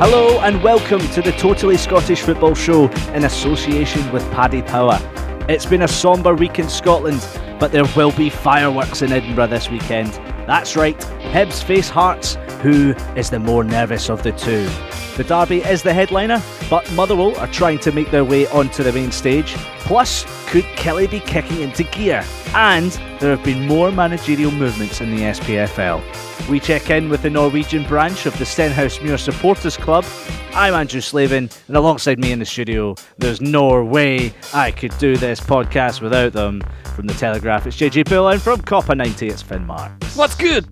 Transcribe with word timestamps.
Hello 0.00 0.38
and 0.42 0.62
welcome 0.62 1.00
to 1.08 1.20
the 1.20 1.32
Totally 1.32 1.76
Scottish 1.76 2.22
Football 2.22 2.54
Show 2.54 2.88
in 3.14 3.24
association 3.24 4.12
with 4.12 4.22
Paddy 4.30 4.62
Power. 4.62 4.96
It's 5.48 5.66
been 5.66 5.82
a 5.82 5.88
sombre 5.88 6.36
week 6.36 6.60
in 6.60 6.68
Scotland, 6.68 7.20
but 7.58 7.72
there 7.72 7.84
will 7.96 8.12
be 8.12 8.30
fireworks 8.30 9.02
in 9.02 9.10
Edinburgh 9.10 9.48
this 9.48 9.68
weekend. 9.68 10.12
That's 10.46 10.76
right, 10.76 10.96
Hibs 11.32 11.64
face 11.64 11.88
Hearts, 11.88 12.36
who 12.60 12.94
is 13.16 13.30
the 13.30 13.38
more 13.38 13.64
nervous 13.64 14.10
of 14.10 14.22
the 14.22 14.32
two. 14.32 14.68
The 15.16 15.24
derby 15.24 15.62
is 15.62 15.82
the 15.82 15.92
headliner, 15.92 16.42
but 16.70 16.90
Motherwell 16.92 17.36
are 17.38 17.48
trying 17.48 17.78
to 17.80 17.92
make 17.92 18.10
their 18.10 18.24
way 18.24 18.46
onto 18.48 18.82
the 18.82 18.92
main 18.92 19.10
stage. 19.10 19.54
Plus, 19.80 20.24
could 20.48 20.64
Killie 20.76 21.10
be 21.10 21.20
kicking 21.20 21.60
into 21.60 21.82
gear? 21.84 22.24
And 22.54 22.92
there 23.18 23.34
have 23.34 23.44
been 23.44 23.66
more 23.66 23.90
managerial 23.90 24.50
movements 24.50 25.00
in 25.00 25.10
the 25.10 25.22
SPFL. 25.22 26.48
We 26.48 26.60
check 26.60 26.88
in 26.90 27.08
with 27.08 27.22
the 27.22 27.30
Norwegian 27.30 27.84
branch 27.84 28.26
of 28.26 28.38
the 28.38 28.44
Stenhousemuir 28.44 29.18
Supporters 29.18 29.76
Club. 29.76 30.04
I'm 30.54 30.74
Andrew 30.74 31.00
Slavin, 31.00 31.50
and 31.68 31.76
alongside 31.76 32.18
me 32.18 32.32
in 32.32 32.38
the 32.38 32.46
studio, 32.46 32.94
there's 33.18 33.40
no 33.40 33.84
way 33.84 34.32
I 34.54 34.70
could 34.70 34.96
do 34.98 35.16
this 35.16 35.40
podcast 35.40 36.00
without 36.00 36.32
them. 36.32 36.62
From 36.94 37.06
the 37.06 37.14
Telegraph, 37.14 37.66
it's 37.66 37.76
JJ 37.76 38.08
Bull, 38.08 38.28
and 38.28 38.40
from 38.40 38.60
COPA90, 38.62 39.30
it's 39.30 39.42
Finn 39.42 39.66
Marks. 39.66 40.16
What's 40.16 40.34
good? 40.34 40.66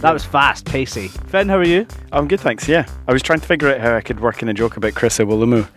That 0.00 0.12
was 0.12 0.24
fast, 0.24 0.64
pacey. 0.64 1.08
Finn, 1.08 1.48
how 1.48 1.56
are 1.58 1.64
you? 1.64 1.86
I'm 2.12 2.28
good, 2.28 2.38
thanks. 2.38 2.68
Yeah, 2.68 2.86
I 3.08 3.12
was 3.12 3.20
trying 3.20 3.40
to 3.40 3.46
figure 3.46 3.68
out 3.68 3.80
how 3.80 3.96
I 3.96 4.00
could 4.00 4.20
work 4.20 4.42
in 4.42 4.48
a 4.48 4.54
joke 4.54 4.76
about 4.76 4.94
Chris 4.94 5.18
Iwelumo 5.18 5.68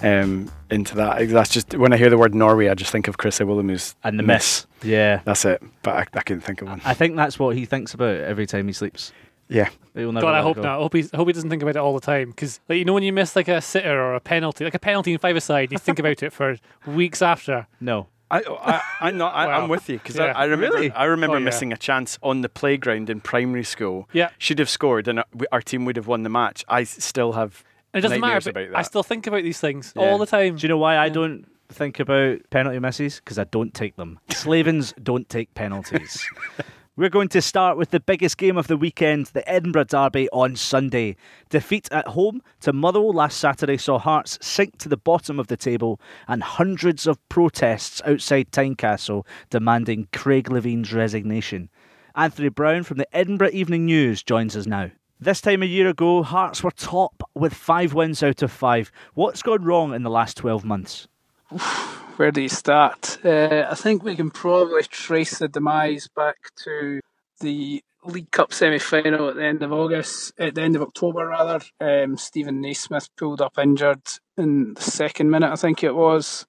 um, 0.00 0.50
into 0.70 0.96
that. 0.96 1.28
That's 1.28 1.50
just 1.50 1.74
when 1.74 1.92
I 1.92 1.98
hear 1.98 2.08
the 2.08 2.16
word 2.16 2.34
Norway, 2.34 2.68
I 2.68 2.74
just 2.74 2.90
think 2.90 3.08
of 3.08 3.18
Chris 3.18 3.38
Iwelumo's 3.40 3.94
And 4.02 4.18
the 4.18 4.22
miss. 4.22 4.66
Yeah. 4.82 5.20
That's 5.24 5.44
it. 5.44 5.62
But 5.82 5.94
I, 5.94 6.18
I 6.18 6.22
couldn't 6.22 6.40
think 6.40 6.62
of 6.62 6.68
one. 6.68 6.80
I 6.84 6.94
think 6.94 7.16
that's 7.16 7.38
what 7.38 7.56
he 7.56 7.66
thinks 7.66 7.92
about 7.92 8.16
every 8.16 8.46
time 8.46 8.66
he 8.66 8.72
sleeps. 8.72 9.12
Yeah, 9.50 9.70
God, 9.94 10.24
I 10.24 10.42
hope 10.42 10.56
go. 10.56 10.62
not. 10.62 10.78
I 10.78 10.82
hope, 10.82 10.94
he's, 10.94 11.12
I 11.12 11.16
hope 11.16 11.26
he 11.26 11.32
doesn't 11.32 11.48
think 11.48 11.62
about 11.62 11.76
it 11.76 11.78
all 11.78 11.94
the 11.94 12.00
time. 12.00 12.30
Because, 12.30 12.60
like, 12.68 12.78
you 12.78 12.84
know, 12.84 12.92
when 12.92 13.02
you 13.02 13.14
miss 13.14 13.34
like 13.34 13.48
a 13.48 13.62
sitter 13.62 13.98
or 13.98 14.14
a 14.14 14.20
penalty, 14.20 14.64
like 14.64 14.74
a 14.74 14.78
penalty 14.78 15.12
in 15.12 15.18
five-a-side, 15.18 15.72
you 15.72 15.78
think 15.78 15.98
about 15.98 16.22
it 16.22 16.34
for 16.34 16.56
weeks 16.86 17.22
after. 17.22 17.66
No. 17.80 18.08
I, 18.30 18.40
I, 18.40 18.82
I'm 19.00 19.16
not. 19.16 19.34
I, 19.34 19.46
Wow. 19.46 19.62
I'm 19.62 19.68
with 19.68 19.88
you 19.88 19.98
because 19.98 20.16
Yeah. 20.16 20.32
I, 20.36 20.42
I 20.42 20.44
remember. 20.44 20.76
Really? 20.76 20.90
I 20.92 21.04
remember 21.04 21.36
Oh, 21.36 21.38
yeah. 21.38 21.44
missing 21.44 21.72
a 21.72 21.76
chance 21.76 22.18
on 22.22 22.42
the 22.42 22.48
playground 22.48 23.08
in 23.10 23.20
primary 23.20 23.64
school. 23.64 24.08
Yeah. 24.12 24.30
should 24.38 24.58
have 24.58 24.68
scored, 24.68 25.08
and 25.08 25.20
uh, 25.20 25.24
our 25.52 25.62
team 25.62 25.84
would 25.86 25.96
have 25.96 26.06
won 26.06 26.22
the 26.24 26.28
match. 26.28 26.64
I 26.68 26.84
still 26.84 27.32
have. 27.32 27.64
It 27.94 28.02
doesn't 28.02 28.20
matter. 28.20 28.50
About 28.50 28.68
that. 28.70 28.76
I 28.78 28.82
still 28.82 29.02
think 29.02 29.26
about 29.26 29.42
these 29.44 29.60
things 29.60 29.92
Yeah. 29.96 30.02
all 30.02 30.18
the 30.18 30.26
time. 30.26 30.56
Do 30.56 30.62
you 30.62 30.68
know 30.68 30.76
why 30.78 30.98
I 30.98 31.08
don't 31.08 31.46
think 31.70 31.98
about 32.00 32.38
penalty 32.50 32.78
misses? 32.78 33.16
Because 33.16 33.38
I 33.38 33.44
don't 33.44 33.72
take 33.72 33.96
them. 33.96 34.18
Slavens 34.30 34.92
don't 35.02 35.28
take 35.28 35.54
penalties. 35.54 36.22
We're 36.98 37.10
going 37.10 37.28
to 37.28 37.40
start 37.40 37.78
with 37.78 37.90
the 37.90 38.00
biggest 38.00 38.38
game 38.38 38.56
of 38.56 38.66
the 38.66 38.76
weekend, 38.76 39.26
the 39.26 39.48
Edinburgh 39.48 39.84
Derby 39.84 40.28
on 40.30 40.56
Sunday. 40.56 41.14
Defeat 41.48 41.88
at 41.92 42.08
home 42.08 42.42
to 42.62 42.72
Motherwell 42.72 43.12
last 43.12 43.38
Saturday 43.38 43.76
saw 43.76 44.00
Hearts 44.00 44.36
sink 44.42 44.78
to 44.78 44.88
the 44.88 44.96
bottom 44.96 45.38
of 45.38 45.46
the 45.46 45.56
table 45.56 46.00
and 46.26 46.42
hundreds 46.42 47.06
of 47.06 47.16
protests 47.28 48.02
outside 48.04 48.50
Tynecastle 48.50 49.24
demanding 49.48 50.08
Craig 50.12 50.50
Levein's 50.50 50.92
resignation. 50.92 51.68
Anthony 52.16 52.48
Brown 52.48 52.82
from 52.82 52.96
the 52.96 53.16
Edinburgh 53.16 53.50
Evening 53.52 53.86
News 53.86 54.24
joins 54.24 54.56
us 54.56 54.66
now. 54.66 54.90
This 55.20 55.40
time 55.40 55.62
a 55.62 55.66
year 55.66 55.88
ago, 55.88 56.24
Hearts 56.24 56.64
were 56.64 56.72
top 56.72 57.22
with 57.32 57.54
five 57.54 57.94
wins 57.94 58.24
out 58.24 58.42
of 58.42 58.50
five. 58.50 58.90
What's 59.14 59.42
gone 59.42 59.62
wrong 59.62 59.94
in 59.94 60.02
the 60.02 60.10
last 60.10 60.36
12 60.36 60.64
months? 60.64 61.06
where 62.18 62.32
do 62.32 62.40
you 62.40 62.48
start? 62.48 63.24
Uh, 63.24 63.64
I 63.70 63.76
think 63.76 64.02
we 64.02 64.16
can 64.16 64.30
probably 64.30 64.82
trace 64.82 65.38
the 65.38 65.46
demise 65.46 66.08
back 66.08 66.36
to 66.64 67.00
the 67.40 67.82
League 68.04 68.32
Cup 68.32 68.52
semi-final 68.52 69.28
at 69.28 69.36
the 69.36 69.44
end 69.44 69.62
of 69.62 69.72
August, 69.72 70.32
at 70.36 70.56
the 70.56 70.62
end 70.62 70.74
of 70.74 70.82
October 70.82 71.28
rather. 71.28 71.60
Um, 71.80 72.16
Steven 72.16 72.60
Naismith 72.60 73.08
pulled 73.16 73.40
up 73.40 73.56
injured 73.56 74.02
in 74.36 74.74
the 74.74 74.82
second 74.82 75.30
minute, 75.30 75.52
I 75.52 75.56
think 75.56 75.84
it 75.84 75.94
was. 75.94 76.44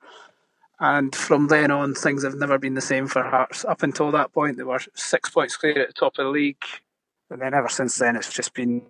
And 0.80 1.14
from 1.14 1.50
then 1.50 1.70
on, 1.70 1.94
things 1.94 2.24
have 2.24 2.36
never 2.36 2.58
been 2.58 2.74
the 2.74 2.82
same 2.82 3.06
for 3.06 3.22
Hearts. 3.22 3.64
Up 3.64 3.84
until 3.84 4.12
that 4.12 4.34
point, 4.34 4.58
they 4.58 4.64
were 4.64 4.80
six 4.96 5.30
points 5.30 5.56
clear 5.56 5.80
at 5.80 5.88
the 5.88 5.94
top 5.94 6.14
of 6.18 6.26
the 6.26 6.32
league. 6.32 6.64
And 7.30 7.42
then 7.42 7.54
ever 7.54 7.70
since 7.70 7.96
then, 7.98 8.16
it's 8.16 8.34
just 8.34 8.56
been 8.56 8.88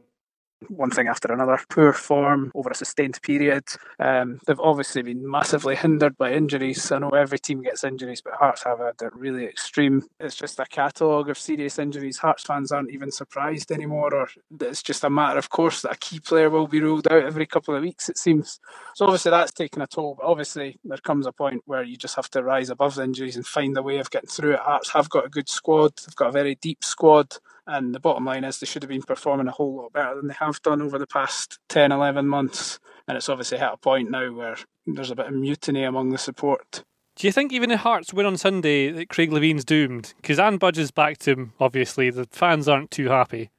one 0.68 0.92
thing 0.92 1.08
after 1.08 1.32
another. 1.32 1.60
Poor 1.70 1.94
form 1.94 2.52
over 2.54 2.70
a 2.70 2.76
sustained 2.76 3.22
period. 3.22 3.64
Um, 4.00 4.40
they've 4.46 4.60
obviously 4.60 5.02
been 5.02 5.30
massively 5.30 5.76
hindered 5.76 6.18
by 6.18 6.34
injuries. 6.34 6.92
I 6.92 7.00
know 7.00 7.10
every 7.10 7.40
team 7.40 7.62
gets 7.62 7.84
injuries, 7.84 8.22
but 8.22 8.34
Hearts 8.34 8.64
have 8.64 8.80
had 8.80 8.96
it 9.02 9.16
really 9.16 9.46
extreme. 9.46 10.04
It's 10.20 10.36
just 10.36 10.60
a 10.60 10.66
catalogue 10.66 11.30
of 11.30 11.38
serious 11.38 11.80
injuries. 11.80 12.18
Hearts 12.18 12.44
fans 12.44 12.72
aren't 12.72 12.92
even 12.92 13.12
surprised 13.12 13.72
anymore, 13.72 14.14
or 14.14 14.28
it's 14.60 14.84
just 14.84 15.04
a 15.04 15.10
matter 15.10 15.40
of 15.40 15.50
course 15.50 15.82
that 15.82 15.94
a 15.94 15.98
key 15.98 16.20
player 16.20 16.50
will 16.50 16.68
be 16.68 16.82
ruled 16.82 17.08
out 17.12 17.24
every 17.24 17.46
couple 17.46 17.76
of 17.76 17.82
weeks, 17.82 18.10
it 18.10 18.18
seems. 18.18 18.60
So 18.96 19.06
obviously 19.06 19.32
that's 19.32 19.52
taken 19.52 19.82
a 19.82 19.88
toll. 19.88 20.16
But 20.20 20.28
obviously 20.28 20.78
there 20.84 20.98
comes 20.98 21.26
a 21.26 21.32
point 21.32 21.64
where 21.66 21.84
you 21.84 21.98
just 21.98 22.16
have 22.16 22.30
to 22.32 22.44
rise 22.44 22.70
above 22.70 22.96
the 22.96 23.04
injuries 23.04 23.36
and 23.36 23.46
find 23.46 23.78
a 23.78 23.82
way 23.82 23.98
of 23.98 24.12
getting 24.12 24.30
through 24.30 24.54
it. 24.54 24.60
Hearts 24.60 24.92
have 24.92 25.10
got 25.10 25.26
a 25.26 25.30
good 25.30 25.50
squad. 25.50 25.94
They've 25.98 26.16
got 26.16 26.30
a 26.30 26.34
very 26.34 26.56
deep 26.56 26.84
squad. 26.84 27.38
And 27.72 27.94
the 27.94 28.00
bottom 28.00 28.26
line 28.26 28.44
is 28.44 28.60
they 28.60 28.66
should 28.66 28.82
have 28.82 28.90
been 28.90 29.04
performing 29.04 29.48
a 29.48 29.52
whole 29.52 29.76
lot 29.76 29.94
better 29.94 30.16
than 30.16 30.28
they 30.28 30.34
have 30.40 30.60
done 30.64 30.82
over 30.82 30.98
the 30.98 31.06
past 31.06 31.60
10, 31.70 31.92
11 31.92 32.28
months. 32.28 32.80
And 33.08 33.16
it's 33.16 33.30
obviously 33.30 33.60
hit 33.60 33.70
a 33.72 33.78
point 33.78 34.10
now 34.10 34.34
where 34.34 34.58
there's 34.88 35.12
a 35.12 35.16
bit 35.16 35.28
of 35.28 35.34
mutiny 35.34 35.84
among 35.84 36.10
the 36.10 36.18
support. 36.18 36.84
Do 37.16 37.28
you 37.28 37.32
think 37.32 37.54
even 37.54 37.70
if 37.70 37.82
Hearts 37.82 38.12
win 38.12 38.26
on 38.26 38.38
Sunday, 38.38 38.92
that 38.92 39.10
Craig 39.10 39.32
Levein's 39.32 39.64
doomed? 39.64 40.16
Because 40.18 40.40
Anne 40.40 40.58
Budge's 40.58 40.90
backed 40.90 41.28
him, 41.28 41.54
obviously. 41.60 42.10
The 42.10 42.28
fans 42.32 42.68
aren't 42.68 42.90
too 42.90 43.10
happy. 43.10 43.52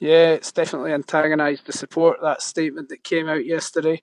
Yeah, 0.00 0.30
it's 0.30 0.50
definitely 0.50 0.92
antagonised 0.92 1.66
the 1.66 1.72
support, 1.72 2.18
that 2.22 2.42
statement 2.42 2.88
that 2.88 3.04
came 3.04 3.28
out 3.28 3.46
yesterday. 3.46 4.02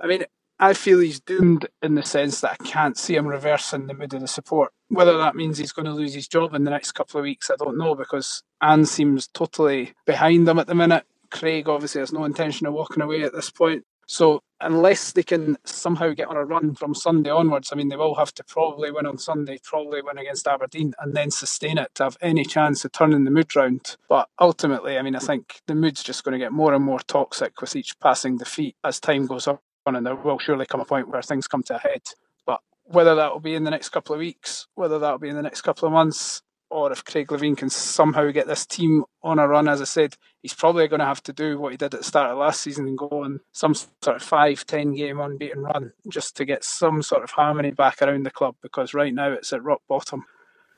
I 0.00 0.06
mean, 0.06 0.24
I 0.60 0.74
feel 0.74 0.98
he's 0.98 1.20
doomed 1.20 1.68
in 1.82 1.94
the 1.94 2.04
sense 2.04 2.40
that 2.40 2.56
I 2.60 2.64
can't 2.64 2.98
see 2.98 3.14
him 3.14 3.28
reversing 3.28 3.86
the 3.86 3.94
mood 3.94 4.14
of 4.14 4.20
the 4.20 4.28
support. 4.28 4.72
Whether 4.88 5.16
that 5.18 5.36
means 5.36 5.58
he's 5.58 5.72
going 5.72 5.86
to 5.86 5.92
lose 5.92 6.14
his 6.14 6.26
job 6.26 6.54
in 6.54 6.64
the 6.64 6.70
next 6.70 6.92
couple 6.92 7.18
of 7.18 7.24
weeks, 7.24 7.50
I 7.50 7.56
don't 7.56 7.78
know 7.78 7.94
because 7.94 8.42
Anne 8.60 8.86
seems 8.86 9.28
totally 9.28 9.92
behind 10.04 10.48
him 10.48 10.58
at 10.58 10.66
the 10.66 10.74
minute. 10.74 11.04
Craig 11.30 11.68
obviously 11.68 12.00
has 12.00 12.12
no 12.12 12.24
intention 12.24 12.66
of 12.66 12.74
walking 12.74 13.02
away 13.02 13.22
at 13.22 13.32
this 13.32 13.50
point. 13.50 13.84
So 14.06 14.42
unless 14.60 15.12
they 15.12 15.22
can 15.22 15.58
somehow 15.64 16.14
get 16.14 16.28
on 16.28 16.36
a 16.36 16.44
run 16.44 16.74
from 16.74 16.94
Sunday 16.94 17.28
onwards, 17.28 17.70
I 17.70 17.76
mean, 17.76 17.90
they 17.90 17.96
will 17.96 18.14
have 18.14 18.32
to 18.34 18.44
probably 18.44 18.90
win 18.90 19.04
on 19.04 19.18
Sunday, 19.18 19.58
probably 19.62 20.00
win 20.00 20.16
against 20.16 20.48
Aberdeen, 20.48 20.94
and 20.98 21.14
then 21.14 21.30
sustain 21.30 21.76
it 21.76 21.94
to 21.96 22.04
have 22.04 22.16
any 22.22 22.44
chance 22.44 22.84
of 22.84 22.92
turning 22.92 23.24
the 23.24 23.30
mood 23.30 23.54
round. 23.54 23.96
But 24.08 24.30
ultimately, 24.40 24.96
I 24.96 25.02
mean, 25.02 25.14
I 25.14 25.18
think 25.18 25.60
the 25.66 25.74
mood's 25.74 26.02
just 26.02 26.24
going 26.24 26.32
to 26.32 26.38
get 26.38 26.52
more 26.52 26.72
and 26.72 26.82
more 26.82 27.00
toxic 27.00 27.60
with 27.60 27.76
each 27.76 28.00
passing 28.00 28.38
defeat 28.38 28.76
as 28.82 28.98
time 28.98 29.26
goes 29.26 29.46
on, 29.46 29.58
and 29.96 30.06
there 30.06 30.14
will 30.14 30.38
surely 30.38 30.66
come 30.66 30.80
a 30.80 30.84
point 30.84 31.08
where 31.08 31.22
things 31.22 31.46
come 31.46 31.62
to 31.64 31.76
a 31.76 31.78
head. 31.78 32.02
But 32.46 32.60
whether 32.84 33.14
that 33.14 33.32
will 33.32 33.40
be 33.40 33.54
in 33.54 33.64
the 33.64 33.70
next 33.70 33.90
couple 33.90 34.14
of 34.14 34.20
weeks, 34.20 34.66
whether 34.74 34.98
that 34.98 35.10
will 35.10 35.18
be 35.18 35.28
in 35.28 35.36
the 35.36 35.42
next 35.42 35.62
couple 35.62 35.86
of 35.86 35.92
months, 35.92 36.42
or 36.70 36.92
if 36.92 37.04
Craig 37.04 37.28
Levein 37.28 37.56
can 37.56 37.70
somehow 37.70 38.30
get 38.30 38.46
this 38.46 38.66
team 38.66 39.04
on 39.22 39.38
a 39.38 39.48
run, 39.48 39.68
as 39.68 39.80
I 39.80 39.84
said, 39.84 40.16
he's 40.42 40.54
probably 40.54 40.86
going 40.86 41.00
to 41.00 41.06
have 41.06 41.22
to 41.24 41.32
do 41.32 41.58
what 41.58 41.72
he 41.72 41.78
did 41.78 41.94
at 41.94 42.00
the 42.00 42.04
start 42.04 42.30
of 42.30 42.38
last 42.38 42.60
season 42.60 42.86
and 42.86 42.98
go 42.98 43.08
on 43.08 43.40
some 43.52 43.74
sort 43.74 44.16
of 44.16 44.22
five, 44.22 44.66
ten 44.66 44.94
game 44.94 45.20
unbeaten 45.20 45.62
run 45.62 45.92
just 46.10 46.36
to 46.36 46.44
get 46.44 46.64
some 46.64 47.02
sort 47.02 47.24
of 47.24 47.30
harmony 47.30 47.70
back 47.70 48.02
around 48.02 48.24
the 48.24 48.30
club 48.30 48.54
because 48.62 48.92
right 48.92 49.14
now 49.14 49.32
it's 49.32 49.52
at 49.52 49.62
rock 49.62 49.80
bottom. 49.88 50.24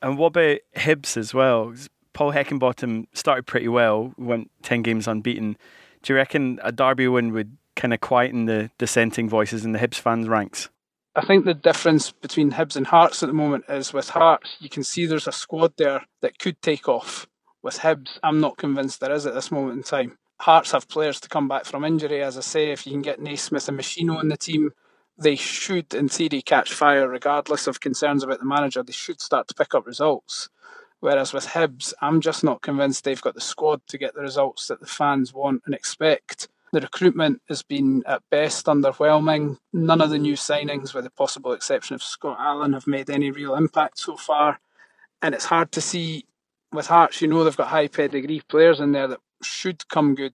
And 0.01 0.17
what 0.17 0.27
about 0.27 0.59
Hibs 0.75 1.17
as 1.17 1.33
well? 1.33 1.73
Paul 2.13 2.33
Heckingbottom 2.33 3.07
started 3.13 3.45
pretty 3.45 3.67
well, 3.67 4.13
went 4.17 4.49
10 4.63 4.81
games 4.81 5.07
unbeaten. 5.07 5.57
Do 6.01 6.13
you 6.13 6.17
reckon 6.17 6.59
a 6.63 6.71
derby 6.71 7.07
win 7.07 7.31
would 7.33 7.57
kind 7.81 7.93
of 7.93 7.99
quieten 7.99 8.45
the 8.45 8.69
dissenting 8.77 9.27
voices 9.27 9.65
in 9.65 9.71
the 9.71 9.79
Hibs 9.79 9.95
fans' 9.95 10.29
ranks? 10.29 10.69
I 11.15 11.25
think 11.25 11.43
the 11.43 11.55
difference 11.55 12.11
between 12.11 12.51
Hibs 12.51 12.75
and 12.75 12.87
Hearts 12.87 13.23
at 13.23 13.27
the 13.27 13.33
moment 13.33 13.65
is 13.67 13.91
with 13.91 14.09
Hearts, 14.09 14.55
you 14.59 14.69
can 14.69 14.83
see 14.83 15.05
there's 15.05 15.27
a 15.27 15.31
squad 15.31 15.73
there 15.77 16.03
that 16.21 16.39
could 16.39 16.61
take 16.61 16.87
off. 16.87 17.27
With 17.63 17.79
Hibs, 17.79 18.19
I'm 18.23 18.39
not 18.39 18.57
convinced 18.57 18.99
there 18.99 19.11
is 19.11 19.25
at 19.25 19.33
this 19.33 19.51
moment 19.51 19.77
in 19.77 19.83
time. 19.83 20.17
Hearts 20.39 20.71
have 20.71 20.87
players 20.87 21.19
to 21.21 21.29
come 21.29 21.47
back 21.47 21.65
from 21.65 21.83
injury, 21.83 22.21
as 22.21 22.37
I 22.37 22.41
say. 22.41 22.71
If 22.71 22.85
you 22.85 22.93
can 22.93 23.01
get 23.01 23.19
Naismith 23.19 23.67
and 23.67 23.79
Meshino 23.79 24.21
in 24.21 24.29
the 24.29 24.37
team, 24.37 24.71
they 25.17 25.35
should, 25.35 25.93
in 25.93 26.07
theory, 26.07 26.41
catch 26.41 26.73
fire 26.73 27.07
regardless 27.07 27.67
of 27.67 27.81
concerns 27.81 28.23
about 28.23 28.39
the 28.39 28.45
manager. 28.45 28.81
They 28.81 28.93
should 28.93 29.21
start 29.21 29.47
to 29.49 29.53
pick 29.53 29.75
up 29.75 29.85
results. 29.85 30.49
Whereas 30.99 31.33
with 31.33 31.47
Hibs, 31.47 31.93
I'm 31.99 32.21
just 32.21 32.43
not 32.43 32.61
convinced 32.61 33.03
they've 33.03 33.21
got 33.21 33.33
the 33.33 33.41
squad 33.41 33.81
to 33.87 33.97
get 33.97 34.13
the 34.13 34.21
results 34.21 34.67
that 34.67 34.79
the 34.79 34.87
fans 34.87 35.33
want 35.33 35.63
and 35.65 35.75
expect. 35.75 36.47
The 36.71 36.81
recruitment 36.81 37.41
has 37.49 37.63
been 37.63 38.03
at 38.05 38.21
best 38.29 38.65
underwhelming. 38.67 39.57
None 39.73 40.01
of 40.01 40.09
the 40.09 40.17
new 40.17 40.35
signings, 40.35 40.93
with 40.93 41.03
the 41.03 41.09
possible 41.09 41.51
exception 41.51 41.95
of 41.95 42.03
Scott 42.03 42.37
Allan, 42.39 42.73
have 42.73 42.87
made 42.87 43.09
any 43.09 43.29
real 43.29 43.55
impact 43.55 43.99
so 43.99 44.15
far. 44.15 44.59
And 45.21 45.35
it's 45.35 45.45
hard 45.45 45.71
to 45.73 45.81
see 45.81 46.25
with 46.71 46.87
Hearts, 46.87 47.21
you 47.21 47.27
know, 47.27 47.43
they've 47.43 47.55
got 47.55 47.67
high 47.67 47.87
pedigree 47.87 48.41
players 48.47 48.79
in 48.79 48.93
there 48.93 49.07
that 49.07 49.19
should 49.43 49.87
come 49.89 50.15
good. 50.15 50.33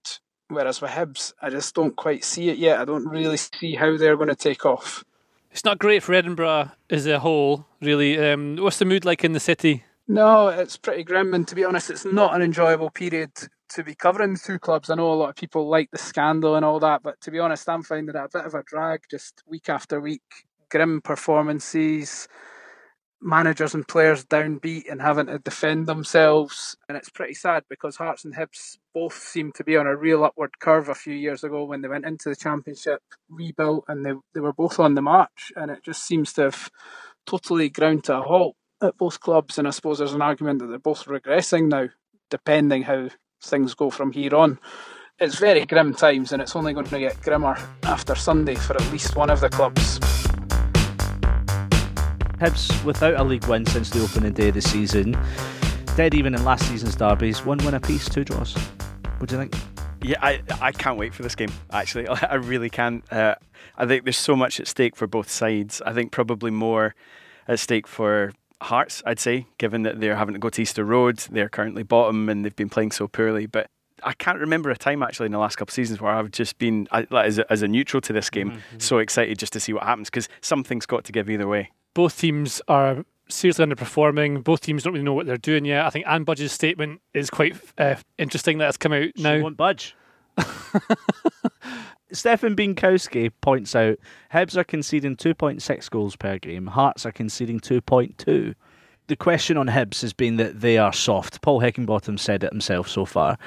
Whereas 0.49 0.81
with 0.81 0.91
Hibs, 0.91 1.33
I 1.41 1.49
just 1.49 1.75
don't 1.75 1.95
quite 1.95 2.23
see 2.23 2.49
it 2.49 2.57
yet. 2.57 2.79
I 2.79 2.85
don't 2.85 3.07
really 3.07 3.37
see 3.37 3.75
how 3.75 3.97
they're 3.97 4.15
going 4.15 4.29
to 4.29 4.35
take 4.35 4.65
off. 4.65 5.03
It's 5.51 5.65
not 5.65 5.79
great 5.79 6.03
for 6.03 6.13
Edinburgh 6.13 6.71
as 6.89 7.07
a 7.07 7.19
whole, 7.19 7.65
really. 7.81 8.17
Um, 8.19 8.57
what's 8.57 8.77
the 8.77 8.85
mood 8.85 9.05
like 9.05 9.23
in 9.23 9.33
the 9.33 9.39
city? 9.39 9.83
No, 10.07 10.47
it's 10.49 10.77
pretty 10.77 11.03
grim, 11.03 11.33
and 11.33 11.45
to 11.47 11.55
be 11.55 11.65
honest, 11.65 11.89
it's 11.89 12.05
not 12.05 12.33
an 12.33 12.41
enjoyable 12.41 12.89
period 12.89 13.31
to 13.69 13.83
be 13.83 13.95
covering 13.95 14.33
the 14.33 14.39
two 14.39 14.59
clubs. 14.59 14.89
I 14.89 14.95
know 14.95 15.11
a 15.11 15.13
lot 15.13 15.29
of 15.29 15.35
people 15.35 15.67
like 15.67 15.91
the 15.91 15.97
scandal 15.97 16.55
and 16.55 16.65
all 16.65 16.79
that, 16.79 17.03
but 17.03 17.19
to 17.21 17.31
be 17.31 17.39
honest, 17.39 17.67
I'm 17.69 17.83
finding 17.83 18.15
it 18.15 18.15
a 18.15 18.29
bit 18.31 18.45
of 18.45 18.53
a 18.53 18.63
drag 18.63 19.01
just 19.09 19.43
week 19.47 19.69
after 19.69 19.99
week. 19.99 20.21
Grim 20.69 21.01
performances, 21.01 22.27
managers 23.21 23.73
and 23.73 23.87
players 23.87 24.25
downbeat 24.25 24.89
and 24.89 25.01
having 25.01 25.27
to 25.27 25.39
defend 25.39 25.87
themselves. 25.87 26.75
And 26.87 26.97
it's 26.97 27.09
pretty 27.09 27.33
sad 27.33 27.63
because 27.69 27.95
Hearts 27.95 28.25
and 28.25 28.35
Hibs 28.35 28.77
both 28.93 29.17
seem 29.17 29.51
to 29.53 29.63
be 29.63 29.77
on 29.77 29.87
a 29.87 29.95
real 29.95 30.23
upward 30.23 30.59
curve 30.59 30.89
a 30.89 30.95
few 30.95 31.13
years 31.13 31.43
ago 31.43 31.63
when 31.63 31.81
they 31.81 31.87
went 31.87 32.05
into 32.05 32.29
the 32.29 32.35
championship, 32.35 33.01
rebuilt, 33.29 33.85
and 33.87 34.05
they, 34.05 34.13
they 34.33 34.39
were 34.39 34.53
both 34.53 34.79
on 34.79 34.95
the 34.95 35.01
march. 35.01 35.51
And 35.55 35.71
it 35.71 35.83
just 35.83 36.05
seems 36.05 36.33
to 36.33 36.43
have 36.43 36.69
totally 37.25 37.69
ground 37.69 38.05
to 38.05 38.17
a 38.17 38.21
halt 38.21 38.55
at 38.81 38.97
both 38.97 39.19
clubs. 39.19 39.57
And 39.57 39.67
I 39.67 39.71
suppose 39.71 39.97
there's 39.97 40.13
an 40.13 40.21
argument 40.21 40.59
that 40.59 40.67
they're 40.67 40.79
both 40.79 41.05
regressing 41.05 41.69
now, 41.69 41.87
depending 42.29 42.83
how 42.83 43.09
things 43.41 43.73
go 43.73 43.89
from 43.89 44.11
here 44.11 44.35
on. 44.35 44.59
It's 45.19 45.39
very 45.39 45.65
grim 45.65 45.93
times, 45.93 46.31
and 46.31 46.41
it's 46.41 46.55
only 46.55 46.73
going 46.73 46.85
to 46.87 46.99
get 46.99 47.21
grimmer 47.21 47.57
after 47.83 48.15
Sunday 48.15 48.55
for 48.55 48.75
at 48.75 48.91
least 48.91 49.15
one 49.15 49.29
of 49.29 49.39
the 49.39 49.49
clubs. 49.49 49.99
Hibs 52.39 52.83
without 52.85 53.15
a 53.15 53.23
league 53.23 53.47
win 53.47 53.65
since 53.65 53.89
the 53.89 54.03
opening 54.03 54.33
day 54.33 54.49
of 54.49 54.53
the 54.53 54.61
season. 54.61 55.17
Dead 55.95 56.13
even 56.13 56.35
in 56.35 56.45
last 56.45 56.67
season's 56.67 56.95
derbies. 56.95 57.43
One 57.43 57.57
win 57.59 57.73
apiece, 57.73 58.07
two 58.07 58.23
draws. 58.23 58.55
What 59.17 59.29
do 59.29 59.35
you 59.35 59.41
think? 59.41 59.55
Yeah, 60.03 60.17
I, 60.21 60.43
I 60.61 60.71
can't 60.71 60.99
wait 60.99 61.15
for 61.15 61.23
this 61.23 61.33
game. 61.33 61.51
Actually, 61.71 62.07
I 62.09 62.35
really 62.35 62.69
can. 62.69 63.01
Uh, 63.09 63.33
I 63.75 63.87
think 63.87 64.03
there's 64.03 64.17
so 64.17 64.35
much 64.35 64.59
at 64.59 64.67
stake 64.67 64.95
for 64.95 65.07
both 65.07 65.29
sides. 65.31 65.81
I 65.83 65.93
think 65.93 66.11
probably 66.11 66.51
more 66.51 66.93
at 67.47 67.59
stake 67.59 67.87
for 67.87 68.33
Hearts, 68.61 69.03
I'd 69.05 69.19
say, 69.19 69.47
given 69.57 69.83
that 69.83 69.99
they're 69.99 70.15
having 70.15 70.33
to 70.33 70.39
go 70.39 70.49
to 70.49 70.61
Easter 70.61 70.83
Road. 70.83 71.19
They're 71.31 71.49
currently 71.49 71.83
bottom 71.83 72.29
and 72.29 72.43
they've 72.43 72.55
been 72.55 72.69
playing 72.69 72.91
so 72.91 73.07
poorly. 73.07 73.45
But 73.45 73.69
I 74.03 74.13
can't 74.13 74.39
remember 74.39 74.69
a 74.69 74.77
time 74.77 75.03
actually 75.03 75.27
in 75.27 75.31
the 75.31 75.39
last 75.39 75.57
couple 75.57 75.71
of 75.71 75.75
seasons 75.75 76.01
where 76.01 76.11
I've 76.11 76.31
just 76.31 76.57
been, 76.57 76.87
as 76.91 77.37
a, 77.37 77.51
as 77.51 77.61
a 77.61 77.67
neutral 77.67 78.01
to 78.01 78.13
this 78.13 78.29
game, 78.29 78.51
mm-hmm. 78.51 78.79
so 78.79 78.97
excited 78.97 79.37
just 79.37 79.53
to 79.53 79.59
see 79.59 79.73
what 79.73 79.83
happens 79.83 80.09
because 80.09 80.29
something's 80.41 80.85
got 80.85 81.03
to 81.05 81.11
give 81.11 81.29
either 81.29 81.47
way 81.47 81.71
both 81.97 82.19
teams 82.19 82.61
are 82.67 83.03
seriously 83.27 83.65
underperforming. 83.65 84.43
Both 84.43 84.61
teams 84.61 84.83
don't 84.83 84.93
really 84.93 85.03
know 85.03 85.15
what 85.15 85.25
they're 85.25 85.35
doing 85.35 85.65
yet. 85.65 85.83
I 85.83 85.89
think 85.89 86.05
Anne 86.07 86.25
Budge's 86.25 86.51
statement 86.51 87.01
is 87.11 87.31
quite 87.31 87.57
uh, 87.79 87.95
interesting 88.19 88.59
that 88.59 88.65
has 88.65 88.77
come 88.77 88.93
out 88.93 89.09
she 89.15 89.23
now. 89.23 89.41
Won't 89.41 89.57
budge. 89.57 89.95
Stefan 92.11 92.55
Bienkowski 92.55 93.31
points 93.41 93.75
out 93.75 93.97
Hibs 94.33 94.55
are 94.55 94.63
conceding 94.63 95.15
2.6 95.15 95.89
goals 95.89 96.15
per 96.15 96.37
game, 96.37 96.67
Hearts 96.67 97.05
are 97.05 97.11
conceding 97.11 97.59
2.2. 97.59 98.55
The 99.07 99.15
question 99.15 99.57
on 99.57 99.67
Hibs 99.67 100.01
has 100.01 100.13
been 100.13 100.35
that 100.37 100.59
they 100.59 100.77
are 100.77 100.91
soft. 100.91 101.41
Paul 101.41 101.61
Heckingbottom 101.61 102.19
said 102.19 102.43
it 102.43 102.51
himself 102.51 102.89
so 102.89 103.05
far. 103.05 103.37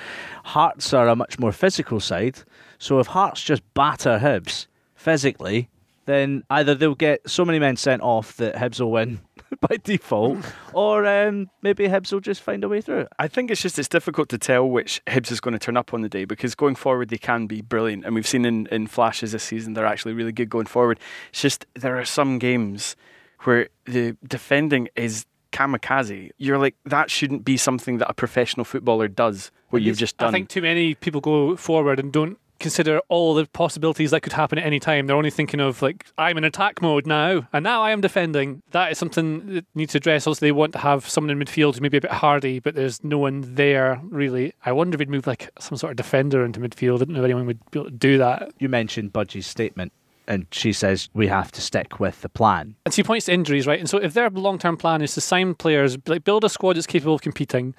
Hearts 0.45 0.93
are 0.93 1.09
a 1.09 1.17
much 1.17 1.39
more 1.39 1.53
physical 1.53 2.01
side, 2.01 2.43
so 2.79 2.99
if 2.99 3.09
Hearts 3.09 3.43
just 3.43 3.62
batter 3.75 4.19
Hibs 4.19 4.67
physically, 4.95 5.69
then 6.11 6.45
either 6.51 6.75
they'll 6.75 6.95
get 6.95 7.29
so 7.29 7.45
many 7.45 7.59
men 7.59 7.77
sent 7.77 8.03
off 8.03 8.37
that 8.37 8.57
Hibs 8.57 8.81
will 8.81 8.91
win 8.91 9.21
by 9.61 9.77
default, 9.83 10.39
or 10.73 11.07
um, 11.07 11.51
maybe 11.62 11.87
Hibs 11.89 12.12
will 12.12 12.21
just 12.21 12.43
find 12.43 12.65
a 12.65 12.69
way 12.69 12.81
through 12.81 13.01
it. 13.01 13.09
I 13.19 13.29
think 13.29 13.51
it's 13.51 13.62
just 13.62 13.79
it's 13.79 13.89
difficult 13.89 14.29
to 14.31 14.39
tell 14.39 14.69
which 14.69 15.03
Hibs 15.07 15.31
is 15.31 15.41
going 15.41 15.53
to 15.53 15.59
turn 15.59 15.77
up 15.77 15.95
on 15.95 16.03
the 16.03 16.09
day 16.09 16.25
because 16.25 16.55
going 16.55 16.75
forward 16.75 17.09
they 17.09 17.19
can 17.19 17.47
be 17.47 17.61
brilliant, 17.61 18.05
and 18.05 18.15
we've 18.15 18.27
seen 18.27 18.45
in, 18.45 18.67
in 18.69 18.87
flashes 18.87 19.33
this 19.33 19.45
season 19.45 19.75
they're 19.75 19.87
actually 19.87 20.15
really 20.15 20.33
good 20.33 20.51
going 20.51 20.67
forward. 20.67 20.99
It's 21.31 21.43
just 21.43 21.67
there 21.75 21.99
are 21.99 22.05
some 22.05 22.39
games 22.39 22.97
where 23.41 23.69
the 23.87 24.17
defending 24.27 24.89
is 24.97 25.27
kamikaze. 25.53 26.31
You're 26.39 26.59
like 26.59 26.77
that 26.85 27.11
shouldn't 27.11 27.45
be 27.45 27.57
something 27.57 27.99
that 27.99 28.11
a 28.11 28.15
professional 28.15 28.65
footballer 28.65 29.09
does. 29.09 29.51
What 29.71 29.83
you've 29.83 29.99
just 29.99 30.17
done. 30.17 30.29
I 30.29 30.33
think 30.33 30.49
too 30.49 30.62
many 30.62 30.95
people 30.95 31.21
go 31.21 31.57
forward 31.57 32.01
and 32.01 32.12
don't 32.12 32.39
consider 32.61 33.01
all 33.09 33.35
the 33.35 33.47
possibilities 33.47 34.12
that 34.12 34.21
could 34.21 34.35
happen 34.35 34.59
at 34.59 34.65
any 34.65 34.79
time. 34.79 35.07
They're 35.07 35.17
only 35.17 35.31
thinking 35.31 35.59
of 35.59 35.83
like 35.83 36.07
I'm 36.17 36.39
in 36.39 36.45
attack 36.45 36.81
mode 36.81 37.07
now, 37.07 37.49
and 37.53 37.65
now 37.65 37.83
I 37.83 37.91
am 37.91 38.01
defending. 38.01 38.62
That 38.71 38.93
is 38.93 38.99
something 38.99 39.55
that 39.55 39.67
needs 39.75 39.93
to 39.93 39.99
address. 39.99 40.27
Also, 40.27 40.45
they 40.45 40.53
want 40.53 40.73
to 40.75 40.79
have 40.79 41.09
someone 41.09 41.31
in 41.31 41.45
midfield 41.45 41.73
who's 41.73 41.81
maybe 41.81 41.97
a 41.97 42.03
bit 42.03 42.12
hardy, 42.12 42.61
but 42.61 42.75
there's 42.75 43.03
no 43.03 43.19
one 43.19 43.55
there 43.55 44.01
really. 44.05 44.53
I 44.65 44.73
wonder 44.73 44.95
if 44.95 45.01
we'd 45.01 45.11
move 45.11 45.27
like 45.27 45.51
some 45.59 45.77
sort 45.77 45.91
of 45.91 45.97
defender 45.97 46.45
into 46.45 46.61
midfield. 46.61 46.97
I 46.97 46.99
didn't 46.99 47.15
know 47.15 47.21
if 47.21 47.25
anyone 47.25 47.47
would 47.47 47.71
be 47.71 47.81
able 47.81 47.91
to 47.91 47.97
do 47.97 48.19
that. 48.19 48.53
You 48.59 48.69
mentioned 48.69 49.12
Budgie's 49.12 49.47
statement 49.47 49.93
and 50.31 50.47
she 50.53 50.73
says 50.73 51.09
we 51.12 51.27
have 51.27 51.51
to 51.51 51.61
stick 51.61 51.99
with 51.99 52.21
the 52.21 52.29
plan. 52.29 52.77
And 52.85 52.95
she 52.95 53.03
points 53.03 53.27
to 53.27 53.33
injuries, 53.33 53.67
right? 53.67 53.81
And 53.81 53.91
so 53.91 53.99
if 53.99 54.15
their 54.15 54.31
long 54.31 54.59
term 54.59 54.77
plan 54.77 55.03
is 55.03 55.15
to 55.15 55.21
sign 55.21 55.55
players, 55.55 55.99
like 56.07 56.23
build 56.23 56.45
a 56.45 56.49
squad 56.49 56.77
that's 56.77 56.87
capable 56.87 57.15
of 57.15 57.21
competing 57.21 57.75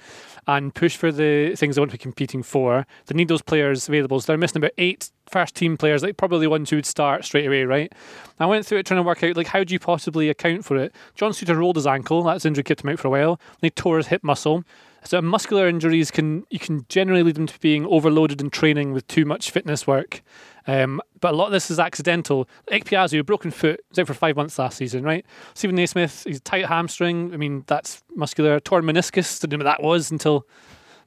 and 0.48 0.74
push 0.74 0.98
for 0.98 1.12
the 1.12 1.56
things 1.56 1.76
they 1.76 1.80
want 1.82 1.92
to 1.92 1.98
be 1.98 2.02
competing 2.02 2.44
for, 2.44 2.86
they 3.06 3.16
need 3.16 3.28
those 3.28 3.42
players 3.42 3.88
available. 3.88 4.20
So 4.20 4.28
they're 4.28 4.38
missing 4.38 4.58
about 4.58 4.72
eight 4.78 5.12
first 5.30 5.56
team 5.56 5.78
players, 5.78 6.04
like 6.04 6.18
probably 6.18 6.40
the 6.40 6.50
ones 6.50 6.70
who 6.70 6.78
would 6.78 6.86
start 6.86 7.26
straight 7.26 7.46
away, 7.46 7.64
right? 7.64 7.92
I 8.40 8.46
went 8.46 8.66
through 8.66 8.80
it 8.80 8.86
trying 8.86 9.00
to 9.00 9.04
work 9.04 9.24
out 9.24 9.38
like 9.38 9.48
how 9.48 9.64
do 9.64 9.74
you 9.74 9.80
possibly 9.80 10.30
account 10.30 10.66
for 10.66 10.76
it? 10.78 10.94
John 11.16 11.32
Souttar 11.32 11.58
rolled 11.58 11.76
his 11.76 11.88
ankle, 11.88 12.24
that's 12.24 12.46
injury 12.46 12.64
kept 12.64 12.84
him 12.84 12.90
out 12.90 13.00
for 13.00 13.08
a 13.08 13.12
while. 13.12 13.40
They 13.62 13.70
tore 13.70 13.98
his 13.98 14.08
hip 14.08 14.24
muscle. 14.24 14.64
So 15.04 15.22
muscular 15.22 15.68
injuries 15.68 16.12
can 16.12 16.46
you 16.50 16.60
can 16.60 16.86
generally 16.88 17.24
lead 17.24 17.36
them 17.36 17.48
to 17.48 17.60
being 17.60 17.86
overloaded 17.88 18.40
in 18.40 18.50
training 18.50 18.94
with 18.94 19.08
too 19.08 19.26
much 19.26 19.50
fitness 19.50 19.88
work. 19.88 20.22
Um, 20.68 21.02
but 21.19 21.34
a 21.34 21.38
lot 21.38 21.48
of 21.48 21.52
this 21.52 21.72
is 21.72 21.80
accidental. 21.80 22.48
Ikpeazu, 22.72 23.19
a 23.19 23.24
broken 23.24 23.52
foot, 23.52 23.80
was 23.90 24.00
out 24.00 24.08
for 24.08 24.13
five 24.13 24.36
months 24.36 24.58
last 24.60 24.78
season, 24.78 25.04
right? 25.04 25.25
Steven 25.54 25.75
Naismith, 25.75 26.24
he's 26.25 26.42
tight 26.42 26.66
hamstring. 26.66 27.34
I 27.34 27.38
mean, 27.38 27.63
that's 27.68 28.04
muscular. 28.16 28.60
Torn 28.60 28.84
meniscus, 28.86 29.40
didn't 29.40 29.60
know 29.60 29.66
what 29.66 29.78
that 29.78 29.84
was 29.84 30.12
until 30.12 30.46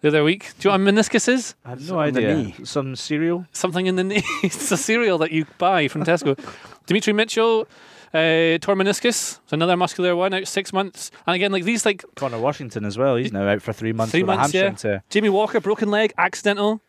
the 0.01 0.09
other 0.09 0.25
week. 0.25 0.53
Do 0.59 0.69
you 0.69 0.77
know 0.77 0.85
what 0.85 0.95
meniscus 0.95 1.29
is? 1.29 1.55
I 1.65 1.71
have 1.71 1.81
no 1.81 2.05
Something 2.05 2.27
idea. 2.27 2.67
Some 2.67 2.95
cereal? 2.95 3.47
Something 3.53 3.87
in 3.87 3.97
the 3.97 4.05
knee. 4.05 4.23
it's 4.43 4.71
a 4.71 4.77
cereal 4.77 5.19
that 5.19 5.33
you 5.33 5.47
buy 5.59 5.89
from 5.89 6.05
Tesco. 6.05 6.39
Demetri 6.87 7.15
Mitchell, 7.15 7.67
uh, 8.13 8.59
torn 8.59 8.79
meniscus, 8.79 9.41
another 9.51 9.77
muscular 9.79 10.15
one, 10.15 10.35
out 10.35 10.47
six 10.47 10.73
months. 10.73 11.11
And 11.27 11.35
again, 11.35 11.53
like 11.53 11.65
these, 11.65 11.87
like 11.87 12.05
Conor 12.17 12.39
Washington 12.39 12.85
as 12.85 12.99
well. 12.99 13.17
He's 13.17 13.33
now 13.33 13.49
out 13.49 13.63
for 13.63 13.73
three 13.73 13.95
months. 13.95 14.13
Three 14.13 14.23
months, 14.23 14.53
yeah. 14.53 14.71
To... 14.71 15.03
Jamie 15.09 15.31
Walker, 15.31 15.59
broken 15.59 15.91
leg, 15.91 16.13
accidental. 16.19 16.83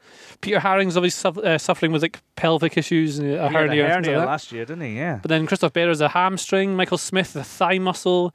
Peter 0.45 0.59
Haring's 0.59 0.95
obviously 0.95 1.43
uh, 1.43 1.57
suffering 1.57 1.91
with 1.91 2.03
like 2.03 2.21
pelvic 2.35 2.77
issues, 2.77 3.19
uh, 3.19 3.23
a 3.23 3.49
hernia, 3.49 3.83
a 3.83 3.89
hernia 3.89 4.19
like 4.19 4.27
last 4.27 4.51
year, 4.51 4.63
didn't 4.63 4.83
he? 4.83 4.95
Yeah. 4.95 5.17
But 5.19 5.29
then 5.29 5.47
Christophe 5.47 5.73
Berra's 5.73 6.01
a 6.01 6.09
hamstring. 6.09 6.75
Michael 6.75 6.99
Smith, 6.99 7.35
a 7.35 7.43
thigh 7.43 7.79
muscle. 7.79 8.31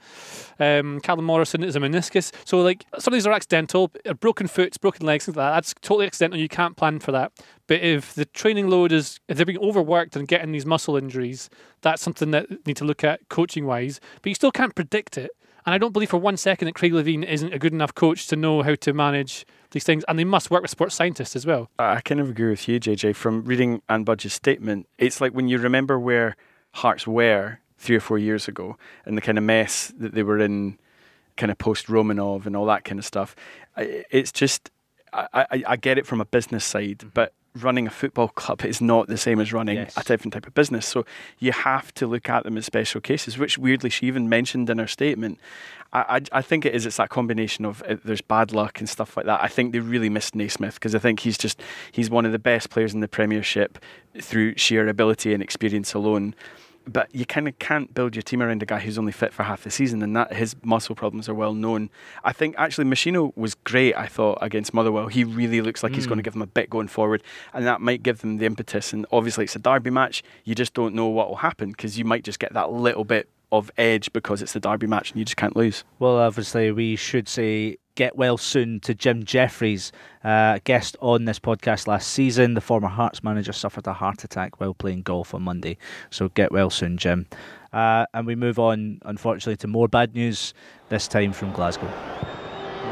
Um, 0.58 1.00
Callumn 1.02 1.22
Morrison 1.22 1.62
is 1.62 1.76
a 1.76 1.78
meniscus. 1.78 2.32
So 2.44 2.62
like 2.62 2.84
some 2.98 3.14
of 3.14 3.16
these 3.16 3.28
are 3.28 3.32
accidental. 3.32 3.92
A 4.06 4.14
broken 4.14 4.48
foot, 4.48 4.76
broken 4.80 5.06
legs, 5.06 5.26
things 5.26 5.36
like 5.36 5.46
that. 5.46 5.54
That's 5.54 5.72
totally 5.82 6.06
accidental. 6.06 6.36
You 6.36 6.48
can't 6.48 6.76
plan 6.76 6.98
for 6.98 7.12
that. 7.12 7.30
But 7.68 7.80
if 7.80 8.12
the 8.14 8.24
training 8.24 8.68
load 8.68 8.90
is, 8.90 9.20
if 9.28 9.36
they're 9.36 9.46
being 9.46 9.60
overworked 9.60 10.16
and 10.16 10.26
getting 10.26 10.50
these 10.50 10.66
muscle 10.66 10.96
injuries, 10.96 11.48
that's 11.82 12.02
something 12.02 12.32
that 12.32 12.66
need 12.66 12.76
to 12.78 12.84
look 12.84 13.04
at 13.04 13.28
coaching 13.28 13.66
wise. 13.66 14.00
But 14.20 14.30
you 14.30 14.34
still 14.34 14.50
can't 14.50 14.74
predict 14.74 15.16
it. 15.16 15.30
And 15.64 15.74
I 15.76 15.78
don't 15.78 15.92
believe 15.92 16.10
for 16.10 16.16
one 16.16 16.36
second 16.36 16.66
that 16.66 16.74
Craig 16.74 16.92
Levein 16.92 17.24
isn't 17.24 17.54
a 17.54 17.58
good 17.60 17.72
enough 17.72 17.94
coach 17.94 18.26
to 18.28 18.34
know 18.34 18.62
how 18.62 18.74
to 18.74 18.92
manage 18.92 19.46
these 19.70 19.84
things. 19.84 20.04
And 20.08 20.18
they 20.18 20.24
must 20.24 20.50
work 20.50 20.62
with 20.62 20.70
sports 20.70 20.94
scientists 20.94 21.36
as 21.36 21.46
well. 21.46 21.70
I 21.78 22.00
kind 22.00 22.20
of 22.20 22.30
agree 22.30 22.50
with 22.50 22.68
you, 22.68 22.80
JJ. 22.80 23.16
From 23.16 23.44
reading 23.44 23.82
Anne 23.88 24.04
Budge's 24.04 24.32
statement, 24.32 24.88
it's 24.98 25.20
like 25.20 25.32
when 25.32 25.48
you 25.48 25.58
remember 25.58 25.98
where 25.98 26.36
Hearts 26.72 27.06
were 27.06 27.58
three 27.78 27.96
or 27.96 28.00
four 28.00 28.18
years 28.18 28.46
ago 28.46 28.76
and 29.04 29.16
the 29.16 29.22
kind 29.22 29.38
of 29.38 29.44
mess 29.44 29.92
that 29.98 30.14
they 30.14 30.22
were 30.22 30.38
in, 30.38 30.78
kind 31.36 31.50
of 31.50 31.58
post 31.58 31.86
Romanov 31.86 32.46
and 32.46 32.54
all 32.54 32.66
that 32.66 32.84
kind 32.84 32.98
of 32.98 33.04
stuff. 33.04 33.34
It's 33.76 34.30
just, 34.30 34.70
I, 35.12 35.46
I, 35.50 35.64
I 35.68 35.76
get 35.76 35.98
it 35.98 36.06
from 36.06 36.20
a 36.20 36.24
business 36.26 36.64
side, 36.64 36.98
mm-hmm. 36.98 37.08
but 37.14 37.32
running 37.54 37.86
a 37.86 37.90
football 37.90 38.28
club 38.28 38.64
is 38.64 38.80
not 38.80 39.08
the 39.08 39.16
same 39.16 39.40
as 39.40 39.52
running 39.52 39.76
yes. 39.76 39.96
a 39.96 40.04
different 40.04 40.32
type 40.32 40.46
of 40.46 40.54
business. 40.54 40.86
So 40.86 41.04
you 41.38 41.52
have 41.52 41.92
to 41.94 42.06
look 42.06 42.28
at 42.28 42.44
them 42.44 42.56
as 42.56 42.66
special 42.66 43.00
cases, 43.00 43.38
which 43.38 43.58
weirdly 43.58 43.90
she 43.90 44.06
even 44.06 44.28
mentioned 44.28 44.70
in 44.70 44.78
her 44.78 44.86
statement. 44.86 45.38
I, 45.92 46.00
I, 46.32 46.38
I 46.38 46.42
think 46.42 46.64
it 46.64 46.74
is. 46.74 46.86
It's 46.86 46.98
that 46.98 47.08
combination 47.08 47.64
of 47.64 47.82
uh, 47.82 47.96
there's 48.04 48.20
bad 48.20 48.52
luck 48.52 48.78
and 48.78 48.88
stuff 48.88 49.16
like 49.16 49.26
that. 49.26 49.42
I 49.42 49.48
think 49.48 49.72
they 49.72 49.80
really 49.80 50.08
missed 50.08 50.34
Naismith 50.34 50.74
because 50.74 50.94
I 50.94 50.98
think 50.98 51.20
he's 51.20 51.36
just 51.36 51.60
he's 51.90 52.08
one 52.08 52.24
of 52.24 52.32
the 52.32 52.38
best 52.38 52.70
players 52.70 52.94
in 52.94 53.00
the 53.00 53.08
Premiership 53.08 53.78
through 54.20 54.56
sheer 54.56 54.86
ability 54.88 55.34
and 55.34 55.42
experience 55.42 55.92
alone 55.94 56.34
but 56.92 57.14
you 57.14 57.24
kind 57.24 57.48
of 57.48 57.58
can't 57.58 57.92
build 57.94 58.14
your 58.14 58.22
team 58.22 58.42
around 58.42 58.62
a 58.62 58.66
guy 58.66 58.78
who's 58.78 58.98
only 58.98 59.12
fit 59.12 59.32
for 59.32 59.42
half 59.42 59.62
the 59.62 59.70
season, 59.70 60.02
and 60.02 60.16
that 60.16 60.32
his 60.32 60.56
muscle 60.62 60.94
problems 60.94 61.28
are 61.28 61.34
well 61.34 61.54
known. 61.54 61.90
I 62.24 62.32
think 62.32 62.54
actually 62.58 62.84
Meshino 62.84 63.36
was 63.36 63.54
great. 63.54 63.94
I 63.96 64.06
thought 64.06 64.38
against 64.40 64.74
Motherwell, 64.74 65.08
he 65.08 65.24
really 65.24 65.60
looks 65.60 65.82
like 65.82 65.92
mm. 65.92 65.96
he's 65.96 66.06
going 66.06 66.18
to 66.18 66.22
give 66.22 66.32
them 66.32 66.42
a 66.42 66.46
bit 66.46 66.70
going 66.70 66.88
forward, 66.88 67.22
and 67.52 67.66
that 67.66 67.80
might 67.80 68.02
give 68.02 68.20
them 68.20 68.38
the 68.38 68.46
impetus. 68.46 68.92
And 68.92 69.06
obviously, 69.12 69.44
it's 69.44 69.56
a 69.56 69.60
derby 69.60 69.90
match. 69.90 70.22
You 70.44 70.54
just 70.54 70.74
don't 70.74 70.94
know 70.94 71.06
what 71.06 71.28
will 71.28 71.36
happen 71.36 71.70
because 71.70 71.98
you 71.98 72.04
might 72.04 72.24
just 72.24 72.38
get 72.38 72.52
that 72.54 72.72
little 72.72 73.04
bit 73.04 73.28
of 73.52 73.70
edge 73.76 74.12
because 74.12 74.42
it's 74.42 74.52
the 74.52 74.60
derby 74.60 74.86
match 74.86 75.10
and 75.10 75.18
you 75.18 75.24
just 75.24 75.36
can't 75.36 75.56
lose. 75.56 75.84
Well, 75.98 76.18
obviously, 76.18 76.70
we 76.70 76.96
should 76.96 77.28
say 77.28 77.78
get 77.94 78.16
well 78.16 78.36
soon 78.36 78.80
to 78.80 78.94
Jim 78.94 79.24
Jeffries, 79.24 79.92
uh, 80.24 80.58
guest 80.64 80.96
on 81.00 81.24
this 81.24 81.38
podcast 81.38 81.86
last 81.86 82.08
season. 82.08 82.54
The 82.54 82.60
former 82.60 82.88
Hearts 82.88 83.22
manager 83.22 83.52
suffered 83.52 83.86
a 83.86 83.92
heart 83.92 84.24
attack 84.24 84.60
while 84.60 84.74
playing 84.74 85.02
golf 85.02 85.34
on 85.34 85.42
Monday. 85.42 85.76
So 86.10 86.28
get 86.30 86.52
well 86.52 86.70
soon, 86.70 86.96
Jim. 86.96 87.26
Uh, 87.72 88.06
and 88.14 88.26
we 88.26 88.34
move 88.34 88.58
on, 88.58 89.00
unfortunately, 89.04 89.56
to 89.56 89.68
more 89.68 89.88
bad 89.88 90.14
news, 90.14 90.54
this 90.88 91.06
time 91.06 91.32
from 91.32 91.52
Glasgow. 91.52 91.90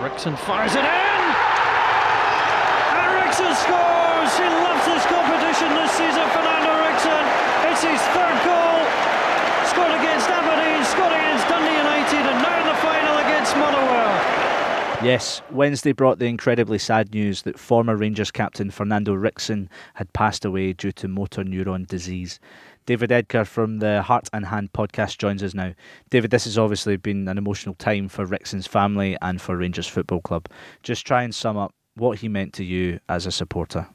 Ricksen 0.01 0.39
fires 0.39 0.75
it 0.75 0.85
in! 0.85 1.08
Yes, 15.01 15.43
Wednesday 15.53 15.93
brought 15.93 16.19
the 16.19 16.27
incredibly 16.27 16.77
sad 16.77 17.15
news 17.15 17.43
that 17.43 17.57
former 17.57 17.95
Rangers 17.95 18.33
captain 18.33 18.69
Fernando 18.69 19.15
Ricksen 19.15 19.69
had 19.95 20.13
passed 20.13 20.45
away 20.45 20.73
due 20.73 20.91
to 20.91 21.07
motor 21.07 21.45
neuron 21.45 21.87
disease. 21.87 22.41
David 22.85 23.13
Edgar 23.13 23.45
from 23.45 23.79
the 23.79 24.03
Heart 24.03 24.29
and 24.33 24.45
Hand 24.47 24.73
podcast 24.73 25.19
joins 25.19 25.41
us 25.45 25.55
now. 25.55 25.73
David, 26.11 26.33
this 26.33 26.47
has 26.47 26.59
obviously 26.59 26.97
been 26.97 27.29
an 27.29 27.39
emotional 27.39 27.77
time 27.77 28.09
for 28.09 28.27
Ricksen's 28.27 28.67
family 28.67 29.17
and 29.23 29.41
for 29.41 29.57
Rangers 29.57 29.87
Football 29.87 30.21
Club. 30.21 30.49
Just 30.83 31.07
try 31.07 31.23
and 31.23 31.33
sum 31.33 31.57
up 31.57 31.73
what 31.95 32.19
he 32.19 32.29
meant 32.29 32.53
to 32.55 32.65
you 32.65 32.99
as 33.09 33.25
a 33.25 33.31
supporter. 33.31 33.87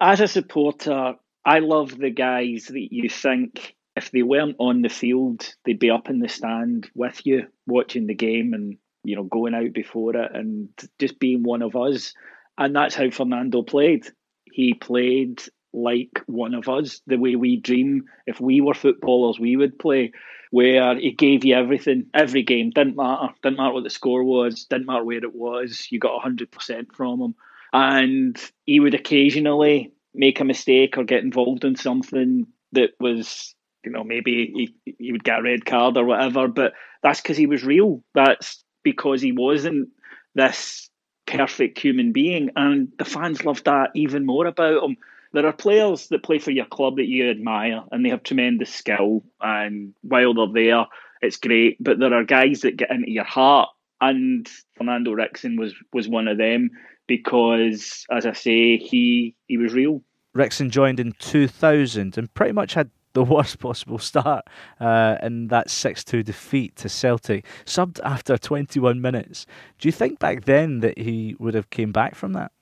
As 0.00 0.20
a 0.20 0.28
supporter, 0.28 1.16
I 1.44 1.58
love 1.58 1.98
the 1.98 2.10
guys 2.10 2.68
that 2.68 2.88
you 2.90 3.10
think 3.10 3.76
if 3.96 4.10
they 4.12 4.22
weren't 4.22 4.56
on 4.58 4.80
the 4.80 4.88
field, 4.88 5.54
they'd 5.66 5.78
be 5.78 5.90
up 5.90 6.08
in 6.08 6.20
the 6.20 6.28
stand 6.28 6.88
with 6.94 7.26
you 7.26 7.48
watching 7.66 8.06
the 8.06 8.14
game 8.14 8.54
and 8.54 8.78
you 9.04 9.16
know 9.16 9.24
going 9.24 9.54
out 9.54 9.72
before 9.72 10.16
it 10.16 10.30
and 10.34 10.68
just 10.98 11.18
being 11.18 11.42
one 11.42 11.62
of 11.62 11.76
us. 11.76 12.14
And 12.58 12.76
that's 12.76 12.94
how 12.94 13.10
Fernando 13.10 13.62
played. 13.62 14.06
He 14.44 14.74
played 14.74 15.42
like 15.72 16.22
one 16.26 16.54
of 16.54 16.68
us, 16.68 17.00
the 17.06 17.16
way 17.16 17.36
we 17.36 17.56
dream. 17.56 18.04
If 18.26 18.40
we 18.40 18.60
were 18.60 18.74
footballers, 18.74 19.40
we 19.40 19.56
would 19.56 19.78
play 19.78 20.12
where 20.50 20.94
he 20.98 21.12
gave 21.12 21.44
you 21.44 21.54
everything, 21.54 22.06
every 22.12 22.42
game. 22.42 22.70
Didn't 22.70 22.96
matter. 22.96 23.32
Didn't 23.42 23.56
matter 23.56 23.72
what 23.72 23.84
the 23.84 23.90
score 23.90 24.22
was. 24.22 24.66
Didn't 24.66 24.86
matter 24.86 25.04
where 25.04 25.18
it 25.18 25.34
was. 25.34 25.86
You 25.90 25.98
got 25.98 26.22
hundred 26.22 26.50
percent 26.50 26.94
from 26.94 27.20
him, 27.20 27.34
and 27.72 28.36
he 28.66 28.80
would 28.80 28.94
occasionally 28.94 29.92
make 30.14 30.40
a 30.40 30.44
mistake 30.44 30.98
or 30.98 31.04
get 31.04 31.24
involved 31.24 31.64
in 31.64 31.74
something 31.74 32.46
that 32.72 32.90
was, 33.00 33.54
you 33.82 33.90
know, 33.90 34.04
maybe 34.04 34.70
he, 34.84 34.94
he 34.98 35.12
would 35.12 35.24
get 35.24 35.38
a 35.38 35.42
red 35.42 35.64
card 35.64 35.96
or 35.96 36.04
whatever. 36.04 36.48
But 36.48 36.74
that's 37.02 37.22
because 37.22 37.38
he 37.38 37.46
was 37.46 37.64
real. 37.64 38.04
That's 38.14 38.62
because 38.82 39.20
he 39.22 39.32
wasn't 39.32 39.88
this 40.34 40.90
perfect 41.26 41.78
human 41.78 42.12
being, 42.12 42.50
and 42.56 42.92
the 42.98 43.04
fans 43.04 43.44
loved 43.44 43.64
that 43.64 43.90
even 43.94 44.26
more 44.26 44.46
about 44.46 44.82
him. 44.82 44.96
There 45.32 45.46
are 45.46 45.52
players 45.52 46.08
that 46.08 46.22
play 46.22 46.38
for 46.38 46.50
your 46.50 46.66
club 46.66 46.96
that 46.96 47.08
you 47.08 47.30
admire 47.30 47.84
and 47.90 48.04
they 48.04 48.10
have 48.10 48.22
tremendous 48.22 48.72
skill. 48.72 49.24
And 49.40 49.94
while 50.02 50.34
they're 50.34 50.64
there 50.64 50.86
it's 51.22 51.36
great. 51.36 51.82
But 51.82 51.98
there 51.98 52.12
are 52.12 52.24
guys 52.24 52.60
that 52.60 52.76
get 52.76 52.90
into 52.90 53.10
your 53.10 53.24
heart. 53.24 53.70
And 54.00 54.48
Fernando 54.76 55.12
Ricksen 55.12 55.56
was 55.58 55.72
was 55.92 56.08
one 56.08 56.26
of 56.26 56.36
them 56.36 56.70
because 57.06 58.04
as 58.10 58.26
I 58.26 58.32
say 58.32 58.76
he 58.76 59.36
he 59.46 59.56
was 59.56 59.72
real. 59.72 60.02
Ricksen 60.36 60.70
joined 60.70 60.98
in 60.98 61.12
2000 61.18 62.18
and 62.18 62.34
pretty 62.34 62.52
much 62.52 62.74
had 62.74 62.90
the 63.12 63.24
worst 63.34 63.58
possible 63.58 63.98
start 63.98 64.46
uh, 64.80 65.16
in 65.22 65.48
that 65.48 65.70
6 65.70 66.04
2 66.04 66.22
defeat 66.22 66.76
to 66.76 66.88
Celtic, 66.88 67.46
subbed 67.64 68.00
after 68.04 68.38
21 68.38 69.00
minutes. 69.00 69.46
Do 69.78 69.88
you 69.88 69.92
think 69.92 70.18
back 70.18 70.44
then 70.44 70.80
that 70.80 70.98
he 70.98 71.36
would 71.38 71.54
have 71.54 71.70
came 71.70 71.92
back 71.92 72.14
from 72.14 72.32
that? 72.34 72.52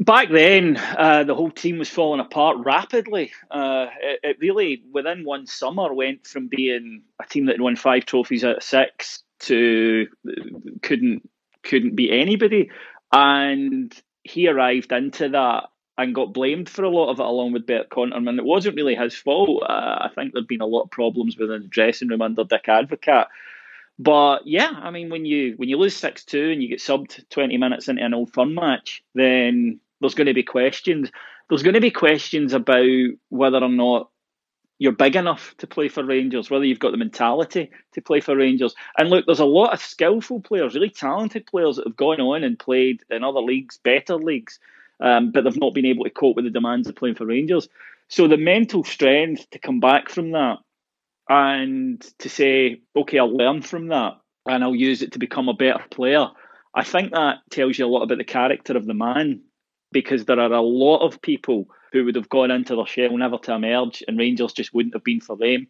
Back 0.00 0.28
then, 0.30 0.76
uh, 0.76 1.24
the 1.24 1.34
whole 1.34 1.50
team 1.50 1.78
was 1.78 1.88
falling 1.88 2.20
apart 2.20 2.58
rapidly. 2.64 3.32
Uh, 3.50 3.86
it, 4.00 4.20
it, 4.22 4.36
really, 4.40 4.84
within 4.92 5.24
one 5.24 5.46
summer, 5.46 5.92
went 5.92 6.24
from 6.24 6.46
being 6.46 7.02
a 7.20 7.26
team 7.26 7.46
that 7.46 7.54
had 7.54 7.60
won 7.60 7.74
five 7.74 8.06
trophies 8.06 8.44
out 8.44 8.58
of 8.58 8.62
six 8.62 9.24
to 9.40 10.06
couldn't 10.82 11.28
couldn't 11.64 11.96
beat 11.96 12.12
anybody. 12.12 12.70
And 13.12 13.92
he 14.22 14.46
arrived 14.46 14.92
into 14.92 15.30
that 15.30 15.64
and 15.98 16.14
got 16.14 16.32
blamed 16.32 16.68
for 16.68 16.84
a 16.84 16.88
lot 16.88 17.10
of 17.10 17.18
it, 17.18 17.26
along 17.26 17.52
with 17.52 17.66
Bert 17.66 17.90
Konterman. 17.90 18.38
It 18.38 18.44
wasn't 18.44 18.76
really 18.76 18.94
his 18.94 19.16
fault. 19.16 19.64
Uh, 19.68 19.98
I 20.00 20.10
think 20.14 20.32
there'd 20.32 20.46
been 20.46 20.60
a 20.60 20.66
lot 20.66 20.84
of 20.84 20.90
problems 20.92 21.36
within 21.36 21.62
the 21.62 21.68
dressing 21.68 22.08
room 22.08 22.22
under 22.22 22.44
Dick 22.44 22.66
Advocaat. 22.68 23.26
But 23.98 24.46
yeah, 24.46 24.70
I 24.74 24.92
mean, 24.92 25.10
when 25.10 25.24
you 25.24 25.54
when 25.56 25.68
you 25.68 25.76
lose 25.76 25.96
six 25.96 26.24
two 26.24 26.50
and 26.50 26.62
you 26.62 26.68
get 26.68 26.78
subbed 26.78 27.28
twenty 27.30 27.58
minutes 27.58 27.88
into 27.88 28.04
an 28.04 28.14
old 28.14 28.32
firm 28.32 28.54
match, 28.54 29.02
then 29.14 29.80
there's 30.00 30.14
going 30.14 30.28
to 30.28 30.34
be 30.34 30.44
questions. 30.44 31.10
There's 31.48 31.64
going 31.64 31.74
to 31.74 31.80
be 31.80 31.90
questions 31.90 32.52
about 32.52 32.86
whether 33.30 33.58
or 33.58 33.68
not 33.68 34.10
you're 34.78 34.92
big 34.92 35.16
enough 35.16 35.56
to 35.58 35.66
play 35.66 35.88
for 35.88 36.04
Rangers, 36.04 36.48
whether 36.48 36.64
you've 36.64 36.78
got 36.78 36.92
the 36.92 36.96
mentality 36.96 37.72
to 37.94 38.00
play 38.00 38.20
for 38.20 38.36
Rangers. 38.36 38.76
And 38.96 39.10
look, 39.10 39.26
there's 39.26 39.40
a 39.40 39.44
lot 39.44 39.72
of 39.72 39.82
skillful 39.82 40.40
players, 40.40 40.74
really 40.74 40.90
talented 40.90 41.46
players 41.46 41.76
that 41.76 41.86
have 41.86 41.96
gone 41.96 42.20
on 42.20 42.44
and 42.44 42.56
played 42.56 43.02
in 43.10 43.24
other 43.24 43.40
leagues, 43.40 43.78
better 43.78 44.14
leagues, 44.14 44.60
um, 45.00 45.32
but 45.32 45.44
they've 45.44 45.60
not 45.60 45.74
been 45.74 45.86
able 45.86 46.04
to 46.04 46.10
cope 46.10 46.36
with 46.36 46.44
the 46.44 46.50
demands 46.50 46.88
of 46.88 46.96
playing 46.96 47.14
for 47.14 47.26
Rangers. 47.26 47.68
So 48.08 48.26
the 48.26 48.36
mental 48.36 48.84
strength 48.84 49.48
to 49.50 49.58
come 49.58 49.80
back 49.80 50.08
from 50.08 50.32
that 50.32 50.58
and 51.28 52.00
to 52.20 52.28
say, 52.28 52.80
okay, 52.96 53.18
I'll 53.18 53.36
learn 53.36 53.62
from 53.62 53.88
that 53.88 54.14
and 54.46 54.64
I'll 54.64 54.74
use 54.74 55.02
it 55.02 55.12
to 55.12 55.18
become 55.18 55.48
a 55.48 55.54
better 55.54 55.84
player. 55.90 56.28
I 56.74 56.84
think 56.84 57.12
that 57.12 57.38
tells 57.50 57.78
you 57.78 57.86
a 57.86 57.88
lot 57.88 58.02
about 58.02 58.18
the 58.18 58.24
character 58.24 58.76
of 58.76 58.86
the 58.86 58.94
man 58.94 59.42
because 59.92 60.24
there 60.24 60.40
are 60.40 60.52
a 60.52 60.62
lot 60.62 61.06
of 61.06 61.20
people 61.22 61.68
who 61.92 62.04
would 62.04 62.16
have 62.16 62.28
gone 62.28 62.50
into 62.50 62.76
their 62.76 62.86
shell 62.86 63.16
never 63.16 63.38
to 63.38 63.54
emerge, 63.54 64.02
and 64.06 64.18
Rangers 64.18 64.52
just 64.52 64.74
wouldn't 64.74 64.94
have 64.94 65.04
been 65.04 65.20
for 65.20 65.36
them. 65.36 65.66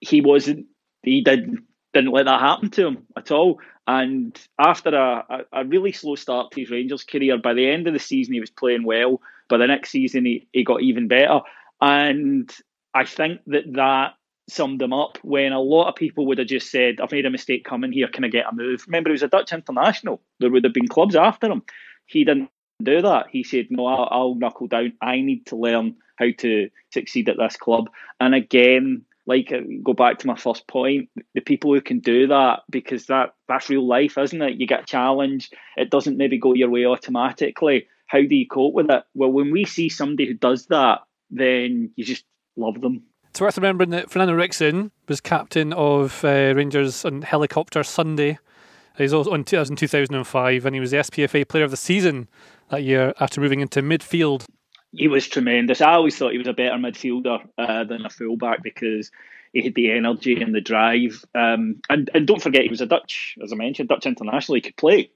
He 0.00 0.20
wasn't. 0.20 0.66
He 1.02 1.22
didn't 1.22 1.64
didn't 1.96 2.12
let 2.12 2.26
that 2.26 2.40
happen 2.40 2.70
to 2.70 2.86
him 2.86 3.06
at 3.16 3.30
all. 3.30 3.58
And 3.86 4.38
after 4.58 4.90
a, 4.90 5.44
a, 5.52 5.64
really 5.64 5.92
slow 5.92 6.16
start 6.16 6.50
to 6.50 6.60
his 6.60 6.70
Rangers 6.70 7.04
career, 7.04 7.38
by 7.38 7.54
the 7.54 7.70
end 7.70 7.86
of 7.86 7.94
the 7.94 8.00
season 8.00 8.34
he 8.34 8.40
was 8.40 8.50
playing 8.50 8.84
well. 8.84 9.20
By 9.48 9.58
the 9.58 9.66
next 9.66 9.90
season 9.90 10.24
he, 10.24 10.48
he 10.52 10.64
got 10.64 10.82
even 10.82 11.08
better. 11.08 11.40
And 11.80 12.52
I 12.92 13.04
think 13.04 13.40
that 13.46 13.72
that 13.74 14.14
summed 14.48 14.82
him 14.82 14.92
up 14.92 15.18
when 15.22 15.52
a 15.52 15.60
lot 15.60 15.88
of 15.88 15.94
people 15.94 16.26
would 16.26 16.38
have 16.38 16.48
just 16.48 16.70
said, 16.70 17.00
I've 17.00 17.12
made 17.12 17.26
a 17.26 17.30
mistake 17.30 17.64
coming 17.64 17.92
here, 17.92 18.08
can 18.08 18.24
I 18.24 18.28
get 18.28 18.46
a 18.50 18.54
move? 18.54 18.84
Remember, 18.86 19.10
he 19.10 19.12
was 19.12 19.22
a 19.22 19.28
Dutch 19.28 19.52
international. 19.52 20.20
There 20.40 20.50
would 20.50 20.64
have 20.64 20.74
been 20.74 20.88
clubs 20.88 21.16
after 21.16 21.46
him. 21.46 21.62
He 22.06 22.24
didn't 22.24 22.50
do 22.82 23.02
that. 23.02 23.26
He 23.30 23.42
said, 23.42 23.66
"No, 23.70 23.86
I'll, 23.86 24.08
I'll 24.10 24.34
knuckle 24.34 24.66
down. 24.66 24.92
I 25.00 25.20
need 25.20 25.46
to 25.46 25.56
learn 25.56 25.96
how 26.16 26.26
to 26.38 26.68
succeed 26.92 27.28
at 27.28 27.36
this 27.38 27.56
club." 27.56 27.88
And 28.20 28.34
again, 28.34 29.04
like 29.26 29.52
uh, 29.52 29.60
go 29.82 29.92
back 29.92 30.18
to 30.18 30.26
my 30.26 30.36
first 30.36 30.66
point, 30.68 31.08
the 31.34 31.40
people 31.40 31.74
who 31.74 31.80
can 31.80 32.00
do 32.00 32.28
that 32.28 32.60
because 32.70 33.06
that 33.06 33.34
that's 33.48 33.68
real 33.68 33.86
life, 33.86 34.16
isn't 34.18 34.40
it? 34.40 34.60
You 34.60 34.66
get 34.66 34.82
a 34.82 34.86
challenge, 34.86 35.50
it 35.76 35.90
doesn't 35.90 36.16
maybe 36.16 36.38
go 36.38 36.54
your 36.54 36.70
way 36.70 36.86
automatically. 36.86 37.86
How 38.06 38.20
do 38.20 38.34
you 38.34 38.46
cope 38.46 38.74
with 38.74 38.90
it? 38.90 39.02
Well, 39.14 39.32
when 39.32 39.50
we 39.50 39.64
see 39.64 39.88
somebody 39.88 40.28
who 40.28 40.34
does 40.34 40.66
that, 40.66 41.00
then 41.30 41.90
you 41.96 42.04
just 42.04 42.24
love 42.56 42.80
them. 42.80 43.02
It's 43.30 43.40
worth 43.40 43.58
remembering 43.58 43.90
that 43.90 44.10
Fernando 44.10 44.34
Ricksen 44.34 44.92
was 45.08 45.20
captain 45.20 45.72
of 45.72 46.24
uh, 46.24 46.54
Rangers 46.56 47.04
on 47.04 47.22
helicopter 47.22 47.82
Sunday. 47.82 48.38
He's 48.96 49.12
also 49.12 49.32
on 49.32 49.44
2005, 49.44 50.64
and 50.64 50.74
he 50.74 50.80
was 50.80 50.92
the 50.92 50.96
SPFA 50.98 51.46
Player 51.46 51.64
of 51.64 51.70
the 51.70 51.76
Season 51.76 52.28
that 52.70 52.82
year 52.82 53.12
after 53.20 53.40
moving 53.40 53.60
into 53.60 53.82
midfield? 53.82 54.46
He 54.96 55.08
was 55.08 55.28
tremendous. 55.28 55.80
I 55.80 55.92
always 55.92 56.16
thought 56.16 56.32
he 56.32 56.38
was 56.38 56.46
a 56.46 56.52
better 56.52 56.76
midfielder 56.76 57.46
uh, 57.58 57.84
than 57.84 58.06
a 58.06 58.10
fullback 58.10 58.62
because 58.62 59.10
he 59.52 59.62
had 59.62 59.74
the 59.74 59.90
energy 59.90 60.40
and 60.40 60.54
the 60.54 60.60
drive. 60.60 61.24
Um, 61.34 61.80
and 61.88 62.10
and 62.14 62.26
don't 62.26 62.42
forget, 62.42 62.62
he 62.62 62.68
was 62.68 62.80
a 62.80 62.86
Dutch, 62.86 63.36
as 63.42 63.52
I 63.52 63.56
mentioned, 63.56 63.88
Dutch 63.88 64.06
international. 64.06 64.56
He 64.56 64.62
could 64.62 64.76
play. 64.76 65.10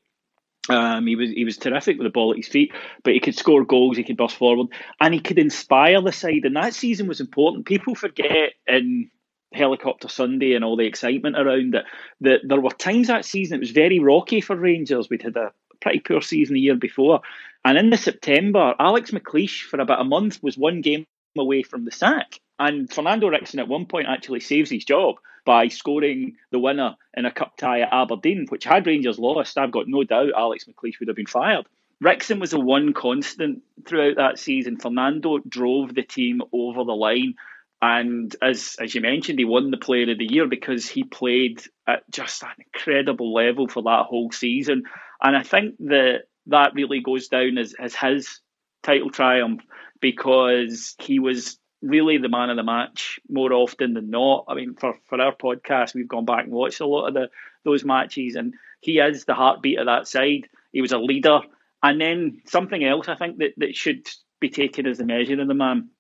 Um, 0.68 1.06
he 1.06 1.16
was 1.16 1.30
he 1.30 1.44
was 1.44 1.56
terrific 1.56 1.98
with 1.98 2.06
the 2.06 2.10
ball 2.10 2.32
at 2.32 2.36
his 2.36 2.48
feet, 2.48 2.72
but 3.02 3.14
he 3.14 3.20
could 3.20 3.36
score 3.36 3.64
goals. 3.64 3.96
He 3.96 4.04
could 4.04 4.16
burst 4.16 4.36
forward, 4.36 4.68
and 5.00 5.14
he 5.14 5.20
could 5.20 5.38
inspire 5.38 6.00
the 6.00 6.12
side. 6.12 6.44
And 6.44 6.56
that 6.56 6.74
season 6.74 7.06
was 7.06 7.20
important. 7.20 7.66
People 7.66 7.94
forget 7.94 8.52
in 8.66 9.10
helicopter 9.52 10.08
Sunday 10.08 10.54
and 10.54 10.64
all 10.64 10.76
the 10.76 10.86
excitement 10.86 11.36
around 11.36 11.74
it 11.74 11.84
that 12.20 12.40
there 12.44 12.60
were 12.60 12.70
times 12.70 13.08
that 13.08 13.24
season 13.24 13.56
it 13.56 13.60
was 13.60 13.72
very 13.72 13.98
rocky 13.98 14.40
for 14.40 14.54
Rangers. 14.54 15.08
We'd 15.10 15.22
had 15.22 15.36
a 15.36 15.52
pretty 15.80 16.00
poor 16.00 16.20
season 16.20 16.54
the 16.54 16.60
year 16.60 16.76
before. 16.76 17.22
And 17.64 17.76
in 17.76 17.90
the 17.90 17.96
September, 17.96 18.74
Alex 18.78 19.10
McLeish 19.10 19.62
for 19.62 19.80
about 19.80 20.00
a 20.00 20.04
month 20.04 20.42
was 20.42 20.56
one 20.56 20.80
game 20.80 21.06
away 21.36 21.62
from 21.62 21.84
the 21.84 21.90
sack. 21.90 22.40
And 22.58 22.92
Fernando 22.92 23.28
Ricksen 23.28 23.58
at 23.58 23.68
one 23.68 23.86
point 23.86 24.06
actually 24.08 24.40
saves 24.40 24.70
his 24.70 24.84
job 24.84 25.16
by 25.44 25.68
scoring 25.68 26.36
the 26.50 26.58
winner 26.58 26.96
in 27.16 27.24
a 27.24 27.32
cup 27.32 27.56
tie 27.56 27.80
at 27.80 27.92
Aberdeen, 27.92 28.46
which 28.48 28.64
had 28.64 28.86
Rangers 28.86 29.18
lost, 29.18 29.58
I've 29.58 29.72
got 29.72 29.88
no 29.88 30.04
doubt 30.04 30.32
Alex 30.36 30.64
McLeish 30.64 31.00
would 31.00 31.08
have 31.08 31.16
been 31.16 31.26
fired. 31.26 31.66
Ricksen 32.02 32.40
was 32.40 32.50
the 32.50 32.60
one 32.60 32.92
constant 32.94 33.62
throughout 33.86 34.16
that 34.16 34.38
season. 34.38 34.78
Fernando 34.78 35.38
drove 35.38 35.94
the 35.94 36.02
team 36.02 36.40
over 36.52 36.84
the 36.84 36.92
line. 36.92 37.34
And 37.82 38.34
as 38.42 38.76
as 38.78 38.94
you 38.94 39.00
mentioned, 39.00 39.38
he 39.38 39.44
won 39.44 39.70
the 39.70 39.78
Player 39.78 40.10
of 40.10 40.18
the 40.18 40.30
Year 40.30 40.46
because 40.46 40.86
he 40.86 41.04
played 41.04 41.62
at 41.86 42.10
just 42.10 42.42
an 42.42 42.50
incredible 42.58 43.32
level 43.32 43.68
for 43.68 43.82
that 43.82 44.06
whole 44.06 44.30
season. 44.32 44.84
And 45.22 45.36
I 45.36 45.42
think 45.42 45.76
that 45.80 46.24
that 46.46 46.74
really 46.74 47.00
goes 47.00 47.28
down 47.28 47.58
as, 47.58 47.74
as 47.78 47.94
his 47.94 48.40
title 48.82 49.10
triumph 49.10 49.62
because 50.00 50.94
he 50.98 51.18
was 51.18 51.58
really 51.82 52.18
the 52.18 52.28
man 52.28 52.50
of 52.50 52.56
the 52.56 52.62
match 52.62 53.20
more 53.28 53.52
often 53.52 53.94
than 53.94 54.10
not. 54.10 54.44
I 54.48 54.54
mean, 54.54 54.74
for, 54.74 54.98
for 55.08 55.20
our 55.20 55.34
podcast, 55.34 55.94
we've 55.94 56.08
gone 56.08 56.24
back 56.24 56.44
and 56.44 56.52
watched 56.52 56.80
a 56.80 56.86
lot 56.86 57.08
of 57.08 57.14
the 57.14 57.30
those 57.64 57.84
matches, 57.84 58.36
and 58.36 58.54
he 58.80 58.98
is 58.98 59.24
the 59.24 59.34
heartbeat 59.34 59.78
of 59.78 59.86
that 59.86 60.08
side. 60.08 60.48
He 60.72 60.80
was 60.80 60.92
a 60.92 60.98
leader. 60.98 61.40
And 61.82 62.00
then 62.00 62.42
something 62.46 62.82
else 62.84 63.08
I 63.08 63.16
think 63.16 63.38
that, 63.38 63.52
that 63.58 63.76
should 63.76 64.06
be 64.40 64.50
taken 64.50 64.86
as 64.86 65.00
a 65.00 65.04
measure 65.04 65.40
of 65.40 65.48
the 65.48 65.54
man. 65.54 65.90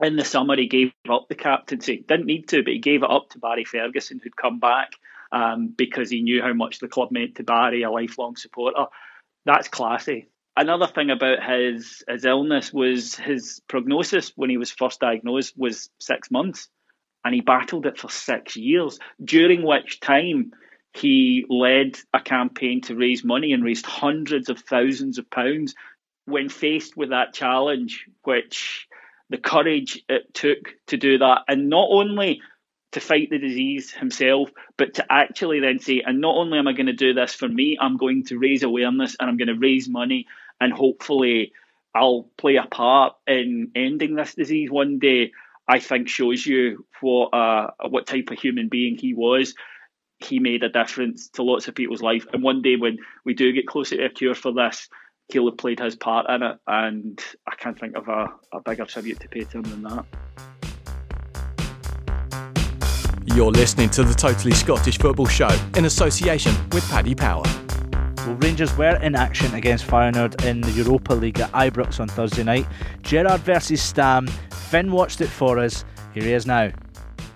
In 0.00 0.16
the 0.16 0.24
summer, 0.24 0.56
he 0.56 0.66
gave 0.66 0.92
up 1.10 1.26
the 1.28 1.34
captaincy. 1.34 2.04
Didn't 2.06 2.26
need 2.26 2.48
to, 2.48 2.62
but 2.62 2.72
he 2.72 2.78
gave 2.78 3.02
it 3.02 3.10
up 3.10 3.30
to 3.30 3.38
Barry 3.38 3.64
Ferguson, 3.64 4.20
who'd 4.22 4.36
come 4.36 4.60
back 4.60 4.92
um, 5.32 5.74
because 5.76 6.10
he 6.10 6.22
knew 6.22 6.40
how 6.40 6.52
much 6.52 6.78
the 6.78 6.88
club 6.88 7.10
meant 7.10 7.36
to 7.36 7.42
Barry, 7.42 7.82
a 7.82 7.90
lifelong 7.90 8.36
supporter. 8.36 8.86
That's 9.48 9.68
classy. 9.68 10.28
Another 10.58 10.86
thing 10.86 11.08
about 11.08 11.42
his 11.42 12.04
his 12.06 12.26
illness 12.26 12.70
was 12.70 13.14
his 13.14 13.62
prognosis 13.66 14.30
when 14.36 14.50
he 14.50 14.58
was 14.58 14.70
first 14.70 15.00
diagnosed 15.00 15.54
was 15.56 15.88
six 15.98 16.30
months, 16.30 16.68
and 17.24 17.34
he 17.34 17.40
battled 17.40 17.86
it 17.86 17.98
for 17.98 18.10
six 18.10 18.56
years. 18.56 18.98
During 19.24 19.62
which 19.62 20.00
time 20.00 20.52
he 20.92 21.46
led 21.48 21.96
a 22.12 22.20
campaign 22.20 22.82
to 22.82 22.94
raise 22.94 23.24
money 23.24 23.54
and 23.54 23.64
raised 23.64 23.86
hundreds 23.86 24.50
of 24.50 24.58
thousands 24.58 25.16
of 25.16 25.30
pounds. 25.30 25.74
When 26.26 26.50
faced 26.50 26.94
with 26.94 27.08
that 27.08 27.32
challenge, 27.32 28.04
which 28.24 28.86
the 29.30 29.38
courage 29.38 30.04
it 30.10 30.34
took 30.34 30.74
to 30.88 30.98
do 30.98 31.16
that, 31.16 31.44
and 31.48 31.70
not 31.70 31.88
only 31.90 32.42
to 32.92 33.00
fight 33.00 33.28
the 33.30 33.38
disease 33.38 33.92
himself, 33.92 34.50
but 34.76 34.94
to 34.94 35.04
actually 35.10 35.60
then 35.60 35.78
say, 35.78 36.02
and 36.04 36.20
not 36.20 36.36
only 36.36 36.58
am 36.58 36.68
I 36.68 36.72
going 36.72 36.86
to 36.86 36.92
do 36.92 37.12
this 37.12 37.34
for 37.34 37.48
me, 37.48 37.76
I'm 37.80 37.96
going 37.96 38.24
to 38.26 38.38
raise 38.38 38.62
awareness 38.62 39.16
and 39.18 39.28
I'm 39.28 39.36
going 39.36 39.48
to 39.48 39.58
raise 39.58 39.88
money, 39.88 40.26
and 40.60 40.72
hopefully 40.72 41.52
I'll 41.94 42.30
play 42.36 42.56
a 42.56 42.64
part 42.64 43.14
in 43.26 43.72
ending 43.74 44.14
this 44.14 44.34
disease 44.34 44.70
one 44.70 44.98
day. 44.98 45.32
I 45.66 45.80
think 45.80 46.08
shows 46.08 46.46
you 46.46 46.86
what 47.02 47.34
uh, 47.34 47.70
what 47.88 48.06
type 48.06 48.30
of 48.30 48.38
human 48.38 48.68
being 48.68 48.96
he 48.96 49.12
was. 49.12 49.54
He 50.20 50.40
made 50.40 50.64
a 50.64 50.68
difference 50.68 51.28
to 51.30 51.42
lots 51.42 51.68
of 51.68 51.74
people's 51.74 52.02
life, 52.02 52.26
and 52.32 52.42
one 52.42 52.62
day 52.62 52.76
when 52.76 52.98
we 53.24 53.34
do 53.34 53.52
get 53.52 53.66
closer 53.66 53.96
to 53.96 54.06
a 54.06 54.08
cure 54.08 54.34
for 54.34 54.52
this, 54.52 54.88
have 55.32 55.56
played 55.58 55.80
his 55.80 55.94
part 55.94 56.28
in 56.30 56.42
it. 56.42 56.58
And 56.66 57.22
I 57.46 57.54
can't 57.54 57.78
think 57.78 57.96
of 57.96 58.08
a, 58.08 58.32
a 58.52 58.60
bigger 58.60 58.86
tribute 58.86 59.20
to 59.20 59.28
pay 59.28 59.44
to 59.44 59.58
him 59.58 59.62
than 59.62 59.82
that. 59.82 60.06
You're 63.38 63.52
listening 63.52 63.88
to 63.90 64.02
the 64.02 64.14
Totally 64.14 64.52
Scottish 64.52 64.98
Football 64.98 65.28
Show 65.28 65.48
in 65.76 65.84
association 65.84 66.52
with 66.72 66.84
Paddy 66.90 67.14
Power. 67.14 67.44
Well, 68.26 68.34
Rangers 68.40 68.76
were 68.76 68.96
in 68.96 69.14
action 69.14 69.54
against 69.54 69.86
Feyenoord 69.86 70.44
in 70.44 70.60
the 70.60 70.72
Europa 70.72 71.14
League 71.14 71.38
at 71.38 71.52
Ibrox 71.52 72.00
on 72.00 72.08
Thursday 72.08 72.42
night. 72.42 72.66
Gerrard 73.02 73.42
versus 73.42 73.80
Stam. 73.80 74.26
Finn 74.26 74.90
watched 74.90 75.20
it 75.20 75.28
for 75.28 75.60
us. 75.60 75.84
Here 76.14 76.24
he 76.24 76.32
is 76.32 76.46
now. 76.46 76.72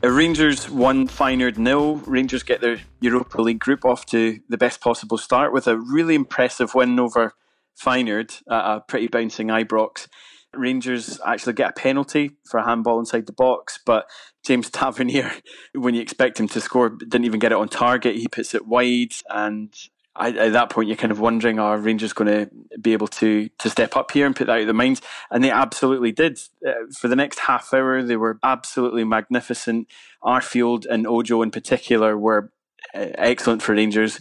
Rangers 0.02 0.68
won 0.68 1.06
Feyenoord 1.06 1.56
nil. 1.56 2.02
Rangers 2.04 2.42
get 2.42 2.60
their 2.60 2.80
Europa 3.00 3.40
League 3.40 3.60
group 3.60 3.84
off 3.84 4.04
to 4.06 4.40
the 4.48 4.58
best 4.58 4.80
possible 4.80 5.18
start 5.18 5.52
with 5.52 5.68
a 5.68 5.78
really 5.78 6.16
impressive 6.16 6.74
win 6.74 6.98
over 6.98 7.32
Feyenoord 7.80 8.42
at 8.50 8.76
a 8.76 8.80
pretty 8.80 9.06
bouncing 9.06 9.46
Ibrox. 9.46 10.08
Rangers 10.54 11.20
actually 11.24 11.54
get 11.54 11.70
a 11.70 11.72
penalty 11.72 12.32
for 12.44 12.58
a 12.58 12.64
handball 12.64 12.98
inside 12.98 13.26
the 13.26 13.32
box, 13.32 13.78
but 13.84 14.08
James 14.44 14.70
Tavernier, 14.70 15.32
when 15.74 15.94
you 15.94 16.02
expect 16.02 16.38
him 16.38 16.48
to 16.48 16.60
score, 16.60 16.90
didn't 16.90 17.24
even 17.24 17.40
get 17.40 17.52
it 17.52 17.58
on 17.58 17.68
target. 17.68 18.16
He 18.16 18.28
puts 18.28 18.54
it 18.54 18.66
wide, 18.66 19.12
and 19.28 19.74
I, 20.14 20.30
at 20.30 20.52
that 20.52 20.70
point, 20.70 20.88
you're 20.88 20.96
kind 20.96 21.12
of 21.12 21.20
wondering, 21.20 21.58
are 21.58 21.78
Rangers 21.78 22.12
going 22.12 22.28
to 22.28 22.78
be 22.78 22.92
able 22.92 23.08
to 23.08 23.48
to 23.48 23.70
step 23.70 23.96
up 23.96 24.10
here 24.10 24.26
and 24.26 24.36
put 24.36 24.46
that 24.46 24.54
out 24.54 24.60
of 24.60 24.66
their 24.66 24.74
minds? 24.74 25.00
And 25.30 25.42
they 25.42 25.50
absolutely 25.50 26.12
did. 26.12 26.38
Uh, 26.66 26.72
for 26.98 27.08
the 27.08 27.16
next 27.16 27.40
half 27.40 27.72
hour, 27.72 28.02
they 28.02 28.16
were 28.16 28.38
absolutely 28.42 29.04
magnificent. 29.04 29.88
Arfield 30.22 30.86
and 30.88 31.06
Ojo, 31.06 31.42
in 31.42 31.50
particular, 31.50 32.16
were 32.18 32.52
uh, 32.94 33.06
excellent 33.14 33.62
for 33.62 33.74
Rangers 33.74 34.20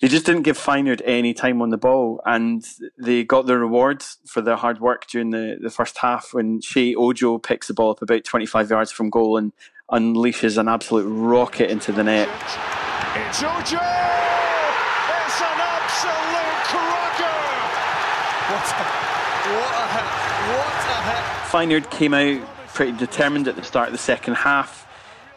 they 0.00 0.08
just 0.08 0.24
didn't 0.24 0.42
give 0.42 0.58
Feyenoord 0.58 1.02
any 1.04 1.34
time 1.34 1.60
on 1.60 1.68
the 1.68 1.76
ball, 1.76 2.22
and 2.24 2.66
they 2.98 3.22
got 3.22 3.46
the 3.46 3.58
rewards 3.58 4.16
for 4.26 4.40
their 4.40 4.56
hard 4.56 4.80
work 4.80 5.06
during 5.06 5.30
the, 5.30 5.58
the 5.60 5.68
first 5.68 5.98
half 5.98 6.32
when 6.32 6.60
Sheyi 6.60 6.94
Ojo 6.96 7.36
picks 7.36 7.68
the 7.68 7.74
ball 7.74 7.90
up 7.90 8.00
about 8.00 8.24
25 8.24 8.70
yards 8.70 8.90
from 8.90 9.10
goal 9.10 9.36
and 9.36 9.52
unleashes 9.92 10.56
an 10.56 10.68
absolute 10.68 11.04
rocket 11.04 11.70
into 11.70 11.92
the 11.92 12.02
net. 12.02 12.28
It's 13.14 13.42
Ojo! 13.42 13.50
It's 13.50 15.40
an 15.42 15.60
absolute 15.68 16.64
cracker! 16.64 17.40
What 18.48 18.68
a, 18.72 18.84
what 19.52 19.74
a 19.76 19.86
hit! 19.92 20.08
What 20.56 20.80
a 20.88 20.98
hit! 21.10 21.24
Feyenoord 21.50 21.90
came 21.90 22.14
out 22.14 22.40
pretty 22.72 22.92
determined 22.96 23.48
at 23.48 23.56
the 23.56 23.64
start 23.64 23.88
of 23.88 23.92
the 23.92 23.98
second 23.98 24.34
half 24.34 24.86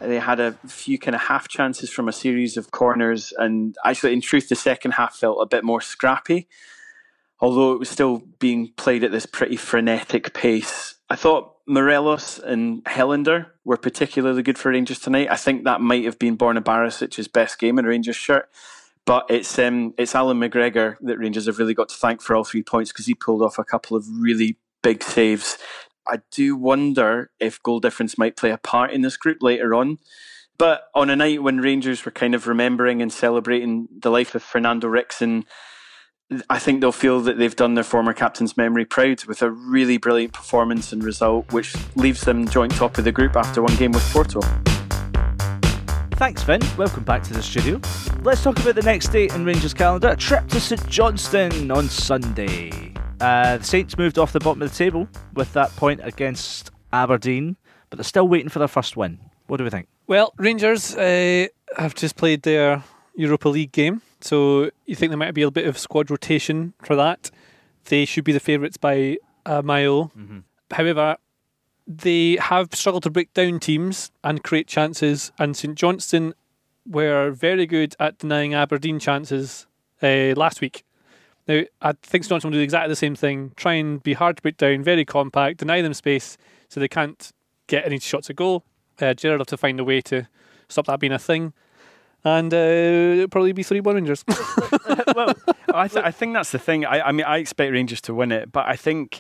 they 0.03 0.19
had 0.19 0.39
a 0.39 0.53
few 0.67 0.97
kind 0.97 1.15
of 1.15 1.21
half 1.21 1.47
chances 1.47 1.89
from 1.89 2.07
a 2.07 2.11
series 2.11 2.57
of 2.57 2.71
corners, 2.71 3.33
and 3.37 3.75
actually, 3.85 4.13
in 4.13 4.21
truth, 4.21 4.49
the 4.49 4.55
second 4.55 4.91
half 4.91 5.15
felt 5.15 5.39
a 5.41 5.45
bit 5.45 5.63
more 5.63 5.81
scrappy, 5.81 6.47
although 7.39 7.73
it 7.73 7.79
was 7.79 7.89
still 7.89 8.23
being 8.39 8.71
played 8.77 9.03
at 9.03 9.11
this 9.11 9.25
pretty 9.25 9.55
frenetic 9.55 10.33
pace. 10.33 10.95
I 11.09 11.15
thought 11.15 11.55
Morelos 11.67 12.39
and 12.39 12.83
Helander 12.85 13.47
were 13.63 13.77
particularly 13.77 14.43
good 14.43 14.57
for 14.57 14.71
Rangers 14.71 14.99
tonight. 14.99 15.29
I 15.29 15.35
think 15.35 15.63
that 15.63 15.81
might 15.81 16.05
have 16.05 16.19
been 16.19 16.37
Borna 16.37 16.61
Barisic's 16.61 17.27
best 17.27 17.59
game 17.59 17.79
in 17.79 17.85
a 17.85 17.87
Rangers 17.87 18.15
shirt. 18.15 18.49
But 19.05 19.25
it's 19.29 19.59
um, 19.59 19.93
it's 19.97 20.15
Allan 20.15 20.39
McGregor 20.39 20.95
that 21.01 21.17
Rangers 21.17 21.47
have 21.47 21.59
really 21.59 21.73
got 21.73 21.89
to 21.89 21.95
thank 21.95 22.21
for 22.21 22.35
all 22.35 22.45
three 22.45 22.63
points 22.63 22.91
because 22.91 23.05
he 23.05 23.13
pulled 23.13 23.41
off 23.41 23.59
a 23.59 23.63
couple 23.65 23.97
of 23.97 24.05
really 24.09 24.57
big 24.81 25.03
saves 25.03 25.57
I 26.07 26.19
do 26.31 26.55
wonder 26.55 27.31
if 27.39 27.61
goal 27.63 27.79
difference 27.79 28.17
might 28.17 28.35
play 28.35 28.51
a 28.51 28.57
part 28.57 28.91
in 28.91 29.01
this 29.01 29.17
group 29.17 29.37
later 29.41 29.73
on. 29.73 29.99
But 30.57 30.83
on 30.93 31.09
a 31.09 31.15
night 31.15 31.41
when 31.41 31.61
Rangers 31.61 32.05
were 32.05 32.11
kind 32.11 32.35
of 32.35 32.47
remembering 32.47 33.01
and 33.01 33.11
celebrating 33.11 33.87
the 33.99 34.11
life 34.11 34.35
of 34.35 34.43
Fernando 34.43 34.87
Ricksen, 34.87 35.45
I 36.49 36.59
think 36.59 36.81
they'll 36.81 36.91
feel 36.91 37.21
that 37.21 37.37
they've 37.37 37.55
done 37.55 37.73
their 37.73 37.83
former 37.83 38.13
captain's 38.13 38.55
memory 38.55 38.85
proud 38.85 39.25
with 39.25 39.41
a 39.41 39.51
really 39.51 39.97
brilliant 39.97 40.33
performance 40.33 40.93
and 40.93 41.03
result, 41.03 41.51
which 41.51 41.75
leaves 41.95 42.21
them 42.21 42.47
joint 42.47 42.73
top 42.73 42.97
of 42.97 43.03
the 43.03 43.11
group 43.11 43.35
after 43.35 43.61
one 43.61 43.75
game 43.75 43.91
with 43.91 44.03
Porto. 44.11 44.41
Thanks, 46.17 46.43
Finn. 46.43 46.61
Welcome 46.77 47.03
back 47.03 47.23
to 47.23 47.33
the 47.33 47.43
studio. 47.43 47.81
Let's 48.21 48.43
talk 48.43 48.57
about 48.59 48.75
the 48.75 48.83
next 48.83 49.09
date 49.09 49.33
in 49.33 49.43
Rangers 49.43 49.73
calendar. 49.73 50.09
A 50.09 50.15
trip 50.15 50.47
to 50.49 50.59
St 50.59 50.87
Johnstone 50.87 51.71
on 51.71 51.89
Sunday. 51.89 52.92
Uh, 53.19 53.58
the 53.58 53.63
Saints 53.63 53.97
moved 53.97 54.17
off 54.17 54.34
the 54.34 54.39
bottom 54.39 54.62
of 54.62 54.69
the 54.69 54.76
table 54.76 55.08
with 55.34 55.54
that 55.54 55.73
point 55.76 56.02
against 56.04 56.71
Aberdeen, 56.91 57.56
but 57.89 57.97
they're 57.97 58.04
still 58.04 58.28
waiting 58.28 58.49
for 58.49 58.60
their 58.60 58.67
first 58.67 58.97
win. 58.97 59.19
What 59.47 59.58
do 59.58 59.63
we 59.63 59.69
think? 59.69 59.88
Well, 60.08 60.34
Rangers 60.38 60.95
uh, 60.95 61.47
have 61.78 61.95
just 61.95 62.15
played 62.15 62.43
their 62.43 62.84
Europa 63.15 63.49
League 63.49 63.71
game, 63.71 64.02
so 64.21 64.69
you 64.86 64.95
think 64.95 65.12
there 65.12 65.17
might 65.17 65.34
be 65.34 65.43
a 65.43 65.52
bit 65.52 65.67
of 65.67 65.78
squad 65.78 66.12
rotation 66.12 66.73
for 66.84 66.95
that. 66.95 67.32
They 67.86 68.06
should 68.06 68.23
be 68.23 68.32
the 68.32 68.39
favourites 68.39 68.78
by 68.78 69.17
a 69.45 69.62
mile. 69.63 70.12
Mm-hmm. 70.17 70.39
However, 70.71 71.17
they 71.88 72.38
have 72.38 72.73
struggled 72.73 73.04
to 73.04 73.10
break 73.10 73.34
down 73.34 73.60
teams 73.60 74.12
and 74.23 74.43
create 74.43 74.67
chances, 74.67 75.32
and 75.38 75.56
St 75.56 75.76
Johnstone 75.76 76.34
were 76.86 77.32
very 77.32 77.65
good 77.65 77.95
at 77.99 78.17
denying 78.17 78.54
Aberdeen 78.54 78.99
chances 78.99 79.67
uh, 80.02 80.34
last 80.36 80.62
week. 80.62 80.84
Now, 81.47 81.63
I 81.82 81.93
think 82.03 82.27
Johnstone 82.27 82.51
will 82.51 82.60
do 82.60 82.63
exactly 82.63 82.89
the 82.89 82.95
same 82.95 83.15
thing. 83.15 83.51
Try 83.56 83.73
and 83.73 84.01
be 84.01 84.13
hard 84.13 84.38
to 84.38 84.41
put 84.41 84.58
down, 84.58 84.84
very 84.84 85.06
compact, 85.06 85.58
deny 85.58 85.82
them 85.82 85.93
space 85.93 86.38
so 86.69 86.79
they 86.79 86.88
can't 86.88 87.32
get 87.67 87.86
any 87.86 87.99
shots 87.99 88.29
at 88.29 88.36
goal. 88.36 88.63
Uh, 89.01 89.13
Gerrard 89.13 89.39
will 89.39 89.41
have 89.41 89.47
to 89.47 89.58
find 89.58 89.79
a 89.79 89.84
way 89.84 90.01
to 90.01 90.27
stop 90.69 90.86
that 90.86 90.99
being 90.99 91.12
a 91.12 91.19
thing. 91.19 91.53
And 92.23 92.53
uh, 92.53 92.58
it'll 92.58 93.27
probably 93.27 93.51
be 93.51 93.63
3 93.63 93.82
1 93.82 93.95
Rangers. 93.95 94.23
well, 95.15 95.36
I, 95.73 95.89
th- 95.89 96.06
I 96.06 96.12
think 96.12 96.34
that's 96.34 96.51
the 96.51 96.60
thing. 96.60 96.86
I, 96.86 97.01
I 97.01 97.12
mean, 97.12 97.25
I 97.25 97.38
expect 97.38 97.73
Rangers 97.73 97.99
to 98.01 98.13
win 98.13 98.32
it, 98.32 98.51
but 98.51 98.65
I 98.65 98.77
think 98.77 99.19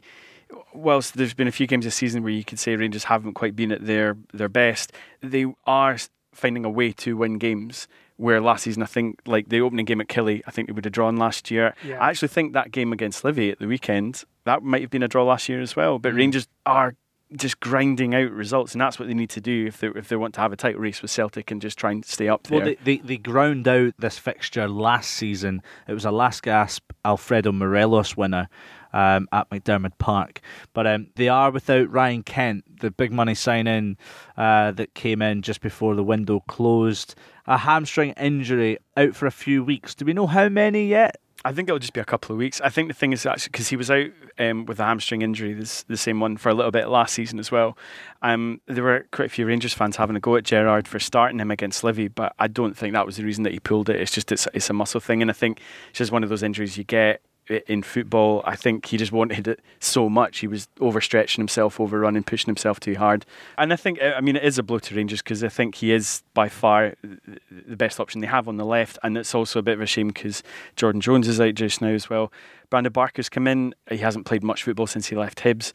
whilst 0.73 1.15
there's 1.15 1.33
been 1.33 1.47
a 1.47 1.51
few 1.51 1.67
games 1.67 1.85
this 1.85 1.95
season 1.95 2.23
where 2.23 2.31
you 2.31 2.45
could 2.45 2.59
say 2.59 2.75
Rangers 2.75 3.05
haven't 3.05 3.33
quite 3.33 3.55
been 3.55 3.71
at 3.71 3.85
their 3.85 4.17
their 4.33 4.49
best, 4.49 4.93
they 5.21 5.45
are 5.65 5.97
finding 6.33 6.63
a 6.63 6.69
way 6.69 6.91
to 6.93 7.17
win 7.17 7.37
games. 7.37 7.87
Where 8.23 8.39
last 8.39 8.63
season, 8.63 8.81
I 8.81 8.85
think, 8.85 9.19
like 9.25 9.49
the 9.49 9.59
opening 9.59 9.83
game 9.83 9.99
at 9.99 10.07
Killie, 10.07 10.41
I 10.47 10.51
think 10.51 10.69
they 10.69 10.71
would 10.71 10.85
have 10.85 10.93
drawn 10.93 11.17
last 11.17 11.51
year. 11.51 11.75
Yeah. 11.85 11.99
I 11.99 12.09
actually 12.09 12.29
think 12.29 12.53
that 12.53 12.71
game 12.71 12.93
against 12.93 13.21
Livi 13.23 13.51
at 13.51 13.59
the 13.59 13.67
weekend, 13.67 14.23
that 14.45 14.63
might 14.63 14.79
have 14.79 14.89
been 14.89 15.03
a 15.03 15.09
draw 15.09 15.25
last 15.25 15.49
year 15.49 15.59
as 15.59 15.75
well. 15.75 15.99
But 15.99 16.13
mm. 16.13 16.17
Rangers 16.19 16.47
are 16.65 16.95
just 17.35 17.59
grinding 17.59 18.15
out 18.15 18.31
results, 18.31 18.73
and 18.73 18.81
that's 18.81 18.97
what 18.97 19.09
they 19.09 19.13
need 19.13 19.31
to 19.31 19.41
do 19.41 19.65
if 19.67 19.79
they 19.79 19.87
if 19.87 20.07
they 20.07 20.15
want 20.15 20.33
to 20.35 20.39
have 20.39 20.53
a 20.53 20.55
title 20.55 20.79
race 20.79 21.01
with 21.01 21.11
Celtic 21.11 21.51
and 21.51 21.61
just 21.61 21.77
try 21.77 21.91
and 21.91 22.05
stay 22.05 22.29
up 22.29 22.43
there. 22.43 22.59
Well, 22.59 22.67
they, 22.67 22.75
they, 22.75 22.97
they 22.99 23.17
ground 23.17 23.67
out 23.67 23.93
this 23.99 24.17
fixture 24.17 24.69
last 24.69 25.09
season. 25.09 25.61
It 25.87 25.93
was 25.93 26.05
a 26.05 26.11
last 26.11 26.43
gasp 26.43 26.93
Alfredo 27.03 27.51
Morelos 27.51 28.15
winner 28.15 28.47
um, 28.93 29.27
at 29.31 29.49
McDiarmid 29.49 29.97
Park. 29.97 30.41
But 30.73 30.87
um, 30.87 31.07
they 31.15 31.27
are 31.27 31.51
without 31.51 31.91
Ryan 31.91 32.23
Kent, 32.23 32.79
the 32.79 32.91
big 32.91 33.11
money 33.11 33.35
signing 33.35 33.97
uh, 34.37 34.71
that 34.71 34.93
came 34.93 35.21
in 35.21 35.41
just 35.41 35.61
before 35.61 35.95
the 35.95 36.03
window 36.03 36.41
closed. 36.47 37.15
A 37.45 37.57
hamstring 37.57 38.11
injury 38.11 38.77
out 38.95 39.15
for 39.15 39.25
a 39.25 39.31
few 39.31 39.63
weeks. 39.63 39.95
Do 39.95 40.05
we 40.05 40.13
know 40.13 40.27
how 40.27 40.49
many 40.49 40.87
yet? 40.87 41.17
I 41.45 41.51
think 41.51 41.67
it'll 41.67 41.79
just 41.79 41.93
be 41.93 41.99
a 41.99 42.05
couple 42.05 42.33
of 42.33 42.39
weeks. 42.39 42.61
I 42.61 42.69
think 42.69 42.87
the 42.87 42.93
thing 42.93 43.11
is 43.11 43.25
actually 43.25 43.51
because 43.51 43.67
he 43.67 43.75
was 43.75 43.91
out 43.91 44.07
um, 44.39 44.65
with 44.65 44.79
a 44.79 44.85
hamstring 44.85 45.23
injury, 45.23 45.53
this, 45.53 45.83
the 45.83 45.97
same 45.97 46.21
one 46.21 46.37
for 46.37 46.47
a 46.47 46.53
little 46.53 46.71
bit 46.71 46.87
last 46.87 47.13
season 47.13 47.37
as 47.37 47.51
well. 47.51 47.77
Um, 48.21 48.61
there 48.67 48.83
were 48.83 49.05
quite 49.11 49.25
a 49.25 49.29
few 49.29 49.45
Rangers 49.45 49.73
fans 49.73 49.97
having 49.97 50.15
a 50.15 50.21
go 50.21 50.37
at 50.37 50.45
Gerrard 50.45 50.87
for 50.87 50.99
starting 50.99 51.39
him 51.39 51.51
against 51.51 51.83
Livi, 51.83 52.09
but 52.13 52.33
I 52.39 52.47
don't 52.47 52.77
think 52.77 52.93
that 52.93 53.05
was 53.05 53.17
the 53.17 53.25
reason 53.25 53.43
that 53.43 53.51
he 53.51 53.59
pulled 53.59 53.89
it. 53.89 53.99
It's 53.99 54.11
just 54.11 54.31
it's, 54.31 54.47
it's 54.53 54.69
a 54.69 54.73
muscle 54.73 55.01
thing, 55.01 55.21
and 55.21 55.29
I 55.29 55.33
think 55.33 55.59
it's 55.89 55.97
just 55.97 56.13
one 56.13 56.23
of 56.23 56.29
those 56.29 56.43
injuries 56.43 56.77
you 56.77 56.85
get 56.85 57.21
in 57.67 57.83
football. 57.83 58.41
I 58.45 58.55
think 58.55 58.85
he 58.85 58.97
just 58.97 59.11
wanted 59.11 59.47
it 59.47 59.59
so 59.79 60.09
much. 60.09 60.39
He 60.39 60.47
was 60.47 60.67
overstretching 60.79 61.37
himself, 61.37 61.79
overrunning, 61.79 62.23
pushing 62.23 62.47
himself 62.47 62.79
too 62.79 62.95
hard. 62.95 63.25
And 63.57 63.73
I 63.73 63.75
think, 63.75 63.99
I 64.01 64.21
mean, 64.21 64.35
it 64.35 64.43
is 64.43 64.57
a 64.57 64.63
blow 64.63 64.79
to 64.79 64.95
Rangers 64.95 65.21
because 65.21 65.43
I 65.43 65.49
think 65.49 65.75
he 65.75 65.91
is 65.91 66.23
by 66.33 66.49
far 66.49 66.95
the 67.03 67.75
best 67.75 67.99
option 67.99 68.21
they 68.21 68.27
have 68.27 68.47
on 68.47 68.57
the 68.57 68.65
left. 68.65 68.97
And 69.03 69.17
it's 69.17 69.35
also 69.35 69.59
a 69.59 69.63
bit 69.63 69.73
of 69.73 69.81
a 69.81 69.85
shame 69.85 70.07
because 70.07 70.43
Jordan 70.75 71.01
Jones 71.01 71.27
is 71.27 71.41
out 71.41 71.55
just 71.55 71.81
now 71.81 71.89
as 71.89 72.09
well. 72.09 72.31
Brandon 72.69 72.91
Barker's 72.91 73.29
come 73.29 73.47
in. 73.47 73.73
He 73.89 73.97
hasn't 73.97 74.25
played 74.25 74.43
much 74.43 74.63
football 74.63 74.87
since 74.87 75.07
he 75.07 75.15
left 75.15 75.39
Hibs. 75.39 75.73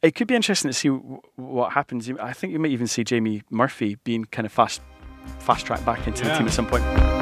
It 0.00 0.14
could 0.14 0.28
be 0.28 0.36
interesting 0.36 0.70
to 0.70 0.72
see 0.72 0.88
w- 0.88 1.20
what 1.34 1.72
happens. 1.72 2.08
I 2.20 2.32
think 2.32 2.52
you 2.52 2.58
might 2.60 2.70
even 2.70 2.86
see 2.86 3.02
Jamie 3.02 3.42
Murphy 3.50 3.96
being 4.04 4.24
kind 4.26 4.46
of 4.46 4.52
fast, 4.52 4.80
fast 5.40 5.66
tracked 5.66 5.84
back 5.84 6.06
into 6.06 6.22
the 6.24 6.34
team 6.36 6.46
at 6.46 6.52
some 6.52 6.66
point. 6.66 7.17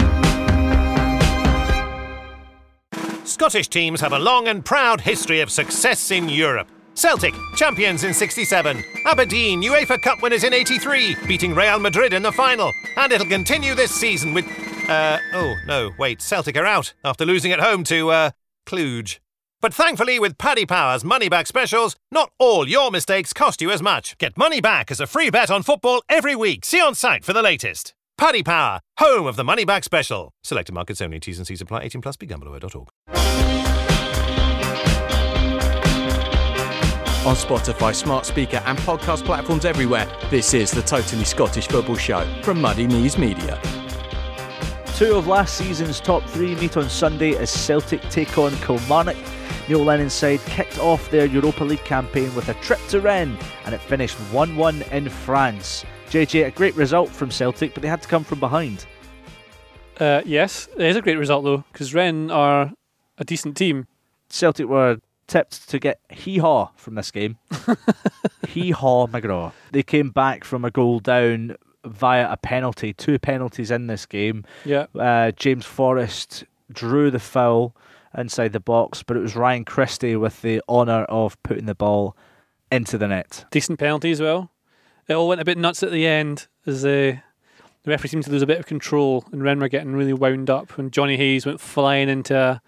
Scottish 3.37 3.69
teams 3.69 4.01
have 4.01 4.15
a 4.15 4.19
long 4.19 4.49
and 4.49 4.65
proud 4.65 4.99
history 4.99 5.41
of 5.41 5.51
success 5.51 6.11
in 6.11 6.27
Europe. 6.27 6.69
Celtic, 6.95 7.35
champions 7.55 8.03
in 8.03 8.15
67. 8.15 8.83
Aberdeen, 9.05 9.61
UEFA 9.61 10.01
Cup 10.01 10.23
winners 10.23 10.43
in 10.43 10.55
83, 10.55 11.15
beating 11.27 11.55
Real 11.55 11.79
Madrid 11.79 12.15
in 12.15 12.23
the 12.23 12.33
final. 12.33 12.73
And 12.97 13.13
it'll 13.13 13.27
continue 13.27 13.75
this 13.75 13.91
season 13.91 14.33
with. 14.33 14.47
Uh, 14.89 15.19
oh, 15.35 15.55
no, 15.67 15.91
wait, 15.99 16.23
Celtic 16.23 16.57
are 16.57 16.65
out 16.65 16.95
after 17.05 17.27
losing 17.27 17.53
at 17.53 17.61
home 17.61 17.85
to, 17.85 18.09
uh, 18.09 18.31
Cluj. 18.67 19.19
But 19.61 19.75
thankfully, 19.75 20.19
with 20.19 20.39
Paddy 20.39 20.65
Power's 20.65 21.05
money 21.05 21.29
back 21.29 21.47
specials, 21.47 21.95
not 22.11 22.31
all 22.39 22.67
your 22.67 22.91
mistakes 22.91 23.35
cost 23.35 23.61
you 23.61 23.71
as 23.71 23.83
much. 23.83 24.17
Get 24.17 24.39
money 24.39 24.63
back 24.63 24.91
as 24.91 24.99
a 24.99 25.07
free 25.07 25.29
bet 25.29 25.51
on 25.51 25.63
football 25.63 26.03
every 26.09 26.35
week. 26.35 26.65
See 26.65 26.81
on 26.81 26.95
site 26.95 27.23
for 27.23 27.35
the 27.35 27.43
latest. 27.43 27.96
Paddy 28.19 28.43
Power, 28.43 28.81
home 28.99 29.27
of 29.27 29.37
the 29.37 29.45
money 29.45 29.67
back 29.67 29.85
special. 29.85 30.33
Selected 30.43 30.73
markets 30.73 31.03
only. 31.03 31.21
T's 31.21 31.37
and 31.39 31.47
C's 31.47 31.61
apply. 31.61 31.83
18 31.83 32.01
plus. 32.01 32.17
BeGambleAware.org. 32.17 32.89
On 37.27 37.35
Spotify, 37.35 37.95
smart 37.95 38.25
speaker, 38.25 38.63
and 38.65 38.79
podcast 38.79 39.25
platforms 39.25 39.67
everywhere, 39.67 40.11
this 40.31 40.55
is 40.55 40.71
the 40.71 40.81
Totally 40.81 41.25
Scottish 41.25 41.69
Football 41.69 41.97
Show 41.97 42.25
from 42.43 42.61
Muddy 42.61 42.87
Knees 42.87 43.19
Media. 43.19 43.61
Two 44.95 45.17
of 45.17 45.27
last 45.27 45.59
season's 45.59 46.01
top 46.01 46.23
three 46.31 46.55
meet 46.55 46.79
on 46.79 46.89
Sunday 46.89 47.37
as 47.37 47.51
Celtic 47.51 48.01
take 48.09 48.39
on 48.39 48.57
Kilmarnock. 48.59 49.17
Neil 49.69 49.81
Lennon's 49.85 50.15
side 50.15 50.41
kicked 50.47 50.79
off 50.79 51.11
their 51.11 51.27
Europa 51.27 51.65
League 51.65 51.85
campaign 51.85 52.35
with 52.35 52.49
a 52.49 52.55
trip 52.55 52.81
to 52.89 53.01
Rennes 53.01 53.39
and 53.67 53.75
it 53.75 53.81
finished 53.83 54.17
1 54.33 54.57
1 54.57 54.83
in 54.93 55.11
France. 55.11 55.85
JJ, 56.11 56.47
a 56.47 56.51
great 56.51 56.75
result 56.77 57.09
from 57.11 57.31
Celtic, 57.31 57.75
but 57.75 57.83
they 57.83 57.89
had 57.89 58.03
to 58.03 58.09
come 58.09 58.25
from 58.25 58.41
behind. 58.41 58.87
Uh, 59.99 60.23
yes, 60.25 60.69
it 60.77 60.83
is 60.87 60.97
a 60.97 61.03
great 61.03 61.19
result 61.19 61.45
though, 61.45 61.65
because 61.73 61.95
Rennes 61.95 62.31
are 62.31 62.73
a 63.19 63.25
decent 63.25 63.57
team. 63.57 63.87
Celtic 64.29 64.67
were 64.67 64.99
tipped 65.27 65.69
to 65.71 65.79
get 65.79 66.01
hee 66.11 66.39
haw 66.39 66.71
from 66.77 66.95
this 66.95 67.11
game. 67.11 67.39
hee 68.49 68.71
haw 68.71 69.07
McGraw. 69.07 69.53
They 69.73 69.83
came 69.83 70.11
back 70.11 70.45
from 70.45 70.65
a 70.65 70.71
goal 70.71 71.01
down 71.01 71.57
via 71.85 72.31
a 72.31 72.37
penalty, 72.37 72.93
two 72.93 73.19
penalties 73.19 73.71
in 73.71 73.87
this 73.87 74.07
game. 74.07 74.45
Yeah, 74.65 74.87
Uh, 74.95 75.31
James 75.33 75.65
Forrest 75.65 76.45
drew 76.73 77.11
the 77.11 77.19
foul 77.21 77.75
inside 78.17 78.53
the 78.53 78.61
box, 78.61 79.03
but 79.03 79.17
it 79.17 79.21
was 79.21 79.37
Ryan 79.37 79.65
Christie 79.65 80.17
with 80.17 80.43
the 80.43 80.61
honour 80.69 81.05
of 81.05 81.41
putting 81.43 81.67
the 81.67 81.75
ball 81.75 82.17
into 82.73 82.99
the 82.99 83.07
net. 83.09 83.45
decent 83.51 83.79
penalty 83.79 84.11
as 84.11 84.21
well. 84.21 84.51
It 85.09 85.15
all 85.15 85.29
went 85.29 85.41
a 85.41 85.45
bit 85.45 85.59
nuts 85.59 85.83
at 85.83 85.91
the 85.93 86.07
end 86.07 86.47
as 86.67 86.83
the 86.83 87.19
the 87.85 87.91
referee 87.91 88.09
seemed 88.09 88.25
to 88.25 88.31
lose 88.33 88.43
a 88.43 88.47
bit 88.47 88.59
of 88.59 88.67
control 88.67 89.25
and 89.31 89.43
Rennes 89.45 89.61
were 89.61 89.69
getting 89.69 89.93
really 89.95 90.13
wound 90.13 90.51
up 90.51 90.77
when 90.77 90.91
Jonny 90.91 91.17
Hayes 91.17 91.47
went 91.47 91.61
flying 91.61 92.09
into 92.09 92.37
a 92.37 92.61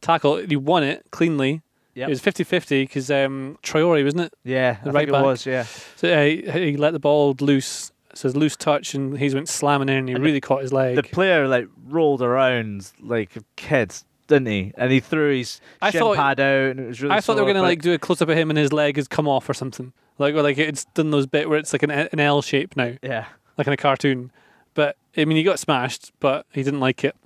tackle. 0.00 0.36
He 0.38 0.56
won 0.56 0.82
it 0.82 1.04
cleanly. 1.10 1.60
Yep. 1.94 2.08
It 2.08 2.10
was 2.10 2.22
50-50 2.22 2.68
because 2.84 3.10
um, 3.10 3.58
Traore, 3.62 4.02
wasn't 4.02 4.22
it? 4.22 4.32
Yeah, 4.44 4.78
The 4.82 4.88
I 4.88 4.92
right 4.94 5.06
think 5.08 5.18
it 5.18 5.22
was. 5.22 5.44
Yeah, 5.44 5.64
So 5.96 6.10
uh, 6.10 6.24
he, 6.24 6.70
he 6.70 6.76
let 6.78 6.92
the 6.92 6.98
ball 6.98 7.36
loose. 7.38 7.92
So 8.14 8.28
his 8.28 8.34
loose 8.36 8.56
touch 8.56 8.94
and 8.94 9.18
Hayes 9.18 9.34
went 9.34 9.50
slamming 9.50 9.90
in 9.90 9.96
and 9.96 10.08
he 10.08 10.14
And 10.14 10.24
really 10.24 10.40
caught 10.40 10.62
his 10.62 10.72
leg. 10.72 10.96
the 10.96 11.02
player 11.02 11.46
like 11.48 11.66
rolled 11.88 12.22
around 12.22 12.90
like 12.98 13.36
a 13.36 13.44
kid, 13.56 13.94
didn't 14.26 14.46
he? 14.46 14.72
And 14.78 14.90
he 14.90 15.00
threw 15.00 15.36
his 15.36 15.60
I 15.82 15.90
shin 15.90 16.00
thought- 16.00 16.16
pad 16.16 16.40
out, 16.40 16.70
and 16.70 16.80
it 16.80 16.86
was 16.86 17.02
really. 17.02 17.14
I 17.14 17.20
thought 17.20 17.34
they 17.34 17.42
were 17.42 17.46
going 17.46 17.56
to 17.56 17.62
like 17.62 17.82
do 17.82 17.92
a 17.92 17.98
close 17.98 18.22
up 18.22 18.30
of 18.30 18.38
him 18.38 18.48
and 18.48 18.58
his 18.58 18.72
leg 18.72 18.96
has 18.96 19.06
come 19.06 19.28
off 19.28 19.50
or 19.50 19.52
something. 19.54 19.92
Like, 20.18 20.34
or 20.34 20.42
like 20.42 20.58
it's 20.58 20.84
done 20.86 21.10
those 21.10 21.26
bit 21.26 21.48
where 21.48 21.58
it's 21.58 21.72
like 21.72 21.82
an, 21.82 21.90
an 21.90 22.20
L 22.20 22.42
shape 22.42 22.76
now. 22.76 22.94
Yeah, 23.02 23.26
like 23.56 23.66
in 23.66 23.72
a 23.72 23.76
cartoon. 23.76 24.30
But 24.74 24.96
I 25.16 25.24
mean, 25.24 25.36
he 25.36 25.42
got 25.42 25.58
smashed, 25.58 26.12
but 26.20 26.46
he 26.52 26.62
didn't 26.62 26.80
like 26.80 27.04
it. 27.04 27.16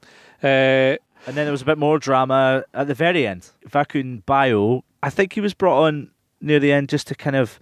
Uh, 0.42 0.96
and 1.26 1.34
then 1.34 1.44
there 1.46 1.52
was 1.52 1.62
a 1.62 1.66
bit 1.66 1.78
more 1.78 1.98
drama 1.98 2.64
at 2.74 2.86
the 2.86 2.94
very 2.94 3.26
end. 3.26 3.50
Vakoun 3.68 4.24
Bayo, 4.26 4.84
I 5.02 5.10
think 5.10 5.32
he 5.32 5.40
was 5.40 5.54
brought 5.54 5.82
on 5.84 6.10
near 6.40 6.60
the 6.60 6.72
end 6.72 6.88
just 6.88 7.06
to 7.08 7.14
kind 7.14 7.34
of, 7.36 7.58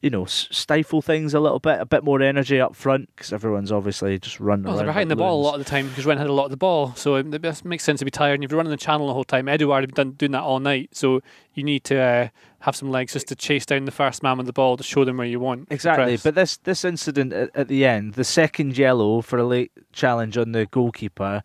you 0.00 0.10
know, 0.10 0.24
s- 0.24 0.46
stifle 0.52 1.02
things 1.02 1.34
a 1.34 1.40
little 1.40 1.58
bit, 1.58 1.80
a 1.80 1.86
bit 1.86 2.04
more 2.04 2.20
energy 2.22 2.60
up 2.60 2.76
front 2.76 3.08
because 3.14 3.32
everyone's 3.32 3.72
obviously 3.72 4.18
just 4.18 4.38
running 4.38 4.64
well, 4.64 4.74
around. 4.74 4.78
they're 4.78 4.86
behind 4.86 5.10
the 5.10 5.14
like 5.16 5.20
ball 5.20 5.34
a 5.34 5.38
loons. 5.38 5.44
lot 5.46 5.54
of 5.58 5.64
the 5.64 5.70
time 5.70 5.88
because 5.88 6.06
Rennes 6.06 6.18
had 6.20 6.28
a 6.28 6.32
lot 6.32 6.44
of 6.44 6.50
the 6.50 6.56
ball, 6.56 6.94
so 6.94 7.16
it, 7.16 7.32
it 7.34 7.42
just 7.42 7.64
makes 7.64 7.82
sense 7.82 7.98
to 8.00 8.04
be 8.04 8.10
tired. 8.10 8.34
And 8.34 8.44
if 8.44 8.50
you're 8.50 8.58
running 8.58 8.70
the 8.70 8.76
channel 8.76 9.06
the 9.08 9.14
whole 9.14 9.24
time, 9.24 9.48
Edouard 9.48 9.82
had 9.82 9.94
been 9.94 10.08
done, 10.08 10.14
doing 10.16 10.32
that 10.32 10.42
all 10.42 10.60
night, 10.60 10.90
so 10.92 11.20
you 11.54 11.64
need 11.64 11.82
to 11.84 11.98
uh, 11.98 12.28
have 12.60 12.74
some 12.74 12.90
legs 12.90 13.12
just 13.12 13.28
to 13.28 13.36
chase 13.36 13.64
down 13.64 13.84
the 13.84 13.92
first 13.92 14.22
man 14.22 14.36
with 14.36 14.46
the 14.46 14.52
ball 14.52 14.76
to 14.76 14.82
show 14.82 15.04
them 15.04 15.18
where 15.18 15.26
you 15.26 15.40
want. 15.40 15.68
Exactly, 15.70 16.16
but 16.16 16.34
this 16.34 16.56
this 16.58 16.84
incident 16.84 17.32
at, 17.32 17.50
at 17.54 17.68
the 17.68 17.84
end, 17.84 18.14
the 18.14 18.24
second 18.24 18.76
yellow 18.76 19.20
for 19.20 19.38
a 19.38 19.44
late 19.44 19.72
challenge 19.92 20.36
on 20.36 20.52
the 20.52 20.66
goalkeeper, 20.66 21.42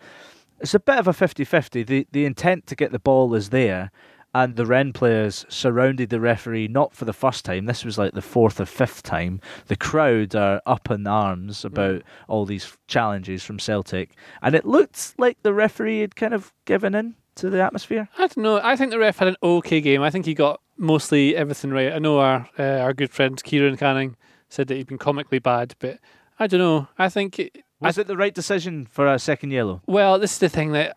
it's 0.60 0.74
a 0.74 0.80
bit 0.80 0.98
of 0.98 1.08
a 1.08 1.12
50-50. 1.14 1.86
The 1.86 2.08
the 2.12 2.26
intent 2.26 2.68
to 2.68 2.76
get 2.76 2.92
the 2.92 3.00
ball 3.00 3.36
is 3.36 3.50
there, 3.50 3.92
and 4.34 4.56
the 4.56 4.66
Rennes 4.66 4.94
players 4.94 5.46
surrounded 5.50 6.10
the 6.10 6.20
referee 6.20 6.68
not 6.68 6.96
for 6.96 7.06
the 7.06 7.14
first 7.14 7.46
time. 7.46 7.66
This 7.66 7.86
was 7.86 7.98
like 8.00 8.14
the 8.14 8.22
fourth 8.22 8.60
or 8.60 8.66
fifth 8.66 9.04
time. 9.04 9.40
The 9.68 9.76
crowd 9.76 10.36
are 10.36 10.62
up 10.66 10.90
in 10.90 11.06
arms 11.06 11.62
mm. 11.62 11.66
about 11.66 12.02
all 12.28 12.46
these 12.46 12.76
challenges 12.88 13.44
from 13.44 13.60
Celtic, 13.60 14.16
and 14.42 14.56
it 14.56 14.66
looked 14.66 15.14
like 15.20 15.38
the 15.44 15.54
referee 15.54 16.02
had 16.02 16.16
kind 16.16 16.34
of 16.34 16.52
given 16.66 16.96
in 16.96 17.16
to 17.36 17.50
the 17.50 17.62
atmosphere. 17.62 18.10
I 18.18 18.28
don't 18.28 18.38
know. 18.38 18.60
I 18.64 18.76
think 18.76 18.92
the 18.92 19.00
ref 19.00 19.18
had 19.20 19.28
an 19.28 19.36
okay 19.42 19.82
game. 19.82 20.02
I 20.02 20.10
think 20.10 20.26
he 20.26 20.34
got 20.34 20.62
mostly 20.78 21.36
everything 21.36 21.72
right. 21.72 21.92
I 21.94 22.00
know 22.00 22.20
our 22.20 22.50
uh, 22.58 22.64
our 22.80 22.94
good 22.94 23.12
friend 23.12 23.42
Kieran 23.44 23.78
Canning 23.78 24.16
said 24.50 24.68
that 24.68 24.76
he'd 24.76 24.88
been 24.88 24.98
comically 24.98 25.40
bad, 25.40 25.76
but 25.80 26.00
I 26.40 26.48
don't 26.48 26.60
know. 26.60 26.88
I 26.98 27.10
think 27.10 27.40
it, 27.40 27.64
Was 27.80 27.98
it 27.98 28.08
the 28.08 28.18
right 28.18 28.34
decision 28.34 28.86
for 28.86 29.08
a 29.08 29.18
second 29.20 29.52
yellow? 29.52 29.82
Well, 29.88 30.20
this 30.20 30.34
is 30.34 30.40
the 30.40 30.50
thing 30.50 30.72
that 30.74 30.96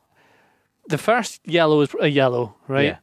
the 0.88 0.98
first 0.98 1.40
yellow 1.44 1.78
was 1.78 1.94
a 2.00 2.08
yellow, 2.08 2.54
right? 2.68 2.84
Yeah. 2.84 2.98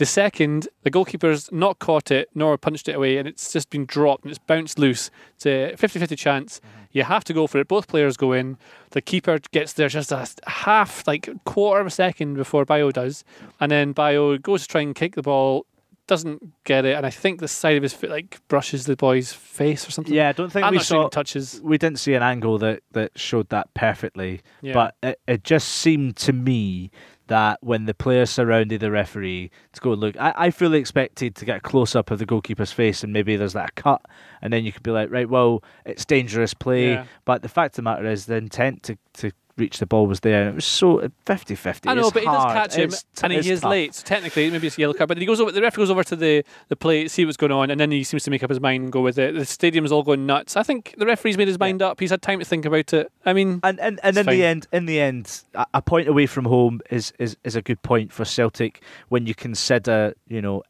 The 0.00 0.06
second, 0.06 0.66
the 0.82 0.90
goalkeeper's 0.90 1.52
not 1.52 1.78
caught 1.78 2.10
it 2.10 2.30
nor 2.34 2.56
punched 2.56 2.88
it 2.88 2.94
away, 2.94 3.18
and 3.18 3.28
it's 3.28 3.52
just 3.52 3.68
been 3.68 3.84
dropped 3.84 4.24
and 4.24 4.30
it's 4.30 4.38
bounced 4.38 4.78
loose. 4.78 5.10
It's 5.36 5.44
a 5.44 5.76
50 5.76 5.98
50 5.98 6.16
chance. 6.16 6.58
Mm-hmm. 6.58 6.84
You 6.92 7.02
have 7.02 7.22
to 7.24 7.34
go 7.34 7.46
for 7.46 7.58
it. 7.58 7.68
Both 7.68 7.86
players 7.86 8.16
go 8.16 8.32
in. 8.32 8.56
The 8.92 9.02
keeper 9.02 9.38
gets 9.52 9.74
there 9.74 9.90
just 9.90 10.10
a 10.10 10.26
half, 10.46 11.06
like 11.06 11.28
quarter 11.44 11.82
of 11.82 11.86
a 11.86 11.90
second 11.90 12.36
before 12.36 12.64
Bayo 12.64 12.90
does. 12.90 13.24
And 13.60 13.70
then 13.70 13.92
Bayo 13.92 14.38
goes 14.38 14.62
to 14.62 14.68
try 14.68 14.80
and 14.80 14.94
kick 14.94 15.16
the 15.16 15.22
ball, 15.22 15.66
doesn't 16.10 16.42
get 16.64 16.84
it, 16.84 16.96
and 16.96 17.06
I 17.06 17.10
think 17.10 17.40
the 17.40 17.48
side 17.48 17.76
of 17.76 17.82
his 17.82 17.94
foot 17.94 18.10
like 18.10 18.40
brushes 18.48 18.84
the 18.84 18.96
boy's 18.96 19.32
face 19.32 19.88
or 19.88 19.92
something. 19.92 20.12
Yeah, 20.12 20.28
I 20.28 20.32
don't 20.32 20.52
think 20.52 20.66
I'm 20.66 20.72
we 20.72 20.78
sure 20.78 21.04
saw 21.04 21.08
touches. 21.08 21.60
we 21.62 21.78
didn't 21.78 21.98
see 22.00 22.12
an 22.14 22.22
angle 22.22 22.58
that, 22.58 22.82
that 22.92 23.12
showed 23.18 23.48
that 23.50 23.72
perfectly, 23.74 24.42
Yeah. 24.60 24.74
but 24.74 24.96
it, 25.02 25.20
it 25.26 25.44
just 25.44 25.68
seemed 25.68 26.16
to 26.16 26.32
me 26.32 26.90
that 27.28 27.58
when 27.62 27.84
the 27.86 27.94
players 27.94 28.28
surrounded 28.28 28.80
the 28.80 28.90
referee 28.90 29.52
to 29.72 29.80
go 29.80 29.92
and 29.92 30.00
look, 30.00 30.16
I, 30.18 30.34
I 30.36 30.50
fully 30.50 30.78
expected 30.80 31.36
to 31.36 31.44
get 31.44 31.58
a 31.58 31.60
close 31.60 31.94
up 31.94 32.10
of 32.10 32.18
the 32.18 32.26
goalkeeper's 32.26 32.72
face 32.72 33.04
and 33.04 33.12
maybe 33.12 33.36
there's 33.36 33.52
that 33.52 33.76
cut, 33.76 34.02
and 34.42 34.52
then 34.52 34.64
you 34.64 34.72
could 34.72 34.82
be 34.82 34.90
like, 34.90 35.10
right, 35.12 35.30
well, 35.30 35.62
it's 35.86 36.04
dangerous 36.04 36.54
play, 36.54 36.90
Yeah. 36.90 37.04
but 37.24 37.42
the 37.42 37.48
fact 37.48 37.72
of 37.74 37.76
the 37.76 37.82
matter 37.82 38.06
is 38.06 38.26
the 38.26 38.34
intent 38.34 38.82
to, 38.82 38.98
to 39.14 39.30
reach 39.56 39.78
the 39.78 39.86
ball 39.86 40.06
was 40.06 40.20
there, 40.20 40.48
it 40.48 40.54
was 40.54 40.64
so 40.64 41.08
50 41.26 41.54
50. 41.54 41.88
I 41.88 41.94
know, 41.94 42.10
but 42.10 42.22
he 42.22 42.26
does 42.26 42.44
catch 42.52 42.74
him, 42.74 42.88
It's 42.90 43.04
and 43.22 43.32
he 43.32 43.38
is 43.50 43.60
tough. 43.60 43.70
late. 43.70 43.94
So 43.94 44.04
technically, 44.04 44.50
maybe 44.50 44.66
it's 44.66 44.78
a 44.78 44.80
yellow 44.80 44.94
card. 44.94 45.08
But 45.08 45.18
he 45.18 45.26
goes 45.26 45.40
over. 45.40 45.52
The 45.52 45.60
ref 45.60 45.76
goes 45.76 45.90
over 45.90 46.02
to 46.04 46.16
the 46.16 46.44
the 46.68 46.76
plate, 46.76 47.10
see 47.10 47.24
what's 47.24 47.36
going 47.36 47.52
on, 47.52 47.70
and 47.70 47.78
then 47.80 47.90
he 47.90 48.02
seems 48.04 48.24
to 48.24 48.30
make 48.30 48.42
up 48.42 48.50
his 48.50 48.60
mind 48.60 48.84
and 48.84 48.92
go 48.92 49.00
with 49.00 49.18
it. 49.18 49.34
The 49.34 49.44
stadium's 49.44 49.92
all 49.92 50.02
going 50.02 50.24
nuts. 50.26 50.56
I 50.56 50.62
think 50.62 50.94
the 50.98 51.06
referee's 51.06 51.36
made 51.36 51.48
his 51.48 51.58
mind 51.58 51.82
up. 51.82 52.00
He's 52.00 52.10
had 52.10 52.22
time 52.22 52.38
to 52.38 52.44
think 52.44 52.64
about 52.64 52.92
it. 52.92 53.10
I 53.26 53.32
mean, 53.32 53.60
And 53.62 53.78
and, 53.80 54.00
and 54.02 54.16
It's 54.16 54.18
in 54.18 54.24
fine. 54.26 54.36
the 54.38 54.44
end, 54.44 54.66
in 54.72 54.86
the 54.86 55.00
end, 55.00 55.42
a, 55.54 55.66
a 55.74 55.82
point 55.82 56.08
away 56.08 56.26
from 56.26 56.44
home 56.46 56.80
is, 56.90 57.12
is 57.18 57.36
is 57.44 57.56
a 57.56 57.62
good 57.62 57.82
point 57.82 58.12
for 58.12 58.24
Celtic 58.24 58.82
when 59.08 59.26
you 59.26 59.34
consider, 59.34 60.14
you 60.28 60.40
know, 60.40 60.62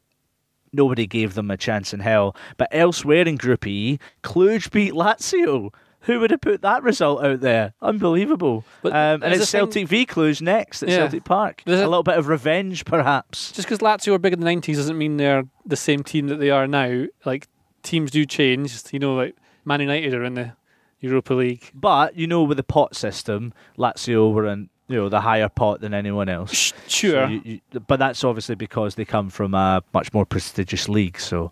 nobody 0.73 1.05
gave 1.05 1.33
them 1.33 1.51
a 1.51 1.57
chance 1.57 1.93
in 1.93 1.99
hell. 1.99 2.35
But 2.57 2.69
elsewhere 2.71 3.27
in 3.27 3.35
Group 3.37 3.67
E, 3.67 3.99
Cluj 4.23 4.71
beat 4.71 4.93
Lazio. 4.93 5.71
Who 6.05 6.19
would 6.19 6.31
have 6.31 6.41
put 6.41 6.61
that 6.63 6.81
result 6.83 7.23
out 7.23 7.41
there? 7.41 7.73
Unbelievable. 7.81 8.63
But 8.81 8.93
um, 8.93 9.21
and 9.23 9.33
it's 9.33 9.43
a 9.43 9.45
thing- 9.45 9.59
Celtic 9.61 9.87
v 9.87 10.05
Cluj 10.05 10.41
next 10.41 10.81
at 10.83 10.89
Yeah. 10.89 10.97
Celtic 10.97 11.23
Park. 11.23 11.61
There's 11.65 11.79
a 11.81 11.87
little 11.87 12.03
bit 12.03 12.17
of 12.17 12.27
revenge, 12.27 12.85
perhaps. 12.85 13.51
just 13.51 13.67
because 13.67 13.79
Lazio 13.79 14.11
were 14.11 14.17
big 14.19 14.33
in 14.33 14.39
the 14.39 14.45
nineties 14.45 14.77
doesn't 14.77 14.97
mean 14.97 15.17
they're 15.17 15.43
the 15.65 15.75
same 15.75 16.03
team 16.03 16.27
that 16.27 16.37
they 16.37 16.49
are 16.49 16.67
now. 16.67 17.05
Like 17.25 17.47
teams 17.83 18.11
do 18.11 18.25
change. 18.25 18.73
You 18.91 18.99
know, 18.99 19.13
like 19.15 19.35
Man 19.65 19.79
United 19.81 20.13
are 20.15 20.23
in 20.23 20.33
the 20.33 20.53
Europa 21.01 21.33
League. 21.35 21.69
But 21.73 22.15
you 22.15 22.25
know, 22.27 22.43
with 22.43 22.57
the 22.57 22.63
pot 22.63 22.95
system, 22.95 23.53
Lazio 23.77 24.33
were 24.33 24.47
in 24.47 24.69
you 24.87 24.97
know 24.97 25.07
the 25.07 25.21
higher 25.21 25.49
pot 25.49 25.81
than 25.81 25.93
anyone 25.93 26.29
else. 26.29 26.51
Sh- 26.53 26.71
So 26.87 26.89
Sure. 26.89 27.29
you- 27.29 27.41
you- 27.45 27.79
but 27.87 27.97
that's 27.99 28.23
obviously 28.23 28.55
because 28.55 28.95
they 28.95 29.05
come 29.05 29.29
from 29.29 29.53
a 29.53 29.81
much 29.93 30.13
more 30.13 30.25
prestigious 30.25 30.89
league. 30.89 31.19
So 31.19 31.51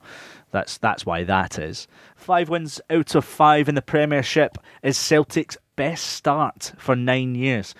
that's 0.51 0.77
that's 0.77 1.05
why 1.05 1.23
that 1.23 1.57
is. 1.59 1.87
Five 2.15 2.49
wins 2.49 2.81
out 2.89 3.15
of 3.15 3.25
five 3.25 3.69
in 3.69 3.75
the 3.75 3.81
Premiership 3.81 4.57
is 4.83 4.97
Celtic's 4.97 5.57
best 5.75 6.05
start 6.07 6.73
for 6.77 6.95
nine 6.95 7.35
years. 7.35 7.73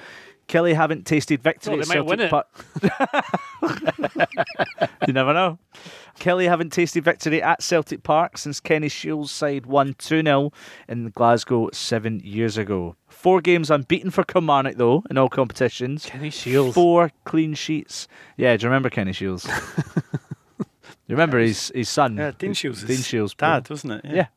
Killie 0.48 0.74
haven't 0.74 1.06
tasted 1.06 1.44
victory 1.44 1.76
Oh, 1.76 1.80
at 1.80 1.88
they 1.88 1.96
might 2.02 2.06
win 2.06 2.28
Celtic 2.28 2.32
Park. 2.32 4.30
you 5.08 5.14
never 5.14 5.32
know. 5.32 5.60
Killie 6.20 6.48
haven't 6.48 6.74
tasted 6.74 7.04
victory 7.04 7.40
at 7.42 7.62
Celtic 7.62 8.02
Park 8.02 8.38
since 8.38 8.60
Kenny 8.60 8.90
Shiels' 8.90 9.30
side 9.30 9.68
won 9.68 9.94
2 10.00 10.24
0 10.24 10.52
in 10.88 11.12
Glasgow 11.12 11.70
seven 11.72 12.20
years 12.24 12.58
ago. 12.58 12.96
Four 13.08 13.42
games 13.42 13.70
unbeaten 13.70 14.10
for 14.10 14.24
Kilmarnock, 14.24 14.78
though, 14.78 15.04
in 15.12 15.20
all 15.20 15.30
competitions. 15.30 16.08
Kenny 16.08 16.32
Shiels. 16.32 16.74
Four 16.74 17.12
clean 17.26 17.54
sheets. 17.54 18.08
Yeah, 18.36 18.58
do 18.58 18.64
you 18.64 18.70
remember 18.70 18.90
Kenny 18.90 19.14
Shiels? 19.14 19.48
you 21.10 21.16
remember 21.16 21.40
his, 21.40 21.72
his 21.74 21.90
son? 21.90 22.18
Yeah, 22.18 22.32
Dean 22.38 22.54
Shiels. 22.54 22.84
Dean 22.84 22.98
Shiels. 22.98 23.34
dad, 23.36 23.70
wasn't 23.70 24.04
it? 24.04 24.06
Yeah. 24.06 24.28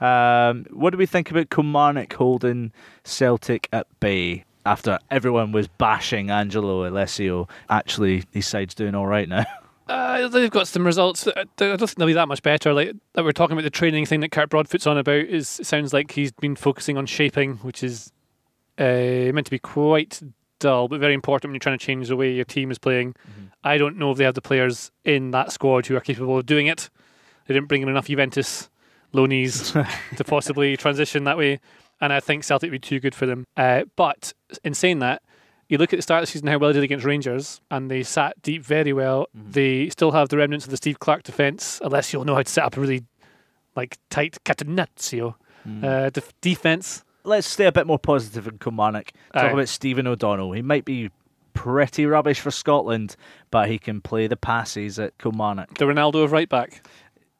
Um, 0.00 0.66
what 0.70 0.90
do 0.90 0.98
we 0.98 1.06
think 1.06 1.30
about 1.30 1.50
Kilmarnock 1.50 2.12
holding 2.12 2.72
Celtic 3.04 3.68
at 3.72 3.86
bay 4.00 4.44
after 4.66 4.98
everyone 5.10 5.52
was 5.52 5.68
bashing 5.68 6.30
Angelo 6.30 6.88
Alessio? 6.88 7.48
Actually, 7.70 8.24
his 8.32 8.46
side's 8.46 8.74
doing 8.74 8.94
all 8.94 9.06
right 9.06 9.28
now. 9.28 9.44
Uh, 9.86 10.28
they've 10.28 10.50
got 10.50 10.66
some 10.66 10.86
results. 10.86 11.28
I 11.36 11.44
don't 11.58 11.76
think 11.76 11.94
they'll 11.96 12.06
be 12.06 12.14
that 12.14 12.26
much 12.26 12.42
better. 12.42 12.72
Like 12.72 12.94
that, 13.12 13.22
we're 13.22 13.32
talking 13.32 13.52
about 13.52 13.64
the 13.64 13.70
training 13.70 14.06
thing 14.06 14.20
that 14.20 14.32
Kirk 14.32 14.48
Broadfoot's 14.48 14.86
on 14.86 14.96
about. 14.96 15.26
Is 15.26 15.60
it 15.60 15.66
sounds 15.66 15.92
like 15.92 16.12
he's 16.12 16.32
been 16.32 16.56
focusing 16.56 16.96
on 16.96 17.04
shaping, 17.04 17.56
which 17.56 17.82
is 17.82 18.10
uh, 18.78 18.84
meant 19.34 19.44
to 19.44 19.50
be 19.50 19.58
quite 19.58 20.22
dull, 20.58 20.88
but 20.88 21.00
very 21.00 21.12
important 21.12 21.50
when 21.50 21.54
you're 21.54 21.60
trying 21.60 21.78
to 21.78 21.84
change 21.84 22.08
the 22.08 22.16
way 22.16 22.32
your 22.32 22.46
team 22.46 22.70
is 22.70 22.78
playing. 22.78 23.14
I 23.64 23.78
don't 23.78 23.96
know 23.96 24.10
if 24.12 24.18
they 24.18 24.24
have 24.24 24.34
the 24.34 24.42
players 24.42 24.92
in 25.04 25.30
that 25.32 25.50
squad 25.50 25.86
who 25.86 25.96
are 25.96 26.00
capable 26.00 26.38
of 26.38 26.46
doing 26.46 26.66
it. 26.66 26.90
They 27.46 27.54
didn't 27.54 27.68
bring 27.68 27.82
in 27.82 27.88
enough 27.88 28.06
Juventus 28.06 28.68
loanees 29.12 29.72
to 30.16 30.24
possibly 30.24 30.76
transition 30.76 31.24
that 31.24 31.38
way, 31.38 31.60
and 32.00 32.12
I 32.12 32.20
think 32.20 32.44
Celtic 32.44 32.70
would 32.70 32.80
be 32.80 32.86
too 32.88 33.00
good 33.00 33.14
for 33.14 33.26
them. 33.26 33.46
Uh, 33.56 33.84
but 33.96 34.32
in 34.62 34.74
saying 34.74 34.98
that, 35.00 35.22
you 35.68 35.78
look 35.78 35.92
at 35.92 35.96
the 35.96 36.02
start 36.02 36.22
of 36.22 36.28
the 36.28 36.32
season, 36.32 36.48
how 36.48 36.58
well 36.58 36.70
they 36.70 36.74
did 36.74 36.84
against 36.84 37.06
Rangers, 37.06 37.60
and 37.70 37.90
they 37.90 38.02
sat 38.02 38.40
deep 38.42 38.62
very 38.62 38.92
well. 38.92 39.28
They 39.32 39.88
still 39.88 40.12
have 40.12 40.28
the 40.28 40.36
remnants 40.36 40.66
of 40.66 40.70
the 40.70 40.76
Steve 40.76 40.98
Clarke 40.98 41.22
defence, 41.22 41.80
unless 41.82 42.12
you'll 42.12 42.24
know 42.24 42.34
how 42.34 42.42
to 42.42 42.50
set 42.50 42.64
up 42.64 42.76
a 42.76 42.80
really 42.80 43.04
like 43.74 43.98
tight 44.10 44.38
catenaccio 44.44 45.34
uh, 45.82 46.10
def- 46.10 46.38
defence. 46.40 47.02
Let's 47.24 47.46
stay 47.46 47.64
a 47.64 47.72
bit 47.72 47.86
more 47.86 47.98
positive 47.98 48.46
in 48.46 48.58
Kilmarnock. 48.58 49.12
Talk 49.32 49.44
Aye. 49.44 49.50
about 49.50 49.68
Stephen 49.68 50.06
O'Donnell. 50.06 50.52
He 50.52 50.60
might 50.60 50.84
be 50.84 51.10
pretty 51.54 52.04
rubbish 52.06 52.40
for 52.40 52.50
Scotland, 52.50 53.16
but 53.50 53.68
he 53.68 53.78
can 53.78 54.00
play 54.00 54.26
the 54.26 54.36
passes 54.36 54.98
at 54.98 55.16
Kilmarnock. 55.18 55.78
The 55.78 55.86
Ronaldo 55.86 56.24
of 56.24 56.32
right 56.32 56.48
back. 56.48 56.86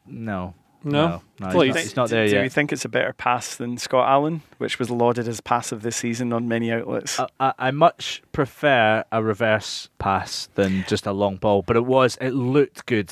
No. 0.06 0.54
No? 0.86 1.22
no, 1.40 1.48
Please. 1.50 1.68
he's, 1.68 1.74
not, 1.74 1.80
he's 1.82 1.96
not 1.96 2.08
there 2.10 2.26
do 2.26 2.34
yet. 2.34 2.44
you 2.44 2.50
think 2.50 2.70
it's 2.72 2.84
a 2.84 2.90
better 2.90 3.14
pass 3.14 3.56
than 3.56 3.78
Scott 3.78 4.06
Allan, 4.06 4.42
which 4.58 4.78
was 4.78 4.90
lauded 4.90 5.26
as 5.26 5.40
pass 5.40 5.72
of 5.72 5.80
this 5.80 5.96
season 5.96 6.30
on 6.32 6.46
many 6.46 6.70
outlets? 6.70 7.18
I, 7.18 7.28
I, 7.40 7.52
I 7.58 7.70
much 7.70 8.22
prefer 8.32 9.02
a 9.10 9.22
reverse 9.22 9.88
pass 9.98 10.48
than 10.54 10.84
just 10.86 11.06
a 11.06 11.12
long 11.12 11.36
ball, 11.36 11.62
but 11.62 11.76
it 11.76 11.86
was 11.86 12.18
it 12.20 12.30
looked 12.32 12.84
good. 12.84 13.10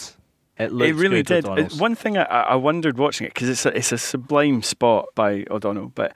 It 0.59 0.71
looked 0.71 0.91
it 0.91 0.95
really 0.95 1.23
good, 1.23 1.45
did. 1.45 1.45
O'Donnell's. 1.47 1.81
one 1.81 1.95
thing 1.95 2.19
I, 2.19 2.25
I 2.25 2.55
wondered 2.57 2.99
watching 2.99 3.27
it 3.27 3.33
because 3.33 3.49
it's 3.49 3.65
a, 3.65 3.75
it's 3.75 3.91
a 3.91 3.99
sublime 3.99 4.63
spot 4.63 5.07
by 5.15 5.47
O'Donnell, 5.51 5.93
but 5.95 6.15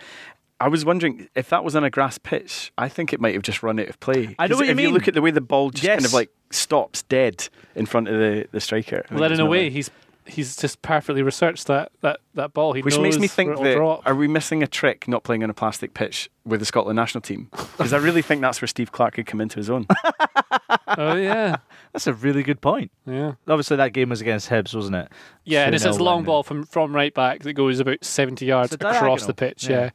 I 0.60 0.68
was 0.68 0.84
wondering 0.84 1.28
if 1.34 1.50
that 1.50 1.64
was 1.64 1.76
on 1.76 1.84
a 1.84 1.90
grass 1.90 2.16
pitch. 2.18 2.72
I 2.78 2.88
think 2.88 3.12
it 3.12 3.20
might 3.20 3.34
have 3.34 3.42
just 3.42 3.62
run 3.62 3.78
out 3.78 3.88
of 3.88 4.00
play. 4.00 4.34
I 4.38 4.46
know 4.46 4.54
'Cause 4.54 4.58
what 4.58 4.64
you 4.66 4.70
if 4.72 4.76
mean. 4.76 4.86
you 4.88 4.92
look 4.92 5.06
at 5.08 5.14
the 5.14 5.20
way 5.22 5.30
the 5.30 5.40
ball 5.42 5.70
just 5.70 5.86
kind 5.86 6.04
of 6.04 6.12
like 6.14 6.30
stops 6.50 7.02
dead 7.02 7.48
in 7.74 7.84
front 7.86 8.08
of 8.08 8.14
the, 8.14 8.46
the 8.52 8.60
striker, 8.60 9.02
I 9.04 9.08
think 9.08 9.20
Well, 9.20 9.30
it's 9.30 9.38
in 9.38 9.40
a 9.40 9.44
not 9.44 9.50
way, 9.50 9.64
right. 9.64 9.72
he's 9.72 9.90
he's 10.28 10.56
just 10.56 10.82
perfectly 10.82 11.22
researched 11.22 11.66
that 11.68 11.92
that, 12.00 12.18
that 12.34 12.52
ball. 12.52 12.72
He 12.72 12.82
Which 12.82 12.98
makes 12.98 13.18
me 13.18 13.28
think 13.28 13.48
where 13.50 13.54
it'll 13.54 13.64
that 13.64 13.74
drop. 13.76 14.02
are 14.06 14.14
we 14.14 14.26
missing 14.28 14.62
a 14.62 14.66
trick 14.66 15.06
not 15.06 15.22
playing 15.24 15.44
on 15.44 15.50
a 15.50 15.54
plastic 15.54 15.94
pitch 15.94 16.28
with 16.44 16.58
the 16.60 16.66
Scotland 16.66 16.96
national 16.96 17.20
team? 17.20 17.48
Because 17.52 17.92
I 17.92 17.98
really 17.98 18.22
think 18.22 18.40
that's 18.40 18.60
where 18.60 18.66
Steve 18.68 18.90
Clarke 18.92 19.14
could 19.14 19.26
come 19.26 19.40
into 19.40 19.56
his 19.56 19.68
own. 19.70 19.86
oh 20.88 21.14
yeah, 21.16 21.56
That's 21.92 22.06
a 22.06 22.14
really 22.14 22.42
good 22.42 22.60
point. 22.60 22.90
yeah. 23.06 23.32
Obviously, 23.46 23.76
that 23.76 23.92
game 23.92 24.08
was 24.08 24.20
against 24.20 24.48
Hibs, 24.48 24.74
wasn't 24.74 24.96
it? 24.96 25.08
Yeah, 25.44 25.66
and 25.66 25.74
it's 25.74 25.84
this 25.84 25.96
2-0 25.96 26.00
long 26.00 26.16
win. 26.18 26.24
ball 26.26 26.42
from, 26.42 26.64
from 26.64 26.94
right 26.94 27.12
back 27.14 27.42
that 27.42 27.52
goes 27.52 27.78
about 27.80 28.04
70 28.04 28.44
yards 28.46 28.72
It's 28.72 28.82
a 28.82 28.88
across 28.88 29.00
diagonal. 29.20 29.26
the 29.28 29.34
pitch. 29.34 29.68
Yeah. 29.68 29.76
Yeah. 29.84 29.90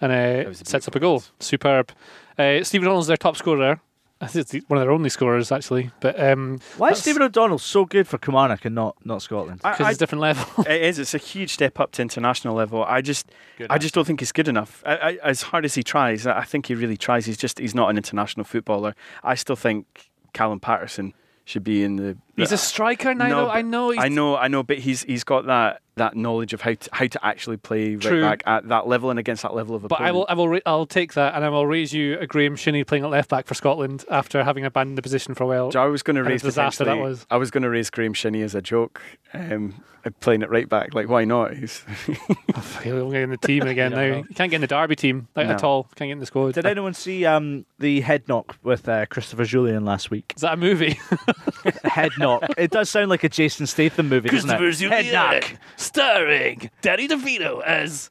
And 0.00 0.12
uh, 0.12 0.52
sets 0.54 0.88
up 0.88 0.94
a 0.94 1.00
goal. 1.00 1.22
Superb. 1.38 1.92
Uh, 2.38 2.64
Stephen 2.64 2.86
O'Donnell's 2.86 3.06
their 3.06 3.16
top 3.16 3.36
scorer. 3.36 3.80
I 4.22 4.26
think 4.26 4.52
it's 4.52 4.68
one 4.68 4.76
of 4.76 4.82
their 4.82 4.92
only 4.92 5.08
scorers, 5.08 5.50
actually. 5.50 5.90
But 6.00 6.20
um, 6.22 6.58
Why 6.76 6.90
is 6.90 6.98
Stephen 6.98 7.22
O'Donnell 7.22 7.58
so 7.58 7.86
good 7.86 8.06
for 8.06 8.18
Kilmarnock 8.18 8.66
and 8.66 8.74
not, 8.74 8.96
not 9.02 9.22
Scotland? 9.22 9.62
Because 9.62 9.80
it's 9.80 9.96
a 9.96 9.98
different 9.98 10.20
level. 10.20 10.64
it 10.70 10.82
is. 10.82 10.98
It's 10.98 11.14
a 11.14 11.18
huge 11.18 11.54
step 11.54 11.80
up 11.80 11.92
to 11.92 12.02
international 12.02 12.54
level. 12.54 12.84
I 12.84 13.00
just, 13.00 13.30
I 13.70 13.78
just 13.78 13.94
don't 13.94 14.06
think 14.06 14.20
he's 14.20 14.32
good 14.32 14.46
enough. 14.46 14.82
I, 14.84 14.94
I, 14.94 15.18
as 15.24 15.40
hard 15.42 15.64
as 15.64 15.74
he 15.74 15.82
tries, 15.82 16.26
I 16.26 16.40
I 16.40 16.44
think 16.44 16.66
he 16.66 16.74
really 16.74 16.98
tries. 16.98 17.24
He's 17.24 17.38
just, 17.38 17.58
he's 17.58 17.74
not 17.74 17.88
an 17.88 17.96
international 17.96 18.44
footballer. 18.44 18.94
I 19.24 19.36
still 19.36 19.56
think 19.56 20.10
Callum 20.34 20.60
Paterson 20.60 21.14
should 21.46 21.64
be 21.64 21.82
in 21.82 21.96
the. 21.96 22.18
He's 22.40 22.52
a 22.52 22.58
striker 22.58 23.14
now, 23.14 23.26
No, 23.28 23.36
though. 23.44 23.50
I 23.50 23.62
know. 23.62 23.90
He's 23.90 24.02
I 24.02 24.08
know, 24.08 24.36
I 24.36 24.48
know, 24.48 24.62
but 24.62 24.78
he's 24.78 25.02
he's 25.04 25.24
got 25.24 25.46
that 25.46 25.80
that 25.96 26.16
knowledge 26.16 26.52
of 26.54 26.62
how 26.62 26.72
to 26.72 26.88
how 26.92 27.06
to 27.06 27.24
actually 27.26 27.58
play 27.58 27.90
right 27.90 28.00
True. 28.00 28.20
back 28.22 28.42
at 28.46 28.68
that 28.68 28.86
level 28.86 29.10
and 29.10 29.18
against 29.18 29.42
that 29.42 29.54
level 29.54 29.74
of 29.76 29.82
But 29.82 29.96
opponent. 29.96 30.08
I 30.08 30.12
will, 30.12 30.26
I 30.30 30.34
will, 30.34 30.48
ra- 30.48 30.60
I'll 30.64 30.86
take 30.86 31.12
that, 31.14 31.34
and 31.34 31.44
I 31.44 31.48
will 31.50 31.66
raise 31.66 31.92
you 31.92 32.18
a 32.18 32.26
Graeme 32.26 32.56
Shinnie 32.56 32.84
playing 32.84 33.04
at 33.04 33.10
left 33.10 33.28
back 33.28 33.46
for 33.46 33.54
Scotland 33.54 34.04
after 34.10 34.42
having 34.44 34.64
abandoned 34.64 34.96
the 34.96 35.02
position 35.02 35.34
for 35.34 35.44
a 35.44 35.46
while. 35.46 35.70
I 35.76 35.86
was 35.86 36.02
going 36.02 36.14
to 36.16 36.20
And 36.20 36.28
a 36.28 36.30
raise 36.30 36.42
disaster 36.42 36.84
that 36.84 36.98
was. 36.98 37.26
I 37.30 37.36
was 37.36 37.50
going 37.50 37.62
to 37.64 37.70
raise 37.70 37.90
Graeme 37.90 38.14
Shinnie 38.14 38.40
as 38.42 38.54
a 38.54 38.62
joke, 38.62 39.02
um, 39.34 39.82
playing 40.20 40.40
it 40.40 40.48
right 40.48 40.68
back. 40.68 40.94
Like, 40.94 41.08
why 41.10 41.24
not? 41.26 41.54
He's 41.54 41.84
He'll 42.82 43.10
get 43.10 43.22
in 43.22 43.30
the 43.30 43.36
team 43.36 43.62
again 43.66 43.90
now. 43.92 43.96
don't 43.98 44.10
know. 44.10 44.22
Can't 44.34 44.50
get 44.50 44.54
in 44.56 44.60
the 44.62 44.66
Derby 44.66 44.96
team 44.96 45.28
like, 45.36 45.48
at 45.48 45.62
all. 45.62 45.84
Can't 45.96 46.08
get 46.08 46.12
in 46.12 46.18
the 46.20 46.26
squad. 46.26 46.54
Did 46.54 46.64
anyone 46.66 46.94
see 46.94 47.26
um, 47.26 47.66
the 47.78 48.00
head 48.00 48.26
knock 48.28 48.56
with 48.62 48.88
uh, 48.88 49.04
Christopher 49.06 49.44
Jullien 49.44 49.84
last 49.84 50.10
week? 50.10 50.32
Is 50.36 50.42
that 50.42 50.54
a 50.54 50.56
movie? 50.56 50.98
head 51.84 52.12
It 52.56 52.70
does 52.70 52.88
sound 52.90 53.08
like 53.10 53.24
a 53.24 53.28
Jason 53.28 53.66
Statham 53.66 54.08
movie, 54.08 54.28
doesn't 54.28 54.50
it? 54.50 54.78
Head 54.90 55.12
knock. 55.12 55.58
starring 55.76 56.70
Danny 56.82 57.08
DeVito 57.08 57.62
as 57.64 58.10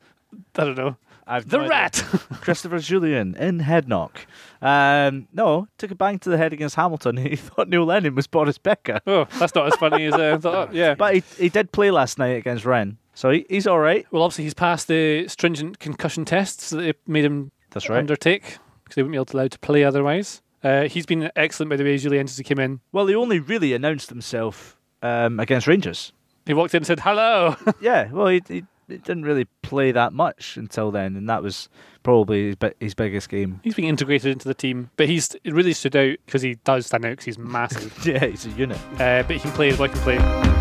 I 0.55 0.63
don't 0.65 0.77
know 0.77 0.97
I've 1.29 1.47
the 1.47 1.57
no 1.57 1.63
idea. 1.63 1.69
rat. 1.69 1.93
Christopher 2.41 2.77
Jullien 2.77 3.37
in 3.37 3.59
head 3.59 3.87
knock. 3.87 4.25
Um, 4.63 5.27
no, 5.31 5.67
took 5.77 5.91
a 5.91 5.95
bang 5.95 6.17
to 6.19 6.29
the 6.29 6.37
head 6.37 6.53
against 6.53 6.75
Hamilton. 6.75 7.17
He 7.29 7.35
thought 7.35 7.69
Neil 7.69 7.85
Lennon 7.85 8.15
was 8.15 8.25
Boris 8.25 8.57
Becker. 8.57 8.99
oh, 9.05 9.25
that's 9.37 9.53
not 9.53 9.67
as 9.67 9.75
funny 9.75 10.05
as 10.05 10.15
uh, 10.15 10.33
I 10.35 10.37
thought. 10.37 10.73
Yeah. 10.79 10.95
But 10.95 11.13
he, 11.15 11.23
he 11.37 11.49
did 11.49 11.71
play 11.71 11.91
last 11.91 12.17
night 12.17 12.35
against 12.37 12.65
Rennes, 12.65 12.97
so 13.13 13.29
he, 13.29 13.45
he's 13.47 13.67
all 13.67 13.79
right. 13.79 14.07
well, 14.11 14.23
obviously 14.23 14.45
he's 14.45 14.53
passed 14.55 14.87
the 14.87 15.27
stringent 15.27 15.77
concussion 15.79 16.25
tests 16.25 16.71
that 16.71 16.77
they 16.77 16.93
made 17.05 17.25
him 17.25 17.51
That's 17.69 17.89
right. 17.89 17.99
undertake 17.99 18.57
because 18.83 18.95
they 18.95 19.03
wouldn't 19.03 19.13
be 19.13 19.17
able 19.17 19.25
to 19.25 19.37
allowed 19.37 19.51
to 19.51 19.59
play 19.59 19.83
otherwise. 19.83 20.41
Uh, 20.63 20.83
he's 20.87 21.05
been 21.05 21.31
excellent 21.35 21.69
by 21.69 21.75
the 21.75 21.83
way, 21.83 21.95
Jullien, 21.95 22.27
since 22.27 22.37
he 22.37 22.43
came 22.43 22.59
in. 22.59 22.79
Well, 22.91 23.07
he 23.07 23.15
only 23.15 23.39
really 23.39 23.73
announced 23.73 24.09
himself 24.09 24.77
um, 25.01 25.39
against 25.39 25.67
Rangers. 25.67 26.11
He 26.45 26.53
walked 26.53 26.73
in 26.73 26.79
and 26.79 26.87
said, 26.87 27.01
"Hello." 27.01 27.55
yeah, 27.81 28.11
well, 28.11 28.27
he, 28.27 28.41
he, 28.47 28.63
he 28.87 28.97
didn't 28.97 29.23
really 29.23 29.45
play 29.61 29.91
that 29.91 30.13
much 30.13 30.57
until 30.57 30.89
then, 30.91 31.15
and 31.15 31.29
that 31.29 31.43
was 31.43 31.69
probably 32.03 32.47
his, 32.47 32.71
his 32.79 32.93
biggest 32.95 33.29
game. 33.29 33.59
He's 33.63 33.75
been 33.75 33.85
integrated 33.85 34.31
into 34.31 34.47
the 34.47 34.53
team, 34.55 34.89
but 34.97 35.07
he's 35.07 35.35
really 35.45 35.73
stood 35.73 35.95
out 35.95 36.17
because 36.25 36.41
he 36.41 36.55
does 36.63 36.87
stand 36.87 37.05
out 37.05 37.11
because 37.11 37.25
he's 37.25 37.37
massive. 37.37 37.93
Yeah, 38.05 38.25
he's 38.25 38.45
a 38.45 38.49
unit. 38.51 38.79
uh, 38.93 39.23
but 39.23 39.31
he 39.31 39.39
can 39.39 39.51
play 39.51 39.69
as 39.69 39.77
well. 39.77 39.89
He 39.89 39.93
can 39.95 40.03
play. 40.03 40.58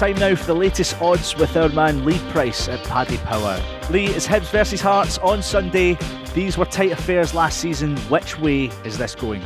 Time 0.00 0.16
now 0.16 0.34
for 0.34 0.46
the 0.46 0.54
latest 0.54 0.98
odds 1.02 1.36
with 1.36 1.54
our 1.58 1.68
man 1.68 2.06
Lee 2.06 2.18
Price 2.30 2.70
at 2.70 2.82
Paddy 2.84 3.18
Power. 3.18 3.62
Lee, 3.90 4.06
it's 4.06 4.26
Hibs 4.26 4.50
versus 4.50 4.80
Hearts 4.80 5.18
on 5.18 5.42
Sunday. 5.42 5.98
These 6.32 6.56
were 6.56 6.64
tight 6.64 6.92
affairs 6.92 7.34
last 7.34 7.58
season. 7.58 7.98
Which 8.08 8.38
way 8.38 8.70
is 8.86 8.96
this 8.96 9.14
going? 9.14 9.42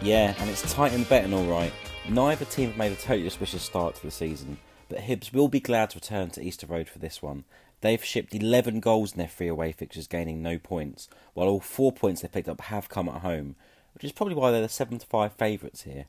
Yeah, 0.00 0.32
and 0.38 0.48
it's 0.48 0.72
tight 0.72 0.92
and 0.92 1.08
betting, 1.08 1.34
all 1.34 1.46
right. 1.46 1.72
Neither 2.08 2.44
team 2.44 2.68
have 2.68 2.78
made 2.78 2.92
a 2.92 2.94
totally 2.94 3.26
auspicious 3.26 3.64
start 3.64 3.96
to 3.96 4.02
the 4.04 4.12
season, 4.12 4.58
but 4.88 5.00
Hibs 5.00 5.32
will 5.32 5.48
be 5.48 5.58
glad 5.58 5.90
to 5.90 5.96
return 5.96 6.30
to 6.30 6.40
Easter 6.40 6.68
Road 6.68 6.88
for 6.88 7.00
this 7.00 7.20
one. 7.20 7.42
They've 7.80 8.04
shipped 8.04 8.32
11 8.32 8.78
goals 8.78 9.14
in 9.14 9.18
their 9.18 9.26
three 9.26 9.48
away 9.48 9.72
fixtures, 9.72 10.06
gaining 10.06 10.40
no 10.40 10.56
points, 10.56 11.08
while 11.32 11.48
all 11.48 11.58
four 11.58 11.90
points 11.90 12.22
they 12.22 12.28
picked 12.28 12.48
up 12.48 12.60
have 12.60 12.88
come 12.88 13.08
at 13.08 13.22
home, 13.22 13.56
which 13.94 14.04
is 14.04 14.12
probably 14.12 14.36
why 14.36 14.52
they're 14.52 14.62
the 14.62 14.68
7 14.68 15.00
to 15.00 15.06
5 15.06 15.32
favourites 15.32 15.82
here. 15.82 16.04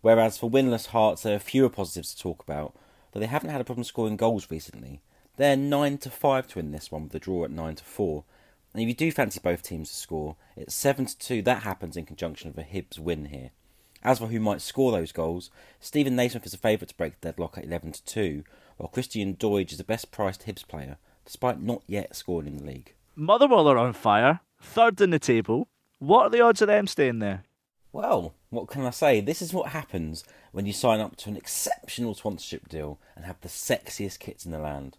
Whereas 0.00 0.36
for 0.36 0.50
winless 0.50 0.88
Hearts, 0.88 1.22
there 1.22 1.36
are 1.36 1.38
fewer 1.38 1.68
positives 1.68 2.12
to 2.12 2.20
talk 2.20 2.42
about, 2.42 2.74
they 3.20 3.26
haven't 3.26 3.50
had 3.50 3.60
a 3.60 3.64
problem 3.64 3.84
scoring 3.84 4.16
goals 4.16 4.50
recently. 4.50 5.00
They're 5.36 5.56
9 5.56 5.98
to 5.98 6.10
5 6.10 6.46
to 6.48 6.58
win 6.58 6.70
this 6.70 6.90
one, 6.92 7.04
with 7.04 7.12
the 7.12 7.18
draw 7.18 7.44
at 7.44 7.50
9 7.50 7.74
to 7.76 7.84
4. 7.84 8.24
And 8.72 8.82
if 8.82 8.88
you 8.88 8.94
do 8.94 9.12
fancy 9.12 9.40
both 9.42 9.62
teams 9.62 9.88
to 9.90 9.96
score, 9.96 10.36
it's 10.56 10.74
7 10.74 11.06
to 11.06 11.18
2. 11.18 11.42
That 11.42 11.62
happens 11.62 11.96
in 11.96 12.06
conjunction 12.06 12.52
with 12.52 12.64
a 12.64 12.68
Hibs 12.68 12.98
win 12.98 13.26
here. 13.26 13.50
As 14.02 14.18
for 14.18 14.26
who 14.26 14.38
might 14.38 14.60
score 14.60 14.92
those 14.92 15.12
goals, 15.12 15.50
Steven 15.80 16.14
Naismith 16.14 16.44
is 16.44 16.54
a 16.54 16.58
favourite 16.58 16.88
to 16.88 16.94
break 16.94 17.20
the 17.20 17.28
deadlock 17.28 17.56
at 17.56 17.64
11 17.64 17.92
to 17.92 18.04
2, 18.04 18.44
while 18.76 18.88
Christian 18.88 19.34
Doidge 19.34 19.72
is 19.72 19.78
the 19.78 19.84
best 19.84 20.10
priced 20.10 20.46
Hibs 20.46 20.66
player, 20.66 20.98
despite 21.24 21.60
not 21.60 21.82
yet 21.86 22.14
scoring 22.14 22.48
in 22.48 22.56
the 22.58 22.64
league. 22.64 22.94
Motherwell 23.16 23.68
are 23.68 23.78
on 23.78 23.92
fire, 23.92 24.40
third 24.60 25.00
in 25.00 25.10
the 25.10 25.18
table. 25.18 25.68
What 26.00 26.24
are 26.24 26.30
the 26.30 26.42
odds 26.42 26.60
of 26.60 26.68
them 26.68 26.86
staying 26.86 27.20
there? 27.20 27.44
Well, 27.94 28.34
what 28.50 28.66
can 28.66 28.84
I 28.84 28.90
say? 28.90 29.20
This 29.20 29.40
is 29.40 29.54
what 29.54 29.70
happens 29.70 30.24
when 30.50 30.66
you 30.66 30.72
sign 30.72 30.98
up 30.98 31.14
to 31.14 31.28
an 31.28 31.36
exceptional 31.36 32.14
sponsorship 32.14 32.68
deal 32.68 32.98
and 33.14 33.24
have 33.24 33.40
the 33.40 33.48
sexiest 33.48 34.18
kits 34.18 34.44
in 34.44 34.50
the 34.50 34.58
land. 34.58 34.98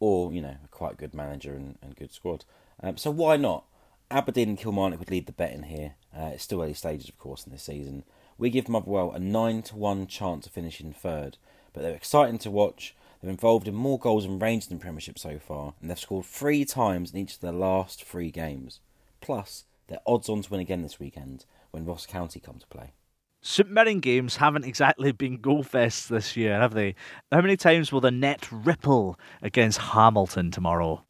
Or, 0.00 0.30
you 0.30 0.42
know, 0.42 0.56
a 0.62 0.68
quite 0.70 0.98
good 0.98 1.14
manager 1.14 1.54
and, 1.54 1.78
and 1.80 1.96
good 1.96 2.12
squad. 2.12 2.44
Um, 2.82 2.98
so 2.98 3.10
why 3.10 3.38
not? 3.38 3.64
Aberdeen 4.10 4.50
and 4.50 4.58
Kilmarnock 4.58 4.98
would 4.98 5.10
lead 5.10 5.24
the 5.24 5.32
bet 5.32 5.54
in 5.54 5.62
here. 5.62 5.94
Uh, 6.14 6.32
it's 6.34 6.42
still 6.42 6.60
early 6.60 6.74
stages, 6.74 7.08
of 7.08 7.18
course, 7.18 7.46
in 7.46 7.52
this 7.52 7.62
season. 7.62 8.04
We 8.36 8.50
give 8.50 8.68
Motherwell 8.68 9.12
a 9.12 9.18
9 9.18 9.62
to 9.62 9.76
1 9.76 10.06
chance 10.06 10.44
of 10.44 10.52
finishing 10.52 10.92
third, 10.92 11.38
but 11.72 11.82
they're 11.82 11.94
exciting 11.94 12.36
to 12.40 12.50
watch. 12.50 12.94
They're 13.22 13.30
involved 13.30 13.66
in 13.66 13.74
more 13.74 13.98
goals 13.98 14.26
and 14.26 14.42
range 14.42 14.68
than 14.68 14.76
the 14.76 14.82
Premiership 14.82 15.18
so 15.18 15.38
far, 15.38 15.72
and 15.80 15.88
they've 15.88 15.98
scored 15.98 16.26
three 16.26 16.66
times 16.66 17.12
in 17.12 17.18
each 17.18 17.36
of 17.36 17.40
their 17.40 17.52
last 17.52 18.04
three 18.04 18.30
games. 18.30 18.80
Plus, 19.22 19.64
they're 19.88 20.00
odds 20.06 20.28
on 20.28 20.42
to 20.42 20.50
win 20.50 20.60
again 20.60 20.82
this 20.82 21.00
weekend 21.00 21.46
when 21.76 21.84
Ross 21.84 22.06
County 22.06 22.40
come 22.40 22.58
to 22.58 22.66
play. 22.68 22.94
St 23.42 23.70
Mirren 23.70 24.00
games 24.00 24.36
haven't 24.36 24.64
exactly 24.64 25.12
been 25.12 25.36
goal 25.36 25.62
fests 25.62 26.08
this 26.08 26.34
year, 26.34 26.58
have 26.58 26.72
they? 26.72 26.94
How 27.30 27.42
many 27.42 27.58
times 27.58 27.92
will 27.92 28.00
the 28.00 28.10
net 28.10 28.50
ripple 28.50 29.20
against 29.42 29.78
Hamilton 29.78 30.50
tomorrow? 30.50 31.04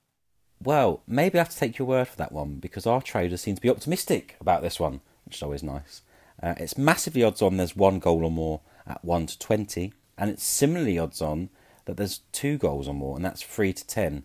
Well, 0.61 1.05
maybe 1.07 1.39
I 1.39 1.43
have 1.43 1.51
to 1.51 1.57
take 1.57 1.79
your 1.79 1.87
word 1.87 2.09
for 2.09 2.17
that 2.17 2.33
one 2.33 2.57
because 2.57 2.85
our 2.85 3.01
traders 3.01 3.43
seem 3.43 3.55
to 3.55 3.61
be 3.61 3.71
optimistic 3.71 4.35
about 4.41 4.61
this 4.61 4.81
one, 4.81 5.03
which 5.25 5.37
is 5.37 5.43
always 5.43 5.63
nice. 5.63 6.03
Uh, 6.43 6.55
it's 6.57 6.77
massively 6.77 7.23
odds 7.23 7.43
on 7.43 7.59
there's 7.59 7.77
one 7.77 8.01
goal 8.01 8.25
or 8.25 8.31
more 8.33 8.61
at 8.89 9.05
1 9.05 9.27
to 9.27 9.39
20, 9.39 9.95
and 10.19 10.31
it's 10.31 10.45
similarly 10.45 10.99
odds 10.99 11.23
on 11.23 11.49
that 11.85 11.97
there's 11.97 12.23
two 12.33 12.59
goals 12.59 12.89
or 12.89 12.95
more, 12.95 13.15
and 13.15 13.25
that's 13.25 13.43
3 13.43 13.73
to 13.73 13.87
10. 13.87 14.25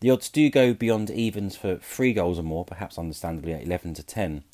The 0.00 0.10
odds 0.10 0.30
do 0.30 0.48
go 0.48 0.72
beyond 0.72 1.10
evens 1.10 1.56
for 1.56 1.76
three 1.76 2.14
goals 2.14 2.38
or 2.38 2.42
more, 2.42 2.64
perhaps 2.64 2.98
understandably 2.98 3.52
at 3.52 3.64
11 3.64 3.94
to 3.94 4.02
10. 4.02 4.44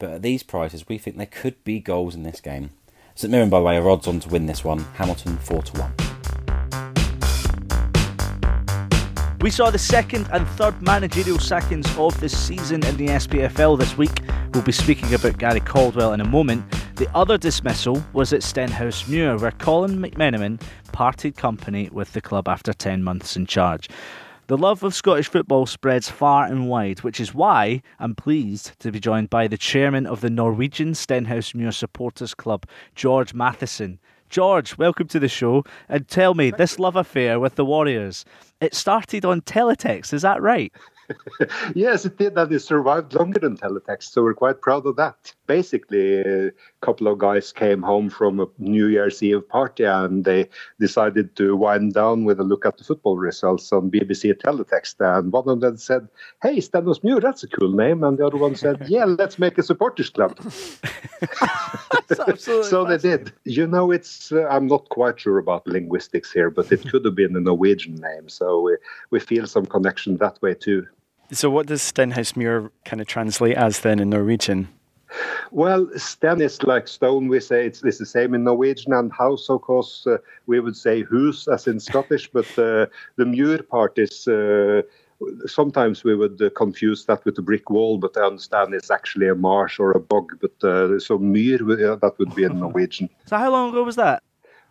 But 0.00 0.10
at 0.12 0.22
these 0.22 0.42
prices, 0.42 0.88
we 0.88 0.98
think 0.98 1.18
there 1.18 1.26
could 1.26 1.62
be 1.62 1.78
goals 1.78 2.14
in 2.14 2.22
this 2.22 2.40
game. 2.40 2.70
St 3.14 3.30
Mirren, 3.30 3.50
by 3.50 3.58
the 3.58 3.66
way, 3.66 3.76
are 3.76 3.90
odds 3.90 4.08
on 4.08 4.18
to 4.20 4.30
win 4.30 4.46
this 4.46 4.64
one. 4.64 4.80
Hamilton 4.94 5.36
4 5.36 5.62
to 5.62 5.78
1. 5.78 5.92
We 9.42 9.50
saw 9.50 9.70
the 9.70 9.78
second 9.78 10.26
and 10.32 10.48
third 10.48 10.80
managerial 10.80 11.38
sackings 11.38 11.86
of 11.98 12.18
the 12.18 12.30
season 12.30 12.84
in 12.86 12.96
the 12.96 13.08
SPFL 13.08 13.78
this 13.78 13.98
week. 13.98 14.22
We'll 14.54 14.62
be 14.62 14.72
speaking 14.72 15.12
about 15.12 15.36
Gary 15.36 15.60
Caldwell 15.60 16.14
in 16.14 16.22
a 16.22 16.26
moment. 16.26 16.64
The 16.96 17.14
other 17.14 17.36
dismissal 17.36 18.02
was 18.14 18.32
at 18.32 18.40
Stenhousemuir, 18.40 19.38
where 19.38 19.52
Colin 19.52 19.98
McMenamin 19.98 20.62
parted 20.92 21.36
company 21.36 21.90
with 21.92 22.14
the 22.14 22.22
club 22.22 22.48
after 22.48 22.72
10 22.72 23.02
months 23.02 23.36
in 23.36 23.44
charge. 23.44 23.90
The 24.50 24.58
love 24.58 24.82
of 24.82 24.96
Scottish 24.96 25.28
football 25.28 25.64
spreads 25.64 26.10
far 26.10 26.44
and 26.44 26.68
wide, 26.68 27.04
which 27.04 27.20
is 27.20 27.32
why 27.32 27.82
I'm 28.00 28.16
pleased 28.16 28.72
to 28.80 28.90
be 28.90 28.98
joined 28.98 29.30
by 29.30 29.46
the 29.46 29.56
chairman 29.56 30.08
of 30.08 30.22
the 30.22 30.28
Norwegian 30.28 30.94
Stenhousemuir 30.94 31.72
Supporters 31.72 32.34
Club, 32.34 32.66
George 32.96 33.32
Matheson. 33.32 34.00
George, 34.28 34.76
welcome 34.76 35.06
to 35.06 35.20
the 35.20 35.28
show. 35.28 35.62
And 35.88 36.08
tell 36.08 36.34
me, 36.34 36.50
this 36.50 36.80
love 36.80 36.96
affair 36.96 37.38
with 37.38 37.54
the 37.54 37.64
Warriors, 37.64 38.24
it 38.60 38.74
started 38.74 39.24
on 39.24 39.42
teletext, 39.42 40.12
is 40.12 40.22
that 40.22 40.42
right? 40.42 40.72
yes, 41.74 42.04
it 42.04 42.18
did, 42.18 42.36
and 42.36 42.52
it 42.52 42.60
survived 42.60 43.14
longer 43.14 43.40
than 43.40 43.56
teletext, 43.56 44.12
so 44.12 44.22
we're 44.22 44.34
quite 44.34 44.60
proud 44.60 44.86
of 44.86 44.96
that. 44.96 45.32
Basically, 45.46 46.20
a 46.20 46.52
couple 46.80 47.08
of 47.08 47.18
guys 47.18 47.52
came 47.52 47.82
home 47.82 48.08
from 48.08 48.40
a 48.40 48.46
New 48.58 48.86
Year's 48.86 49.22
Eve 49.22 49.48
party 49.48 49.84
and 49.84 50.24
they 50.24 50.48
decided 50.78 51.34
to 51.36 51.56
wind 51.56 51.94
down 51.94 52.24
with 52.24 52.40
a 52.40 52.44
look 52.44 52.64
at 52.64 52.78
the 52.78 52.84
football 52.84 53.16
results 53.16 53.72
on 53.72 53.90
BBC 53.90 54.34
teletext. 54.34 54.96
And 55.00 55.32
one 55.32 55.48
of 55.48 55.60
them 55.60 55.76
said, 55.76 56.08
Hey, 56.42 56.58
Stenhousemuir, 56.58 57.20
that's 57.20 57.42
a 57.42 57.48
cool 57.48 57.72
name. 57.72 58.04
And 58.04 58.18
the 58.18 58.26
other 58.26 58.36
one 58.36 58.54
said, 58.54 58.84
Yeah, 58.88 59.04
let's 59.04 59.38
make 59.38 59.58
a 59.58 59.62
supporters 59.62 60.10
club. 60.10 60.40
so 62.62 62.84
they 62.84 62.98
did. 62.98 63.32
You 63.44 63.66
know, 63.66 63.90
it's, 63.90 64.32
uh, 64.32 64.46
I'm 64.48 64.66
not 64.66 64.88
quite 64.88 65.20
sure 65.20 65.38
about 65.38 65.66
linguistics 65.66 66.32
here, 66.32 66.50
but 66.50 66.70
it 66.72 66.88
could 66.88 67.04
have 67.04 67.14
been 67.14 67.36
a 67.36 67.40
Norwegian 67.40 67.96
name. 67.96 68.28
So 68.28 68.60
we, 68.60 68.76
we 69.10 69.20
feel 69.20 69.46
some 69.46 69.66
connection 69.66 70.16
that 70.18 70.40
way 70.42 70.54
too. 70.54 70.86
So, 71.32 71.48
what 71.48 71.66
does 71.66 71.80
Stenhousemuir 71.80 72.70
kind 72.84 73.00
of 73.00 73.06
translate 73.06 73.56
as 73.56 73.80
then 73.80 74.00
in 74.00 74.10
Norwegian? 74.10 74.68
Well, 75.52 75.88
Sten 75.96 76.40
is 76.40 76.62
like 76.62 76.88
stone. 76.88 77.28
We 77.28 77.40
say 77.40 77.66
it's, 77.66 77.82
it's 77.82 77.98
the 77.98 78.06
same 78.06 78.34
in 78.34 78.44
Norwegian, 78.44 78.92
and 78.92 79.12
house, 79.12 79.48
of 79.48 79.60
course, 79.62 80.06
uh, 80.06 80.18
we 80.46 80.60
would 80.60 80.76
say 80.76 81.02
hus 81.02 81.48
as 81.48 81.66
in 81.66 81.80
Scottish, 81.80 82.30
but 82.32 82.46
uh, 82.58 82.86
the 83.16 83.26
muir 83.26 83.62
part 83.62 83.98
is. 83.98 84.26
Uh, 84.26 84.82
sometimes 85.46 86.02
we 86.02 86.14
would 86.16 86.40
uh, 86.40 86.48
confuse 86.56 87.04
that 87.04 87.22
with 87.26 87.36
a 87.38 87.42
brick 87.42 87.68
wall, 87.68 87.98
but 87.98 88.16
I 88.16 88.22
understand 88.22 88.72
it's 88.72 88.90
actually 88.90 89.28
a 89.28 89.34
marsh 89.34 89.78
or 89.78 89.92
a 89.92 90.00
bog. 90.00 90.32
But 90.40 90.66
uh, 90.66 90.98
so 90.98 91.18
muir, 91.18 91.58
that 91.58 92.14
would 92.18 92.34
be 92.34 92.44
in 92.44 92.58
Norwegian. 92.60 93.08
So, 93.26 93.36
how 93.36 93.50
long 93.50 93.70
ago 93.70 93.84
was 93.84 93.96
that? 93.96 94.22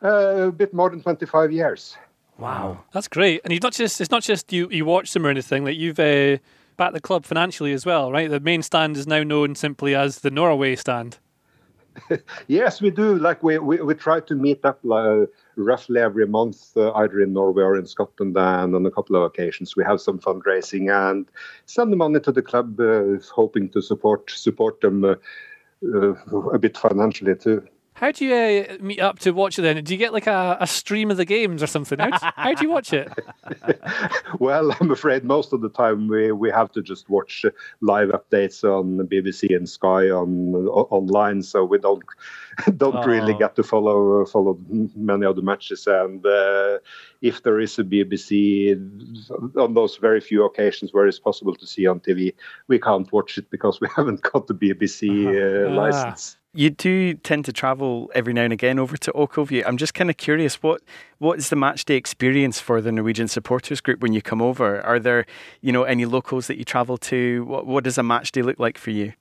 Uh, 0.04 0.48
a 0.48 0.52
bit 0.52 0.74
more 0.74 0.90
than 0.90 1.02
25 1.02 1.52
years. 1.52 1.96
Wow, 2.40 2.86
that's 2.94 3.10
great. 3.10 3.42
And 3.44 3.52
you 3.52 3.60
not 3.62 3.74
just 3.74 4.00
it's 4.00 4.12
not 4.12 4.24
just 4.24 4.54
you 4.54 4.70
you 4.70 4.86
watch 4.86 5.12
them 5.12 5.26
or 5.26 5.30
anything. 5.30 5.66
Like 5.66 5.78
you've 5.78 6.00
uh, 6.00 6.38
backed 6.78 6.94
the 6.94 7.02
club 7.02 7.26
financially 7.26 7.74
as 7.74 7.86
well, 7.86 8.12
right? 8.12 8.30
The 8.30 8.40
main 8.40 8.64
stand 8.64 8.96
is 8.96 9.06
now 9.06 9.24
known 9.24 9.56
simply 9.56 9.94
as 9.94 10.20
the 10.20 10.32
Norway 10.32 10.78
stand. 10.78 11.18
yes, 12.48 12.82
we 12.82 12.92
do. 12.92 13.16
Like 13.18 13.44
we 13.44 13.58
we, 13.60 13.82
we 13.82 13.94
try 13.94 14.22
to 14.22 14.36
meet 14.36 14.64
up 14.64 14.80
uh, 14.90 15.26
roughly 15.58 16.00
every 16.00 16.26
month, 16.26 16.78
uh, 16.78 16.94
either 16.94 17.20
in 17.20 17.34
Norway 17.34 17.64
or 17.64 17.76
in 17.76 17.86
Scotland, 17.86 18.38
and 18.38 18.74
on 18.74 18.86
a 18.86 18.92
couple 18.92 19.18
of 19.18 19.24
occasions 19.24 19.76
we 19.76 19.84
have 19.84 20.00
some 20.00 20.18
fundraising 20.18 20.90
and 20.90 21.26
send 21.66 21.92
the 21.92 21.98
money 21.98 22.22
to 22.22 22.32
the 22.32 22.42
club, 22.42 22.80
uh, 22.80 23.18
hoping 23.34 23.68
to 23.70 23.82
support 23.82 24.32
support 24.32 24.80
them 24.80 25.04
uh, 25.04 25.16
uh, 25.94 26.14
a 26.54 26.60
bit 26.60 26.78
financially 26.78 27.36
too. 27.36 27.68
How 28.00 28.14
do 28.14 28.26
you 28.26 28.34
uh, 28.34 28.78
meet 28.80 29.02
up 29.02 29.20
to 29.20 29.32
watch 29.32 29.60
it 29.60 29.64
then? 29.64 29.84
Do 29.84 29.94
you 29.94 29.98
get 29.98 30.14
like 30.14 30.26
a, 30.26 30.56
a 30.62 30.68
stream 30.68 31.12
of 31.12 31.18
the 31.18 31.26
games 31.26 31.62
or 31.62 31.68
something? 31.68 32.00
How 32.00 32.10
do, 32.18 32.18
how 32.34 32.54
do 32.54 32.64
you 32.64 32.70
watch 32.70 32.94
it? 32.94 33.12
well, 34.40 34.74
I'm 34.80 34.90
afraid 34.90 35.26
most 35.26 35.52
of 35.52 35.60
the 35.60 35.68
time 35.68 36.08
we, 36.08 36.32
we 36.32 36.50
have 36.50 36.72
to 36.72 36.82
just 36.82 37.10
watch 37.10 37.44
live 37.82 38.08
updates 38.10 38.64
on 38.64 39.06
BBC 39.06 39.54
and 39.54 39.68
Sky 39.68 40.10
on 40.10 40.56
online, 40.56 41.44
so 41.44 41.66
we 41.66 41.78
don't 41.78 42.02
don't 42.78 42.96
oh. 42.96 43.04
really 43.04 43.34
get 43.34 43.58
to 43.58 43.64
follow 43.64 44.26
follow 44.26 44.58
many 44.96 45.26
of 45.26 45.36
the 45.36 45.42
matches. 45.42 45.86
And 45.86 46.26
uh, 46.26 46.78
if 47.22 47.44
there 47.44 47.60
is 47.60 47.78
a 47.80 47.84
BBC 47.84 48.80
on 49.58 49.74
those 49.74 49.98
very 49.98 50.22
few 50.22 50.46
occasions 50.46 50.94
where 50.94 51.06
it's 51.06 51.20
possible 51.20 51.54
to 51.54 51.68
see 51.68 51.86
on 51.86 52.00
TV, 52.00 52.34
we 52.70 52.80
can't 52.80 53.12
watch 53.12 53.38
it 53.38 53.50
because 53.50 53.82
we 53.82 53.90
haven't 53.94 54.22
got 54.22 54.48
the 54.48 54.54
BBC 54.54 55.28
uh, 55.28 55.70
ah. 55.70 55.76
license. 55.76 56.38
You 56.52 56.72
do 56.72 57.14
tend 57.14 57.46
to 57.46 57.54
travel 57.54 58.10
every 58.16 58.34
now 58.34 58.42
and 58.42 58.52
again 58.52 58.80
over 58.80 58.98
to 58.98 59.12
Ochilview. 59.12 59.64
I'm 59.68 59.78
just 59.78 59.94
kind 59.94 60.10
of 60.10 60.18
curious 60.18 60.64
what 60.64 60.82
what 61.20 61.38
is 61.38 61.50
the 61.50 61.56
match 61.56 61.86
day 61.86 61.96
experience 61.96 62.60
for 62.60 62.82
the 62.82 62.92
Norwegian 62.92 63.28
supporters 63.28 63.82
group 63.82 64.02
when 64.02 64.14
you 64.14 64.22
come 64.22 64.42
over? 64.42 64.82
Are 64.82 65.00
there, 65.00 65.28
you 65.62 65.72
know, 65.72 65.84
any 65.84 66.06
locals 66.06 66.48
that 66.48 66.58
you 66.58 66.66
travel 66.66 66.98
to? 66.98 67.46
What 67.46 67.68
what 67.68 67.84
does 67.84 68.00
a 68.00 68.04
match 68.04 68.32
day 68.32 68.42
look 68.42 68.58
like 68.58 68.80
for 68.80 68.90
you? 68.90 69.14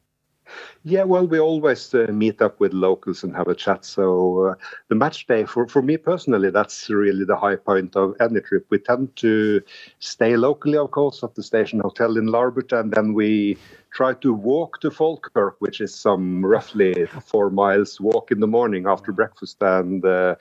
Yeah, 0.84 1.04
well, 1.04 1.26
we 1.26 1.38
always 1.38 1.94
uh, 1.94 2.06
meet 2.10 2.42
up 2.42 2.58
with 2.58 2.72
locals 2.72 3.22
and 3.22 3.36
have 3.36 3.48
a 3.48 3.54
chat. 3.54 3.84
So 3.84 4.46
uh, 4.46 4.54
the 4.88 4.94
match 4.94 5.26
day, 5.26 5.44
for, 5.44 5.68
for 5.68 5.82
me 5.82 5.98
personally, 5.98 6.50
that's 6.50 6.88
really 6.88 7.24
the 7.26 7.36
high 7.36 7.56
point 7.56 7.96
of 7.96 8.16
any 8.20 8.40
trip. 8.40 8.66
We 8.70 8.78
tend 8.78 9.14
to 9.16 9.60
stay 9.98 10.36
locally, 10.38 10.78
of 10.78 10.90
course, 10.90 11.22
at 11.22 11.34
the 11.34 11.42
station 11.42 11.80
hotel 11.80 12.16
in 12.16 12.26
Larbert, 12.28 12.72
and 12.78 12.92
then 12.92 13.14
we 13.14 13.58
try 13.92 14.14
to 14.14 14.32
walk 14.32 14.80
to 14.80 14.90
Falkirk, 14.90 15.56
which 15.60 15.82
is 15.82 15.94
some 15.94 16.44
roughly 16.46 17.06
four 17.26 17.50
miles 17.50 18.00
walk 18.00 18.32
in 18.32 18.40
the 18.40 18.46
morning 18.48 18.86
after 18.86 19.12
breakfast, 19.12 19.58
and. 19.62 20.04
Uh, 20.04 20.36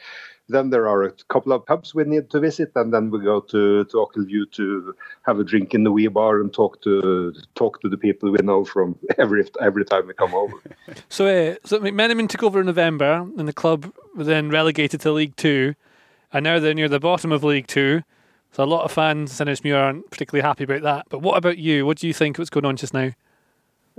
then 0.50 0.70
there 0.70 0.88
are 0.88 1.04
a 1.04 1.12
couple 1.30 1.52
of 1.52 1.66
pubs 1.66 1.94
we 1.94 2.04
need 2.06 2.30
to 2.30 2.40
visit, 2.40 2.72
and 2.76 2.94
then 2.94 3.12
we 3.12 3.20
go 3.20 3.42
to 3.42 3.84
to 3.86 3.98
Ochilview 3.98 4.50
to 4.54 4.96
have 5.24 5.40
a 5.40 5.44
drink 5.44 5.74
in 5.74 5.84
the 5.84 5.92
wee 5.92 6.08
bar 6.08 6.40
and 6.40 6.54
talk 6.54 6.82
to 6.84 7.34
talk 7.56 7.82
to 7.82 7.90
the 7.90 7.98
people 7.98 8.32
we 8.32 8.40
know 8.44 8.64
from 8.64 8.98
every 9.18 9.46
every 9.62 9.86
time 9.86 10.08
we 10.08 10.14
come 10.14 10.34
over. 10.34 10.56
so, 11.10 11.26
uh, 11.26 11.56
so 11.66 11.80
McMenamin 11.80 12.30
took 12.30 12.44
over 12.44 12.60
in 12.60 12.66
November, 12.66 13.28
and 13.38 13.48
the 13.48 13.54
club 13.54 13.92
was 14.16 14.28
then 14.28 14.50
relegated 14.50 15.02
to 15.02 15.12
League 15.12 15.36
Two, 15.36 15.76
and 16.32 16.44
now 16.44 16.60
they're 16.60 16.74
near 16.74 16.90
the 16.90 17.00
bottom 17.00 17.32
of 17.32 17.44
League 17.44 17.68
Two. 17.68 18.04
So 18.54 18.64
a 18.64 18.66
lot 18.66 18.86
of 18.86 18.92
fans 18.92 19.40
in 19.42 19.48
Ismuir 19.50 19.78
aren't 19.78 20.10
particularly 20.10 20.48
happy 20.48 20.64
about 20.64 20.82
that. 20.84 21.08
But 21.10 21.22
what 21.22 21.38
about 21.38 21.58
you? 21.58 21.86
What 21.86 21.98
do 21.98 22.08
you 22.08 22.14
think 22.14 22.38
what's 22.38 22.50
going 22.50 22.66
on 22.66 22.78
just 22.78 22.94
now? 22.94 23.12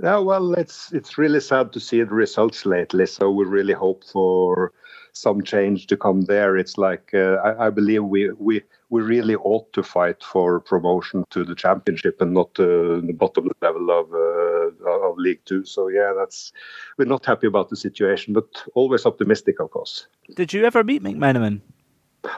Yeah, 0.01 0.17
well, 0.17 0.53
it's 0.53 0.91
it's 0.93 1.17
really 1.17 1.41
sad 1.41 1.73
to 1.73 1.79
see 1.79 2.01
the 2.01 2.13
results 2.13 2.65
lately. 2.65 3.05
So 3.05 3.29
we 3.29 3.45
really 3.45 3.73
hope 3.73 4.03
for 4.05 4.71
some 5.19 5.43
change 5.43 5.87
to 5.87 5.97
come 5.97 6.21
there. 6.21 6.57
It's 6.57 6.77
like 6.77 7.11
uh, 7.13 7.35
I, 7.43 7.67
I, 7.67 7.69
believe 7.69 8.03
we 8.03 8.31
we 8.31 8.61
we 8.89 9.01
really 9.01 9.35
ought 9.35 9.71
to 9.73 9.83
fight 9.83 10.23
for 10.23 10.59
promotion 10.59 11.25
to 11.31 11.43
the 11.43 11.55
championship 11.55 12.21
and 12.21 12.33
not 12.33 12.59
uh, 12.59 13.01
the 13.01 13.15
bottom 13.17 13.51
level 13.61 13.91
of 13.91 14.13
uh, 14.13 15.09
of 15.09 15.17
League 15.17 15.43
Two. 15.45 15.65
So 15.65 15.89
yeah, 15.89 16.13
that's 16.17 16.53
we're 16.97 17.05
not 17.05 17.25
happy 17.25 17.47
about 17.47 17.69
the 17.69 17.75
situation, 17.75 18.33
but 18.33 18.63
always 18.75 19.05
optimistic, 19.05 19.59
of 19.59 19.71
course. 19.71 20.07
Did 20.35 20.53
you 20.53 20.65
ever 20.65 20.83
meet 20.83 21.03
McMenamin? 21.03 21.61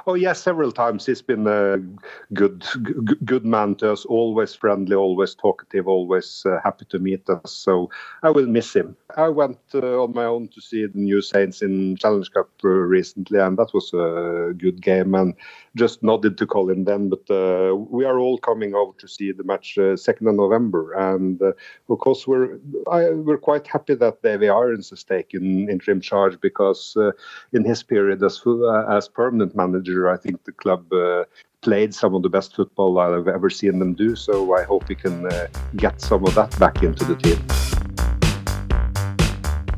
Oh 0.05 0.13
yes, 0.13 0.41
several 0.41 0.71
times. 0.71 1.05
He's 1.05 1.21
been 1.21 1.47
a 1.47 1.77
good, 2.33 2.63
good 3.25 3.45
man 3.45 3.75
to 3.75 3.93
us. 3.93 4.05
Always 4.05 4.53
friendly, 4.53 4.95
always 4.95 5.33
talkative, 5.33 5.87
always 5.87 6.43
uh, 6.45 6.59
happy 6.63 6.85
to 6.89 6.99
meet 6.99 7.27
us. 7.29 7.51
So 7.51 7.89
I 8.21 8.29
will 8.29 8.45
miss 8.45 8.75
him. 8.75 8.95
I 9.17 9.29
went 9.29 9.59
uh, 9.73 10.03
on 10.03 10.13
my 10.13 10.25
own 10.25 10.49
to 10.49 10.61
see 10.61 10.85
the 10.85 10.97
New 10.97 11.21
Saints 11.21 11.61
in 11.61 11.95
Challenge 11.97 12.31
Cup 12.31 12.49
uh, 12.63 12.69
recently, 12.69 13.39
and 13.39 13.57
that 13.57 13.73
was 13.73 13.91
a 13.93 14.53
good 14.53 14.81
game. 14.81 15.15
And 15.15 15.33
just 15.75 16.03
nodded 16.03 16.37
to 16.37 16.45
Colin 16.45 16.83
then. 16.83 17.09
But 17.09 17.29
uh, 17.31 17.75
we 17.75 18.05
are 18.05 18.19
all 18.19 18.37
coming 18.37 18.75
over 18.75 18.91
to 18.99 19.07
see 19.07 19.31
the 19.31 19.43
match 19.43 19.77
uh, 19.77 19.95
second 19.95 20.27
of 20.27 20.35
November, 20.35 20.93
and 20.93 21.41
uh, 21.41 21.53
of 21.89 21.99
course 21.99 22.27
we're 22.27 22.59
I, 22.91 23.09
we're 23.09 23.37
quite 23.37 23.67
happy 23.67 23.95
that 23.95 24.21
Davy 24.21 24.49
Irons 24.49 24.91
is 24.91 25.03
taking 25.03 25.69
interim 25.69 26.01
charge 26.01 26.39
because 26.39 26.97
in 27.53 27.65
his 27.65 27.83
period 27.83 28.23
as 28.23 28.41
as 28.89 29.07
permanent 29.07 29.55
manager, 29.71 30.09
I 30.09 30.17
think 30.17 30.43
the 30.43 30.51
club. 30.51 30.91
Uh, 30.91 31.23
played 31.61 31.93
some 31.93 32.15
of 32.15 32.23
the 32.23 32.29
best 32.29 32.55
football 32.55 32.97
I've 32.97 33.27
ever 33.27 33.47
seen 33.49 33.77
them 33.77 33.93
do, 33.93 34.15
so 34.15 34.57
I 34.57 34.63
hope 34.63 34.89
we 34.89 34.95
can 34.95 35.27
uh, 35.27 35.47
get 35.75 36.01
some 36.01 36.25
of 36.25 36.33
that 36.33 36.57
back 36.59 36.81
into 36.81 37.05
the 37.05 37.15
team. 37.15 37.37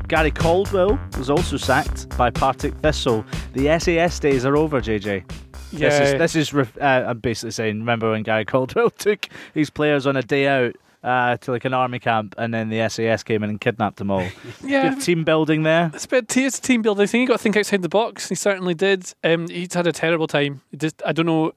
Gary 0.08 0.30
Caldwell 0.30 0.98
was 1.18 1.30
also 1.30 1.56
sacked 1.56 2.08
by 2.16 2.30
Partick 2.30 2.74
Thistle. 2.76 3.24
The 3.52 3.78
SAS 3.78 4.18
days 4.18 4.44
are 4.44 4.56
over, 4.56 4.80
JJ. 4.80 5.30
Yeah. 5.72 5.88
This 5.88 6.34
is, 6.34 6.52
this 6.52 6.54
is 6.54 6.68
uh, 6.80 7.04
I'm 7.08 7.18
basically 7.18 7.50
saying, 7.50 7.80
remember 7.80 8.10
when 8.10 8.22
Gary 8.22 8.44
Caldwell 8.44 8.90
took 8.98 9.28
his 9.54 9.70
players 9.70 10.06
on 10.06 10.16
a 10.16 10.22
day 10.22 10.46
out 10.46 10.76
uh, 11.04 11.36
to 11.36 11.52
like 11.52 11.64
an 11.64 11.74
army 11.74 12.00
camp 12.00 12.34
and 12.38 12.52
then 12.52 12.70
the 12.70 12.88
SAS 12.88 13.22
came 13.22 13.44
in 13.44 13.50
and 13.50 13.60
kidnapped 13.60 13.98
them 13.98 14.10
all? 14.10 14.26
Yeah. 14.64 14.94
Good 14.94 15.02
team 15.02 15.24
building 15.24 15.62
there. 15.62 15.90
It's 15.94 16.06
a 16.06 16.08
bit 16.08 16.36
it's 16.36 16.58
a 16.58 16.62
team 16.62 16.82
building 16.82 17.06
thing. 17.06 17.20
You 17.20 17.26
got 17.28 17.34
to 17.34 17.42
think 17.42 17.56
outside 17.56 17.82
the 17.82 17.88
box. 17.88 18.28
He 18.28 18.34
certainly 18.34 18.74
did. 18.74 19.12
Um, 19.22 19.48
he's 19.48 19.74
had 19.74 19.86
a 19.86 19.92
terrible 19.92 20.26
time. 20.26 20.62
Just 20.76 21.02
I 21.04 21.12
don't 21.12 21.26
know. 21.26 21.52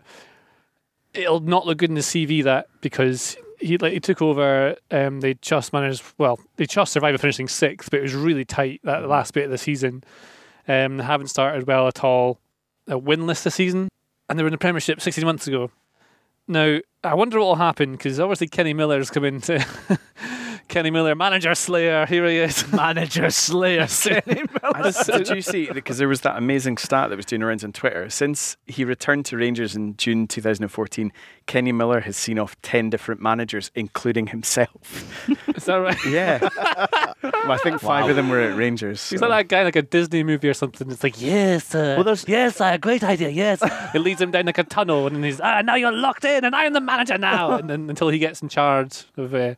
It'll 1.13 1.39
not 1.39 1.65
look 1.65 1.77
good 1.79 1.89
in 1.89 1.95
the 1.95 2.01
CV 2.01 2.43
that 2.43 2.67
because 2.81 3.37
he 3.59 3.77
like 3.77 3.93
he 3.93 3.99
took 3.99 4.21
over. 4.21 4.75
Um, 4.91 5.21
they 5.21 5.35
just 5.35 5.73
managed. 5.73 6.03
Well, 6.17 6.39
they 6.57 6.65
just 6.65 6.91
survived 6.91 7.19
finishing 7.21 7.47
sixth, 7.47 7.89
but 7.89 7.99
it 7.99 8.03
was 8.03 8.13
really 8.13 8.45
tight 8.45 8.81
that 8.83 9.07
last 9.07 9.33
bit 9.33 9.45
of 9.45 9.51
the 9.51 9.57
season. 9.57 10.03
Um, 10.67 10.97
they 10.97 11.03
haven't 11.03 11.27
started 11.27 11.65
well 11.65 11.87
at 11.87 12.03
all. 12.03 12.39
Uh, 12.89 12.99
winless 12.99 13.43
this 13.43 13.55
season, 13.55 13.89
and 14.29 14.37
they 14.37 14.43
were 14.43 14.47
in 14.47 14.51
the 14.53 14.57
Premiership 14.57 15.01
16 15.01 15.25
months 15.25 15.47
ago. 15.47 15.71
Now 16.47 16.79
I 17.03 17.13
wonder 17.15 17.39
what 17.39 17.45
will 17.45 17.55
happen 17.55 17.93
because 17.93 18.19
obviously 18.19 18.47
Kenny 18.47 18.73
Miller's 18.73 19.09
come 19.09 19.25
into. 19.25 19.65
Kenny 20.67 20.89
Miller, 20.91 21.15
manager 21.15 21.55
slayer, 21.55 22.05
here 22.05 22.25
he 22.27 22.37
is. 22.37 22.69
Manager 22.73 23.29
Slayer. 23.29 23.87
Kenny 24.01 24.43
Miller. 24.61 24.91
Did 25.05 25.29
you 25.29 25.41
see? 25.41 25.71
Because 25.71 25.97
there 25.97 26.09
was 26.09 26.21
that 26.21 26.37
amazing 26.37 26.77
stat 26.77 27.09
that 27.09 27.15
was 27.15 27.25
doing 27.25 27.41
around 27.41 27.63
on 27.63 27.71
Twitter. 27.71 28.09
Since 28.09 28.57
he 28.65 28.83
returned 28.83 29.25
to 29.27 29.37
Rangers 29.37 29.75
in 29.75 29.95
June 29.95 30.27
2014, 30.27 31.13
Kenny 31.45 31.71
Miller 31.71 32.01
has 32.01 32.17
seen 32.17 32.37
off 32.37 32.61
10 32.63 32.89
different 32.89 33.21
managers, 33.21 33.71
including 33.75 34.27
himself. 34.27 35.29
Is 35.55 35.65
that 35.65 35.75
right? 35.75 36.05
Yeah. 36.05 36.39
well, 37.23 37.51
I 37.51 37.57
think 37.63 37.79
five 37.79 38.09
of 38.09 38.15
them 38.17 38.29
were 38.29 38.41
at 38.41 38.57
Rangers. 38.57 39.09
He's 39.09 39.19
so- 39.21 39.27
like 39.29 39.47
that 39.49 39.55
guy, 39.55 39.63
like 39.63 39.75
a 39.77 39.81
Disney 39.81 40.23
movie 40.23 40.49
or 40.49 40.53
something. 40.53 40.91
It's 40.91 41.03
like, 41.03 41.21
yes, 41.21 41.73
uh, 41.73 41.93
Well, 41.97 42.03
there's- 42.03 42.25
yes, 42.27 42.59
uh, 42.59 42.75
great 42.77 43.03
idea, 43.03 43.29
yes. 43.29 43.59
it 43.95 43.99
leads 43.99 44.19
him 44.21 44.31
down 44.31 44.45
like 44.45 44.57
a 44.57 44.63
tunnel, 44.63 45.07
and 45.07 45.15
then 45.15 45.23
he's, 45.23 45.39
ah, 45.39 45.61
now 45.61 45.75
you're 45.75 45.93
locked 45.93 46.25
in, 46.25 46.43
and 46.43 46.53
I'm 46.55 46.73
the 46.73 46.81
manager 46.81 47.17
now. 47.17 47.51
and 47.53 47.69
then 47.69 47.89
until 47.89 48.09
he 48.09 48.19
gets 48.19 48.41
in 48.41 48.49
charge 48.49 49.05
of, 49.15 49.33
uh, 49.33 49.55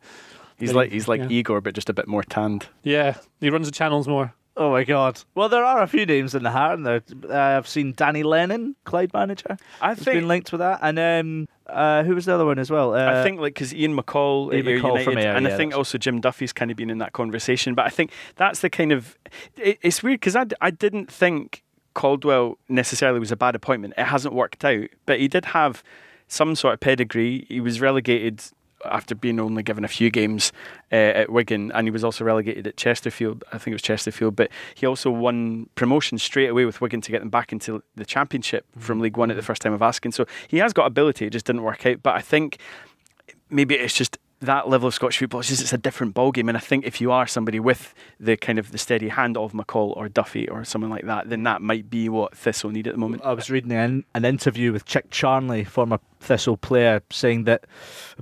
He's 0.60 0.72
like 0.74 0.92
he's 0.92 1.08
like 1.08 1.20
Yeah. 1.22 1.28
Igor, 1.30 1.60
but 1.60 1.74
just 1.74 1.88
a 1.88 1.92
bit 1.94 2.06
more 2.06 2.22
tanned. 2.22 2.66
yeah, 2.82 3.16
he 3.40 3.50
runs 3.50 3.66
the 3.66 3.72
channels 3.72 4.06
more. 4.06 4.34
Oh 4.56 4.72
my 4.72 4.84
god. 4.84 5.18
Well, 5.34 5.48
there 5.48 5.64
are 5.64 5.80
a 5.80 5.86
few 5.86 6.04
names 6.04 6.34
in 6.34 6.42
the 6.42 6.50
hat, 6.50 6.74
and 6.74 6.84
there. 6.84 7.02
Uh, 7.28 7.56
I've 7.56 7.68
seen 7.68 7.94
Danny 7.96 8.22
Lennon, 8.22 8.76
Clyde 8.84 9.12
manager. 9.14 9.56
I 9.80 9.90
has 9.90 10.04
been 10.04 10.28
linked 10.28 10.52
with 10.52 10.58
that, 10.58 10.80
and 10.82 10.98
um, 10.98 11.48
uh, 11.66 12.02
who 12.02 12.14
was 12.14 12.26
the 12.26 12.34
other 12.34 12.44
one 12.44 12.58
as 12.58 12.70
well? 12.70 12.94
Uh, 12.94 13.20
I 13.20 13.22
think 13.22 13.40
like 13.40 13.54
because 13.54 13.72
Ian 13.72 13.96
McCall, 13.96 14.52
Ian 14.52 14.66
McCall 14.66 14.82
United, 14.82 15.04
from 15.04 15.18
Ayr, 15.18 15.34
and 15.36 15.46
yeah, 15.46 15.54
I 15.54 15.56
think 15.56 15.74
also 15.74 15.96
Jim 15.98 16.20
Duffy's 16.20 16.52
kind 16.52 16.70
of 16.70 16.76
been 16.76 16.90
in 16.90 16.98
that 16.98 17.12
conversation. 17.12 17.74
But 17.74 17.86
I 17.86 17.90
think 17.90 18.10
that's 18.36 18.60
the 18.60 18.68
kind 18.68 18.92
of 18.92 19.16
it, 19.56 19.78
it's 19.82 20.02
weird 20.02 20.20
because 20.20 20.36
I 20.36 20.44
I 20.60 20.70
didn't 20.70 21.10
think 21.10 21.62
Caldwell 21.94 22.58
necessarily 22.68 23.20
was 23.20 23.32
a 23.32 23.36
bad 23.36 23.54
appointment. 23.54 23.94
It 23.96 24.04
hasn't 24.06 24.34
worked 24.34 24.64
out, 24.64 24.88
but 25.06 25.20
he 25.20 25.28
did 25.28 25.46
have 25.46 25.82
some 26.28 26.54
sort 26.54 26.74
of 26.74 26.80
pedigree. 26.80 27.46
He 27.48 27.60
was 27.60 27.80
relegated 27.80 28.42
after 28.84 29.14
being 29.14 29.38
only 29.38 29.62
given 29.62 29.84
a 29.84 29.88
few 29.88 30.10
games 30.10 30.52
uh, 30.92 30.94
at 30.94 31.30
Wigan, 31.30 31.70
and 31.72 31.86
he 31.86 31.90
was 31.90 32.04
also 32.04 32.24
relegated 32.24 32.66
at 32.66 32.76
Chesterfield. 32.76 33.44
I 33.52 33.58
think 33.58 33.68
it 33.68 33.74
was 33.74 33.82
Chesterfield, 33.82 34.36
but 34.36 34.50
he 34.74 34.86
also 34.86 35.10
won 35.10 35.68
promotion 35.74 36.18
straight 36.18 36.48
away 36.48 36.64
with 36.64 36.80
Wigan 36.80 37.00
to 37.02 37.10
get 37.10 37.20
them 37.20 37.30
back 37.30 37.52
into 37.52 37.82
the 37.96 38.04
Championship 38.04 38.66
from 38.78 39.00
League 39.00 39.16
One 39.16 39.30
at 39.30 39.36
the 39.36 39.42
first 39.42 39.62
time 39.62 39.72
of 39.72 39.82
asking. 39.82 40.12
So 40.12 40.26
he 40.48 40.58
has 40.58 40.72
got 40.72 40.86
ability. 40.86 41.26
It 41.26 41.30
just 41.30 41.46
didn't 41.46 41.62
work 41.62 41.84
out. 41.86 42.02
But 42.02 42.14
I 42.14 42.20
think 42.20 42.58
maybe 43.50 43.74
it's 43.74 43.94
just 43.94 44.18
that 44.40 44.68
level 44.68 44.88
of 44.88 44.94
Scottish 44.94 45.18
football. 45.18 45.40
It's 45.40 45.48
just 45.50 45.60
it's 45.62 45.72
a 45.72 45.78
different 45.78 46.14
ballgame. 46.14 46.48
And 46.48 46.56
I 46.56 46.60
think 46.60 46.86
if 46.86 47.00
you 47.00 47.12
are 47.12 47.26
somebody 47.26 47.60
with 47.60 47.94
the 48.18 48.36
kind 48.36 48.58
of 48.58 48.72
the 48.72 48.78
steady 48.78 49.08
hand 49.08 49.36
of 49.36 49.52
McCall 49.52 49.96
or 49.96 50.08
Duffy 50.08 50.48
or 50.48 50.64
someone 50.64 50.90
like 50.90 51.04
that, 51.06 51.28
then 51.28 51.42
that 51.42 51.60
might 51.60 51.90
be 51.90 52.08
what 52.08 52.36
Thistle 52.36 52.70
need 52.70 52.86
at 52.86 52.94
the 52.94 52.98
moment. 52.98 53.22
I 53.24 53.32
was 53.34 53.50
reading 53.50 53.72
an, 53.72 54.04
an 54.14 54.24
interview 54.24 54.72
with 54.72 54.86
Chick 54.86 55.10
Charnley, 55.10 55.64
former 55.64 55.98
Thistle 56.20 56.56
player, 56.56 57.02
saying 57.10 57.44
that 57.44 57.64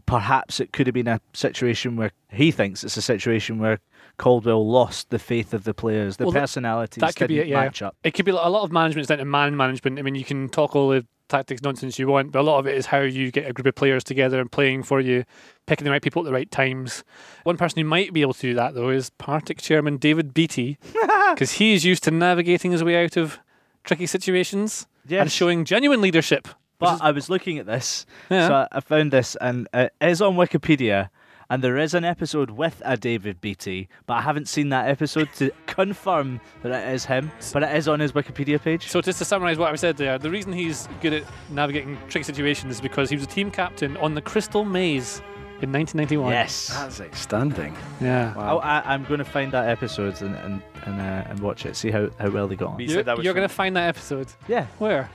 perhaps 0.06 0.60
it 0.60 0.72
could 0.72 0.86
have 0.86 0.94
been 0.94 1.08
a 1.08 1.20
situation 1.32 1.96
where 1.96 2.10
he 2.30 2.50
thinks 2.50 2.84
it's 2.84 2.96
a 2.96 3.02
situation 3.02 3.58
where 3.58 3.78
Caldwell 4.16 4.68
lost 4.68 5.10
the 5.10 5.18
faith 5.20 5.54
of 5.54 5.62
the 5.64 5.74
players, 5.74 6.16
the 6.16 6.24
Well, 6.24 6.32
that- 6.32 6.40
personalities 6.40 7.00
That 7.00 7.14
could 7.14 7.28
be 7.28 7.36
didn't 7.36 7.48
it, 7.48 7.50
yeah. 7.52 7.60
match 7.60 7.82
up. 7.82 7.96
It 8.02 8.12
could 8.14 8.24
be 8.24 8.32
a 8.32 8.34
lot 8.34 8.64
of 8.64 8.72
management's 8.72 9.08
down 9.08 9.18
to 9.18 9.24
man 9.24 9.56
management. 9.56 9.98
I 9.98 10.02
mean, 10.02 10.16
you 10.16 10.24
can 10.24 10.48
talk 10.48 10.74
all 10.74 10.88
the 10.88 11.06
tactics 11.28 11.62
nonsense 11.62 11.98
you 11.98 12.06
want, 12.08 12.32
but 12.32 12.40
a 12.40 12.42
lot 12.42 12.58
of 12.58 12.66
it 12.66 12.74
is 12.76 12.86
how 12.86 13.00
you 13.00 13.30
get 13.30 13.48
a 13.48 13.52
group 13.52 13.66
of 13.66 13.74
players 13.74 14.02
together 14.04 14.40
and 14.40 14.50
playing 14.50 14.82
for 14.82 15.00
you, 15.00 15.24
picking 15.66 15.84
the 15.84 15.90
right 15.90 16.02
people 16.02 16.22
at 16.22 16.26
the 16.26 16.32
right 16.32 16.50
times. 16.50 17.04
One 17.44 17.56
person 17.56 17.78
who 17.80 17.84
might 17.88 18.12
be 18.12 18.22
able 18.22 18.34
to 18.34 18.40
do 18.40 18.54
that, 18.54 18.74
though, 18.74 18.88
is 18.90 19.10
Partick 19.10 19.58
chairman 19.60 19.96
David 19.98 20.34
Beattie, 20.34 20.78
because 21.34 21.52
he 21.52 21.74
is 21.74 21.84
used 21.84 22.02
to 22.04 22.10
navigating 22.10 22.72
his 22.72 22.82
way 22.82 23.02
out 23.04 23.16
of 23.16 23.38
tricky 23.84 24.06
situations 24.06 24.86
and 25.22 25.30
showing 25.32 25.64
genuine 25.64 26.00
leadership. 26.00 26.48
But 26.78 27.02
I 27.02 27.10
was 27.10 27.28
looking 27.28 27.58
at 27.58 27.66
this, 27.66 28.06
Yeah. 28.30 28.46
so 28.48 28.68
I 28.70 28.80
found 28.80 29.12
this, 29.12 29.36
and 29.40 29.66
it 29.74 29.92
is 30.00 30.22
on 30.22 30.36
Wikipedia, 30.36 31.10
and 31.50 31.62
there 31.62 31.78
is 31.78 31.94
an 31.94 32.04
episode 32.04 32.50
with 32.50 32.82
a 32.84 32.96
David 32.96 33.40
Beattie, 33.40 33.88
but 34.06 34.14
I 34.14 34.20
haven't 34.20 34.48
seen 34.48 34.68
that 34.68 34.88
episode 34.88 35.30
to 35.36 35.50
confirm 35.66 36.40
that 36.62 36.72
it 36.72 36.94
is 36.94 37.04
him, 37.06 37.30
but 37.52 37.62
it 37.62 37.74
is 37.74 37.88
on 37.88 38.00
his 38.00 38.12
Wikipedia 38.12 38.60
page. 38.60 38.88
So 38.88 39.00
just 39.00 39.18
to 39.18 39.24
summarise 39.24 39.58
what 39.58 39.72
I 39.72 39.76
said 39.76 39.96
there, 39.96 40.18
the 40.18 40.30
reason 40.30 40.52
he's 40.52 40.88
good 41.00 41.14
at 41.14 41.24
navigating 41.50 41.96
tricky 42.08 42.24
situations 42.24 42.74
is 42.74 42.80
because 42.80 43.08
he 43.08 43.16
was 43.16 43.24
a 43.24 43.28
team 43.28 43.50
captain 43.50 43.96
on 43.96 44.14
the 44.14 44.20
Crystal 44.20 44.64
Maze 44.64 45.22
in 45.62 45.72
1991. 45.72 46.32
Yes. 46.32 46.68
That's 46.68 47.00
outstanding. 47.00 47.74
Yeah. 48.00 48.34
Oh, 48.36 48.58
I, 48.58 48.82
I'm 48.92 49.04
going 49.04 49.18
to 49.18 49.24
find 49.24 49.50
that 49.52 49.68
episode 49.68 50.20
and 50.22 50.34
and 50.36 50.62
and, 50.84 51.00
uh, 51.00 51.28
and 51.28 51.40
watch 51.40 51.66
it, 51.66 51.76
see 51.76 51.90
how, 51.90 52.08
how 52.18 52.30
well 52.30 52.46
they 52.46 52.56
got 52.56 52.74
on. 52.74 52.80
You 52.80 52.86
You're, 52.86 52.94
said 52.96 53.06
that 53.06 53.16
was 53.16 53.24
you're 53.24 53.34
going 53.34 53.48
to 53.48 53.54
find 53.54 53.74
that 53.76 53.88
episode. 53.88 54.28
Yeah, 54.46 54.66
Where? 54.78 55.10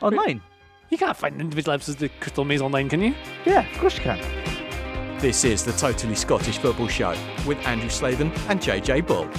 online. 0.00 0.42
You 0.90 0.98
can't 0.98 1.16
find 1.16 1.40
individual 1.40 1.74
episodes 1.74 2.02
of 2.02 2.10
the 2.10 2.18
Crystal 2.20 2.44
Maze 2.44 2.60
online, 2.60 2.88
can 2.88 3.00
you? 3.00 3.14
Yeah, 3.46 3.60
of 3.70 3.78
course 3.78 3.96
you 3.96 4.02
can. 4.02 4.51
This 5.22 5.44
is 5.44 5.64
the 5.64 5.70
Totally 5.70 6.16
Scottish 6.16 6.58
Football 6.58 6.88
Show 6.88 7.14
with 7.46 7.56
Andrew 7.64 7.88
Slaven 7.88 8.36
and 8.48 8.60
JJ 8.60 9.06
Bull. 9.06 9.30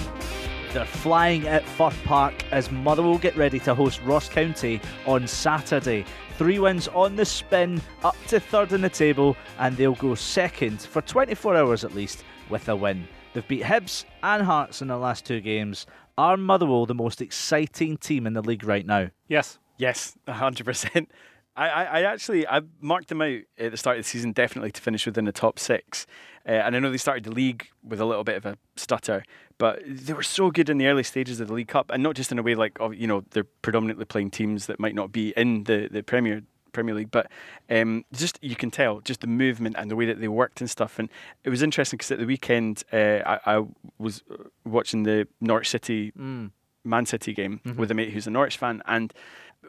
They're 0.72 0.86
flying 0.86 1.46
at 1.46 1.68
Fir 1.68 1.92
Park 2.06 2.34
as 2.54 2.72
Motherwell 2.72 3.18
get 3.18 3.36
ready 3.36 3.60
to 3.60 3.76
host 3.76 4.02
Ross 4.04 4.30
County 4.30 4.80
on 5.06 5.28
Saturday. 5.28 6.06
Three 6.38 6.58
wins 6.58 6.88
on 6.88 7.18
the 7.18 7.26
spin, 7.26 7.82
up 8.02 8.16
to 8.30 8.40
third 8.40 8.72
in 8.72 8.80
the 8.80 8.88
table, 8.88 9.36
and 9.60 9.76
they'll 9.76 9.96
go 9.96 10.16
second 10.16 10.80
for 10.80 11.02
24 11.02 11.58
hours 11.58 11.84
at 11.84 11.94
least 11.94 12.24
with 12.50 12.70
a 12.70 12.76
win. 12.78 13.06
They've 13.34 13.46
beat 13.46 13.64
Hibs 13.64 14.06
and 14.24 14.42
Hearts 14.42 14.82
in 14.82 14.88
the 14.88 14.96
last 14.96 15.26
two 15.26 15.42
games. 15.42 15.86
Are 16.18 16.38
Motherwell 16.38 16.86
the 16.86 16.96
most 16.96 17.20
exciting 17.20 17.98
team 17.98 18.26
in 18.26 18.32
the 18.32 18.42
league 18.42 18.64
right 18.64 18.86
now? 18.86 19.10
Yes. 19.28 19.60
Yes, 19.78 20.18
hundred 20.30 20.66
percent. 20.66 21.10
I, 21.56 21.70
I, 21.70 21.84
I 21.84 22.02
actually 22.02 22.48
I 22.48 22.62
marked 22.82 23.10
them 23.10 23.22
out 23.22 23.42
at 23.58 23.72
the 23.72 23.78
start 23.78 23.98
of 23.98 24.04
the 24.04 24.10
season 24.10 24.32
definitely 24.32 24.72
to 24.72 24.82
finish 24.82 25.06
within 25.06 25.26
the 25.26 25.32
top 25.32 25.60
six, 25.60 26.08
uh, 26.48 26.52
and 26.52 26.76
I 26.76 26.80
know 26.80 26.90
they 26.90 26.98
started 26.98 27.24
the 27.26 27.32
league 27.32 27.68
with 27.84 28.00
a 28.00 28.06
little 28.06 28.24
bit 28.24 28.38
of 28.38 28.46
a 28.46 28.58
stutter, 28.76 29.24
but 29.58 29.82
they 29.86 30.14
were 30.14 30.24
so 30.24 30.52
good 30.52 30.70
in 30.70 30.78
the 30.78 30.88
early 30.88 31.04
stages 31.04 31.40
of 31.40 31.48
the 31.48 31.54
League 31.54 31.68
Cup, 31.68 31.92
and 31.92 32.02
not 32.02 32.16
just 32.16 32.32
in 32.32 32.40
a 32.40 32.44
way 32.44 32.56
like 32.56 32.78
oh, 32.80 32.92
you 32.92 33.08
know 33.08 33.24
they're 33.32 33.46
predominantly 33.62 34.06
playing 34.06 34.32
teams 34.32 34.66
that 34.66 34.80
might 34.80 34.96
not 34.96 35.12
be 35.12 35.34
in 35.38 35.66
the 35.66 35.88
the 35.92 36.02
Premier 36.02 36.42
Premier 36.74 36.96
League, 36.96 37.12
but 37.12 37.32
um, 37.70 38.04
just 38.12 38.40
you 38.42 38.56
can 38.56 38.72
tell 38.72 39.00
just 39.02 39.22
the 39.22 39.28
movement 39.28 39.76
and 39.78 39.90
the 39.92 39.96
way 39.96 40.06
that 40.06 40.20
they 40.20 40.28
worked 40.28 40.60
and 40.60 40.70
stuff. 40.70 41.00
And 41.00 41.08
it 41.44 41.50
was 41.50 41.62
interesting 41.62 41.98
because 41.98 42.12
at 42.12 42.20
the 42.20 42.26
weekend 42.26 42.84
uh, 42.92 43.20
I, 43.26 43.58
I 43.58 43.66
was 44.00 44.24
uh, 44.30 44.38
watching 44.66 45.04
the 45.04 45.28
Norwich 45.40 45.70
City 45.70 46.12
Man 46.84 47.06
City 47.06 47.34
game 47.34 47.62
with 47.78 47.92
a 47.92 47.94
mate 47.94 48.10
who's 48.10 48.28
a 48.28 48.32
Norwich 48.32 48.58
fan, 48.58 48.82
and 48.86 49.14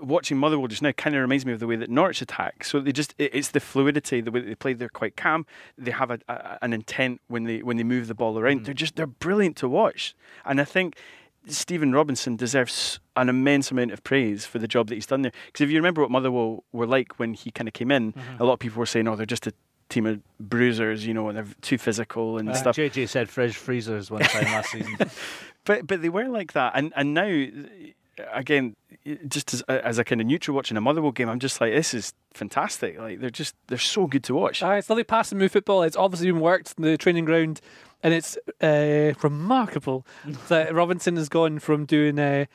watching 0.01 0.37
Motherwell 0.39 0.69
just 0.69 0.83
now 0.83 0.93
kind 0.93 1.15
of 1.17 1.23
reminds 1.23 1.45
me 1.47 1.53
of 1.53 1.61
the 1.61 1.67
way 1.67 1.77
that 1.77 1.91
Norwich 1.91 2.21
attack. 2.23 2.65
So 2.65 2.81
they 2.81 2.93
just 2.93 3.15
it- 3.19 3.35
it's 3.35 3.51
the 3.51 3.61
fluidity, 3.61 4.21
the 4.21 4.31
way 4.31 4.41
that 4.41 4.47
they 4.47 4.55
play. 4.55 4.73
They're 4.75 4.89
quite 4.89 5.17
calm. 5.17 5.47
They 5.79 5.91
have 5.93 6.11
a, 6.11 6.19
a, 6.29 6.59
an 6.63 6.73
intent 6.73 7.21
when 7.29 7.45
they 7.45 7.63
when 7.63 7.77
they 7.77 7.85
move 7.85 8.07
the 8.09 8.15
ball 8.15 8.39
around. 8.39 8.65
They're 8.65 8.75
just 8.75 8.97
they're 8.97 9.07
brilliant 9.07 9.57
to 9.59 9.69
watch, 9.69 10.15
and 10.45 10.61
I 10.61 10.65
think 10.65 10.97
Stephen 11.47 11.93
Robinson 11.93 12.37
deserves 12.37 13.01
an 13.17 13.29
immense 13.29 13.71
amount 13.71 13.93
of 13.93 14.03
praise 14.03 14.47
for 14.47 14.59
the 14.59 14.67
job 14.69 14.89
that 14.89 14.95
he's 14.95 15.07
done 15.07 15.23
there. 15.23 15.33
Because 15.47 15.61
if 15.65 15.71
you 15.71 15.77
remember 15.77 16.01
what 16.01 16.11
Motherwell 16.11 16.65
were 16.73 16.87
like 16.87 17.19
when 17.19 17.35
he 17.35 17.51
kind 17.51 17.69
of 17.69 17.75
came 17.75 17.91
in, 17.91 18.13
Mm-hmm. 18.15 18.43
a 18.43 18.45
lot 18.47 18.55
of 18.55 18.59
people 18.61 18.79
were 18.81 18.87
saying, 18.87 19.07
"Oh, 19.09 19.15
they're 19.17 19.27
just 19.27 19.47
a 19.47 19.53
team 19.91 20.07
of 20.07 20.21
bruisers," 20.41 21.07
you 21.07 21.13
know, 21.13 21.29
and 21.29 21.37
they're 21.37 21.47
too 21.61 21.77
physical 21.79 22.39
and 22.39 22.49
Uh, 22.49 22.55
stuff. 22.55 22.77
JJ 22.77 23.09
said 23.09 23.29
fridge 23.29 23.57
freezers 23.57 24.11
one 24.11 24.23
time 24.23 24.45
last 24.45 24.71
season. 24.73 24.97
But 25.67 25.87
but 25.87 26.03
they 26.03 26.11
were 26.11 26.29
like 26.29 26.53
that, 26.53 26.73
and 26.75 26.93
and 26.95 27.15
now 27.15 27.25
again, 28.33 28.77
just 29.29 29.55
as 29.55 29.63
as 29.63 29.99
a 29.99 30.05
kind 30.05 30.21
of 30.21 30.27
neutral 30.27 30.55
watching 30.55 30.77
a 30.77 30.81
Motherwell 30.81 31.13
game, 31.13 31.29
I'm 31.29 31.39
just 31.41 31.61
like, 31.61 31.73
this 31.73 31.95
is 31.95 32.13
fantastic. 32.33 32.99
Like 32.99 33.21
they're 33.21 33.31
just 33.31 33.55
they're 33.69 33.79
so 33.79 34.07
good 34.07 34.25
to 34.25 34.35
watch. 34.35 34.63
Aye, 34.63 34.79
it's 34.79 34.91
lovely 34.91 35.05
pass 35.05 35.33
and 35.33 35.39
move 35.39 35.53
football. 35.53 35.83
It's 35.83 35.97
obviously 35.97 36.31
been 36.31 36.41
worked 36.41 36.75
in 36.77 36.85
the 36.85 36.97
training 36.97 37.25
ground, 37.25 37.61
and 38.03 38.15
it's 38.15 38.37
uh, 38.61 39.13
remarkable 39.23 40.07
that 40.49 40.75
Robinson 40.75 41.17
has 41.17 41.29
gone 41.29 41.59
from 41.59 41.85
doing 41.87 42.19
uh, 42.19 42.47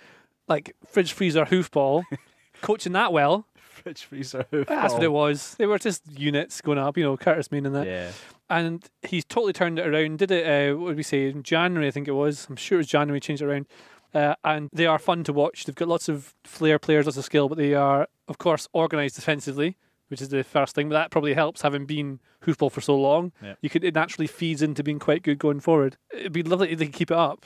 like 0.48 0.76
fridge 0.86 1.14
freezer 1.14 1.46
hoofball, 1.46 2.04
coaching 2.62 2.94
that 2.94 3.14
well. 3.14 3.46
fridge 3.56 4.04
freezer. 4.04 4.46
That's 4.52 4.94
what 4.94 5.04
it 5.04 5.12
was. 5.12 5.56
They 5.56 5.66
were 5.66 5.80
just 5.80 6.04
units 6.12 6.62
going 6.62 6.78
up, 6.78 6.98
you 6.98 7.04
know, 7.04 7.18
Curtis 7.18 7.52
Main 7.52 7.66
and 7.66 7.76
that. 7.76 7.88
Yeah. 7.88 8.12
And 8.52 8.84
he's 9.04 9.26
totally 9.26 9.54
turned 9.54 9.78
it 9.78 9.86
around. 9.86 10.18
Did 10.18 10.32
it, 10.32 10.72
uh, 10.72 10.76
what 10.76 10.90
did 10.90 10.98
we 10.98 11.04
say, 11.04 11.30
in 11.30 11.44
January, 11.44 11.88
I 11.88 11.92
think 11.92 12.08
it 12.08 12.14
was. 12.14 12.48
I'm 12.50 12.56
sure 12.56 12.78
it 12.78 12.80
was 12.80 12.88
January, 12.88 13.18
he 13.18 13.22
changed 13.22 13.44
it 13.44 13.46
around. 13.46 13.68
Uh, 14.14 14.36
and 14.44 14.70
they 14.74 14.86
are 14.88 14.98
fun 15.00 15.24
to 15.26 15.34
watch. 15.34 15.66
They've 15.66 15.76
got 15.76 15.88
lots 15.88 16.10
of 16.10 16.34
flair 16.44 16.80
players, 16.80 17.06
lots 17.06 17.18
of 17.18 17.26
skill, 17.26 17.48
but 17.48 17.58
they 17.58 17.74
are, 17.76 18.08
of 18.28 18.38
course, 18.40 18.68
organised 18.74 19.16
defensively, 19.16 19.78
which 20.08 20.22
is 20.22 20.30
the 20.30 20.44
first 20.44 20.74
thing. 20.74 20.90
But 20.90 20.96
that 20.96 21.12
probably 21.12 21.34
helps 21.36 21.62
having 21.62 21.86
been 21.86 22.20
hoofball 22.44 22.72
for 22.72 22.82
so 22.82 22.96
long. 22.98 23.32
Yeah. 23.42 23.56
You 23.62 23.70
could 23.70 23.84
It 23.84 23.94
naturally 23.94 24.26
feeds 24.28 24.62
into 24.64 24.84
being 24.84 24.98
quite 25.00 25.22
good 25.22 25.38
going 25.38 25.60
forward. 25.60 25.98
It'd 26.12 26.34
be 26.34 26.42
lovely 26.44 26.72
if 26.72 26.80
they 26.80 26.86
could 26.86 26.96
keep 26.96 27.12
it 27.12 27.18
up. 27.18 27.46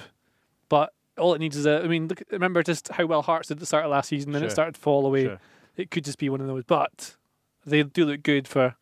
But 0.70 0.94
all 1.18 1.34
it 1.34 1.40
needs 1.40 1.58
is 1.58 1.66
a. 1.66 1.84
I 1.84 1.88
mean, 1.88 2.08
look, 2.08 2.24
remember 2.32 2.64
just 2.64 2.88
how 2.90 3.06
well 3.06 3.22
Hearts 3.22 3.50
did 3.50 3.58
at 3.58 3.60
the 3.60 3.66
start 3.66 3.84
of 3.86 3.92
last 3.92 4.08
season, 4.10 4.32
then 4.32 4.42
Sure. 4.42 4.48
it 4.48 4.52
started 4.52 4.76
to 4.76 4.82
fall 4.82 5.06
away. 5.06 5.26
Sure. 5.26 5.40
It 5.76 5.92
could 5.92 6.06
just 6.06 6.18
be 6.18 6.30
one 6.30 6.40
of 6.42 6.48
those. 6.48 6.64
But 6.64 7.18
they 7.66 7.84
do 7.84 8.06
look 8.06 8.24
good 8.24 8.48
for, 8.48 8.76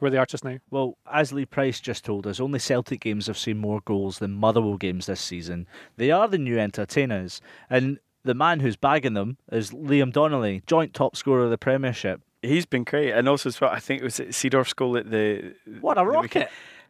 for 0.00 0.06
where 0.06 0.10
they 0.10 0.16
are 0.18 0.26
just 0.26 0.44
now. 0.44 0.58
Well, 0.70 0.96
as 1.12 1.32
Lee 1.32 1.44
Price 1.44 1.78
just 1.78 2.04
told 2.04 2.26
us, 2.26 2.40
only 2.40 2.58
Celtic 2.58 3.00
games 3.00 3.26
have 3.26 3.38
seen 3.38 3.58
more 3.58 3.80
goals 3.84 4.18
than 4.18 4.32
Motherwell 4.32 4.78
games 4.78 5.06
this 5.06 5.20
season. 5.20 5.68
They 5.96 6.10
are 6.10 6.26
the 6.26 6.38
new 6.38 6.58
entertainers, 6.58 7.40
and 7.68 7.98
the 8.24 8.34
man 8.34 8.60
who's 8.60 8.76
bagging 8.76 9.14
them 9.14 9.36
is 9.52 9.70
Liam 9.70 10.12
Donnelly, 10.12 10.62
joint 10.66 10.94
top 10.94 11.16
scorer 11.16 11.44
of 11.44 11.50
the 11.50 11.58
Premiership. 11.58 12.22
He's 12.42 12.64
been 12.64 12.84
great, 12.84 13.12
and 13.12 13.28
also 13.28 13.50
as 13.50 13.60
well, 13.60 13.70
I 13.70 13.78
think 13.80 14.00
it 14.00 14.04
was 14.04 14.18
at 14.18 14.28
Seedorf's 14.28 14.72
goal 14.72 14.96
at 14.96 15.10
the 15.10 15.54
What 15.80 15.98
a 15.98 16.00
the 16.00 16.06
rocket! 16.06 16.48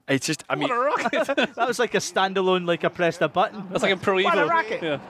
It's 0.08 0.26
just, 0.26 0.44
I 0.48 0.54
mean, 0.54 0.70
a 0.70 0.74
rocket! 0.74 1.10
that 1.56 1.66
was 1.68 1.78
like 1.80 1.94
a 1.94 1.98
standalone, 1.98 2.66
like 2.66 2.84
I 2.84 2.88
pressed 2.88 3.20
a 3.22 3.28
button. 3.28 3.64
That's 3.70 3.82
like 3.82 3.92
a 3.92 3.96
Pro 3.96 4.22
What 4.22 4.38
a 4.38 4.42
Evo. 4.42 4.48
racket. 4.48 4.82
Yeah. 4.82 5.00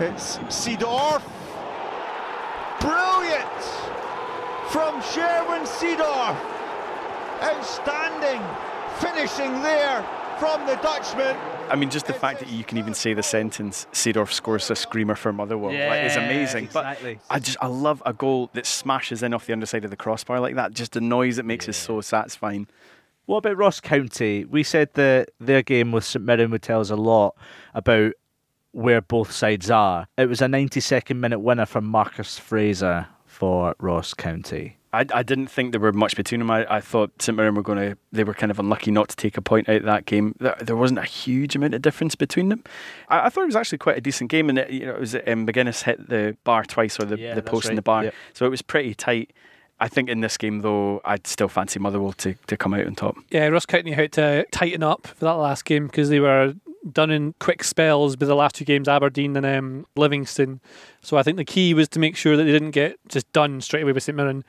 It's 0.00 0.38
Seedorf. 0.38 1.22
Brilliant 2.80 3.62
from 4.70 5.00
Sherwin 5.02 5.62
Seedorf. 5.62 6.51
Outstanding 7.42 8.42
finishing 8.98 9.62
there 9.62 10.02
from 10.38 10.66
the 10.66 10.76
Dutchman. 10.76 11.36
I 11.70 11.76
mean, 11.76 11.90
just 11.90 12.06
the 12.06 12.12
fact 12.12 12.40
that 12.40 12.48
you 12.48 12.64
can 12.64 12.78
even 12.78 12.94
say 12.94 13.14
the 13.14 13.22
sentence 13.22 13.86
"Seedorf 13.92 14.32
scores 14.32 14.70
a 14.70 14.76
screamer 14.76 15.14
for 15.14 15.32
Motherwell" 15.32 15.72
like, 15.72 16.04
is 16.04 16.16
amazing. 16.16 16.64
exactly. 16.64 17.14
But 17.14 17.34
I 17.34 17.38
just, 17.38 17.56
I 17.60 17.66
love 17.66 18.02
a 18.04 18.12
goal 18.12 18.50
that 18.54 18.66
smashes 18.66 19.22
in 19.22 19.32
off 19.34 19.46
the 19.46 19.52
underside 19.52 19.84
of 19.84 19.90
the 19.90 19.96
crossbar 19.96 20.40
like 20.40 20.56
that. 20.56 20.72
Just 20.72 20.92
the 20.92 21.00
noise 21.00 21.38
it 21.38 21.44
makes 21.44 21.68
is 21.68 21.76
so 21.76 22.00
satisfying. 22.00 22.66
What 23.26 23.38
about 23.38 23.56
Ross 23.56 23.80
County? 23.80 24.44
We 24.44 24.64
said 24.64 24.92
that 24.94 25.30
their 25.38 25.62
game 25.62 25.92
with 25.92 26.04
St 26.04 26.24
Mirren 26.24 26.50
would 26.50 26.62
tell 26.62 26.80
us 26.80 26.90
a 26.90 26.96
lot 26.96 27.36
about 27.72 28.12
where 28.72 29.00
both 29.00 29.30
sides 29.30 29.70
are. 29.70 30.08
It 30.18 30.28
was 30.28 30.42
a 30.42 30.46
92nd 30.46 31.16
minute 31.16 31.38
winner 31.38 31.66
from 31.66 31.84
Marcus 31.86 32.38
Fraser 32.38 33.06
for 33.26 33.76
Ross 33.78 34.12
County. 34.12 34.76
I, 34.94 35.06
I 35.14 35.22
didn't 35.22 35.46
think 35.46 35.72
there 35.72 35.80
were 35.80 35.92
much 35.92 36.16
between 36.16 36.38
them. 36.40 36.50
I, 36.50 36.66
I 36.76 36.80
thought 36.80 37.10
St 37.22 37.34
Mirren 37.34 37.54
were 37.54 37.62
going 37.62 37.78
to, 37.78 37.96
they 38.12 38.24
were 38.24 38.34
kind 38.34 38.50
of 38.50 38.58
unlucky 38.58 38.90
not 38.90 39.08
to 39.08 39.16
take 39.16 39.38
a 39.38 39.42
point 39.42 39.68
out 39.68 39.76
of 39.76 39.84
that 39.84 40.04
game. 40.04 40.34
There, 40.38 40.54
there 40.60 40.76
wasn't 40.76 40.98
a 40.98 41.04
huge 41.04 41.56
amount 41.56 41.72
of 41.74 41.80
difference 41.80 42.14
between 42.14 42.50
them. 42.50 42.62
I, 43.08 43.26
I 43.26 43.28
thought 43.30 43.42
it 43.44 43.46
was 43.46 43.56
actually 43.56 43.78
quite 43.78 43.96
a 43.96 44.02
decent 44.02 44.30
game, 44.30 44.50
and 44.50 44.58
it, 44.58 44.70
you 44.70 44.84
know, 44.86 44.92
it 44.94 45.00
was 45.00 45.14
um, 45.14 45.46
Magennis 45.46 45.84
hit 45.84 46.08
the 46.10 46.36
bar 46.44 46.64
twice 46.64 47.00
or 47.00 47.06
the, 47.06 47.18
Yeah, 47.18 47.34
the 47.34 47.42
post 47.42 47.64
and 47.66 47.70
right. 47.70 47.76
the 47.76 47.82
bar, 47.82 48.04
Yep. 48.04 48.14
so 48.34 48.44
it 48.46 48.50
was 48.50 48.60
pretty 48.60 48.94
tight. 48.94 49.32
I 49.80 49.88
think 49.88 50.08
in 50.10 50.20
this 50.20 50.36
game 50.36 50.60
though, 50.60 51.00
I'd 51.04 51.26
still 51.26 51.48
fancy 51.48 51.80
Motherwell 51.80 52.12
to, 52.12 52.34
to 52.46 52.56
come 52.58 52.74
out 52.74 52.86
on 52.86 52.94
top. 52.94 53.16
Yeah, 53.30 53.46
Ross 53.48 53.66
County 53.66 53.92
had 53.92 54.12
to 54.12 54.46
tighten 54.52 54.82
up 54.82 55.06
for 55.08 55.24
that 55.24 55.32
last 55.32 55.64
game 55.64 55.86
because 55.86 56.08
they 56.10 56.20
were 56.20 56.54
done 56.92 57.10
in 57.10 57.34
quick 57.40 57.64
spells 57.64 58.16
with 58.18 58.28
the 58.28 58.34
last 58.36 58.54
two 58.56 58.64
games, 58.64 58.88
Aberdeen 58.88 59.36
and 59.36 59.46
um, 59.46 59.86
Livingston. 59.96 60.60
So 61.00 61.16
I 61.16 61.22
think 61.22 61.36
the 61.36 61.44
key 61.44 61.74
was 61.74 61.88
to 61.90 61.98
make 61.98 62.14
sure 62.16 62.36
that 62.36 62.44
they 62.44 62.52
didn't 62.52 62.72
get 62.72 62.98
just 63.08 63.32
done 63.32 63.60
straight 63.60 63.82
away 63.82 63.92
with 63.92 64.02
St 64.02 64.14
Mirren. 64.14 64.44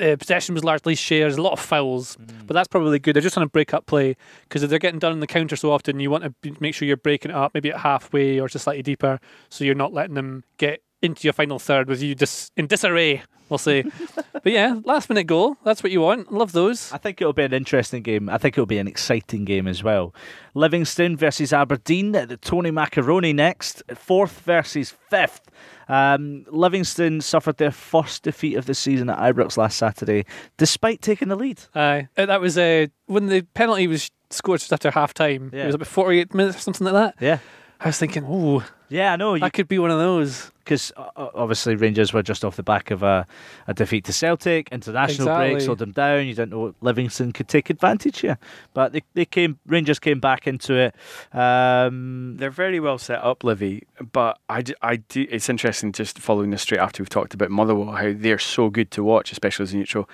Uh, 0.00 0.16
possession 0.16 0.54
was 0.54 0.64
largely 0.64 0.94
shared, 0.94 1.32
a 1.32 1.42
lot 1.42 1.52
of 1.52 1.60
fouls, 1.60 2.16
but 2.46 2.54
that's 2.54 2.68
probably 2.68 2.98
good. 2.98 3.14
They're 3.14 3.22
just 3.22 3.34
trying 3.34 3.46
to 3.46 3.50
break 3.50 3.74
up 3.74 3.86
play 3.86 4.16
because 4.42 4.62
if 4.62 4.70
they're 4.70 4.78
getting 4.78 4.98
done 5.00 5.12
on 5.12 5.20
the 5.20 5.26
counter 5.26 5.56
so 5.56 5.72
often, 5.72 6.00
you 6.00 6.10
want 6.10 6.24
to 6.24 6.30
be- 6.42 6.54
make 6.60 6.74
sure 6.74 6.86
you're 6.86 6.96
breaking 6.96 7.30
it 7.30 7.36
up, 7.36 7.52
maybe 7.54 7.70
at 7.70 7.78
halfway 7.80 8.38
or 8.38 8.48
just 8.48 8.64
slightly 8.64 8.82
deeper, 8.82 9.18
so 9.48 9.64
you're 9.64 9.74
not 9.74 9.92
letting 9.92 10.14
them 10.14 10.44
get 10.56 10.82
into 11.02 11.26
your 11.26 11.32
final 11.32 11.58
third 11.58 11.88
with 11.88 12.02
you 12.02 12.14
just 12.14 12.52
in 12.56 12.66
disarray. 12.66 13.22
We'll 13.48 13.58
say, 13.58 13.84
but 14.32 14.52
yeah, 14.52 14.78
last 14.84 15.08
minute 15.08 15.26
goal. 15.26 15.56
That's 15.64 15.82
what 15.82 15.90
you 15.90 16.02
want. 16.02 16.30
Love 16.32 16.52
those. 16.52 16.92
I 16.92 16.98
think 16.98 17.20
it'll 17.20 17.32
be 17.32 17.44
an 17.44 17.54
interesting 17.54 18.02
game. 18.02 18.28
I 18.28 18.36
think 18.36 18.54
it'll 18.58 18.66
be 18.66 18.78
an 18.78 18.88
exciting 18.88 19.44
game 19.46 19.66
as 19.66 19.82
well. 19.82 20.14
Livingston 20.54 21.16
versus 21.16 21.52
Aberdeen 21.52 22.14
at 22.14 22.28
the 22.28 22.36
Tony 22.36 22.70
Macaroni 22.70 23.32
next. 23.32 23.82
Fourth 23.94 24.40
versus 24.40 24.90
fifth. 25.08 25.50
Um, 25.88 26.44
Livingston 26.50 27.20
suffered 27.20 27.56
their 27.56 27.70
first 27.70 28.22
defeat 28.24 28.56
of 28.56 28.66
the 28.66 28.74
season 28.74 29.08
at 29.10 29.18
Ibrox 29.18 29.56
last 29.56 29.76
Saturday, 29.78 30.24
despite 30.56 31.00
taking 31.00 31.28
the 31.28 31.36
lead. 31.36 31.62
Aye, 31.74 32.08
Uh, 32.16 32.26
that 32.26 32.40
was 32.40 32.58
uh, 32.58 32.86
when 33.06 33.26
the 33.26 33.42
penalty 33.54 33.86
was 33.86 34.10
scored 34.30 34.60
just 34.60 34.72
after 34.72 34.90
half 34.90 35.14
time. 35.14 35.50
Yeah. 35.52 35.62
It 35.62 35.66
was 35.66 35.74
about 35.74 35.88
48 35.88 36.34
minutes 36.34 36.58
or 36.58 36.60
something 36.60 36.86
like 36.86 36.94
that. 36.94 37.14
Yeah. 37.24 37.38
I 37.80 37.86
was 37.86 37.98
thinking, 37.98 38.24
oh, 38.26 38.64
Yeah, 38.88 39.12
I 39.12 39.16
know. 39.16 39.38
that 39.38 39.52
could 39.52 39.68
be 39.68 39.78
one 39.78 39.90
of 39.90 39.98
those. 39.98 40.50
Because 40.68 40.92
obviously 41.16 41.76
Rangers 41.76 42.12
were 42.12 42.22
just 42.22 42.44
off 42.44 42.56
the 42.56 42.62
back 42.62 42.90
of 42.90 43.02
a, 43.02 43.26
a 43.68 43.72
defeat 43.72 44.04
to 44.04 44.12
Celtic. 44.12 44.68
International 44.70 45.26
break 45.28 45.52
Exactly. 45.52 45.64
slowed 45.64 45.78
them 45.78 45.92
down. 45.92 46.26
You 46.26 46.34
didn't 46.34 46.50
know 46.50 46.58
what 46.58 46.74
Livingston 46.82 47.32
could 47.32 47.48
take 47.48 47.70
advantage 47.70 48.20
here, 48.20 48.36
but 48.74 48.92
they, 48.92 49.02
they 49.14 49.24
came. 49.24 49.58
Rangers 49.66 49.98
came 49.98 50.20
back 50.20 50.46
into 50.46 50.74
it. 50.74 50.94
Um, 51.34 52.36
They're 52.36 52.50
very 52.50 52.80
well 52.80 52.98
set 52.98 53.24
up, 53.24 53.44
Livy, 53.44 53.84
but 54.12 54.38
I, 54.50 54.60
d- 54.60 54.74
I 54.82 54.96
do. 54.96 55.26
It's 55.30 55.48
interesting 55.48 55.92
just 55.92 56.18
following 56.18 56.50
this 56.50 56.60
straight 56.60 56.80
after 56.80 57.02
we've 57.02 57.08
talked 57.08 57.32
about 57.32 57.50
Motherwell, 57.50 57.92
how 57.92 58.12
they're 58.14 58.38
so 58.38 58.68
good 58.68 58.90
to 58.90 59.02
watch, 59.02 59.32
especially 59.32 59.62
as 59.62 59.72
a 59.72 59.76
neutral. 59.78 60.06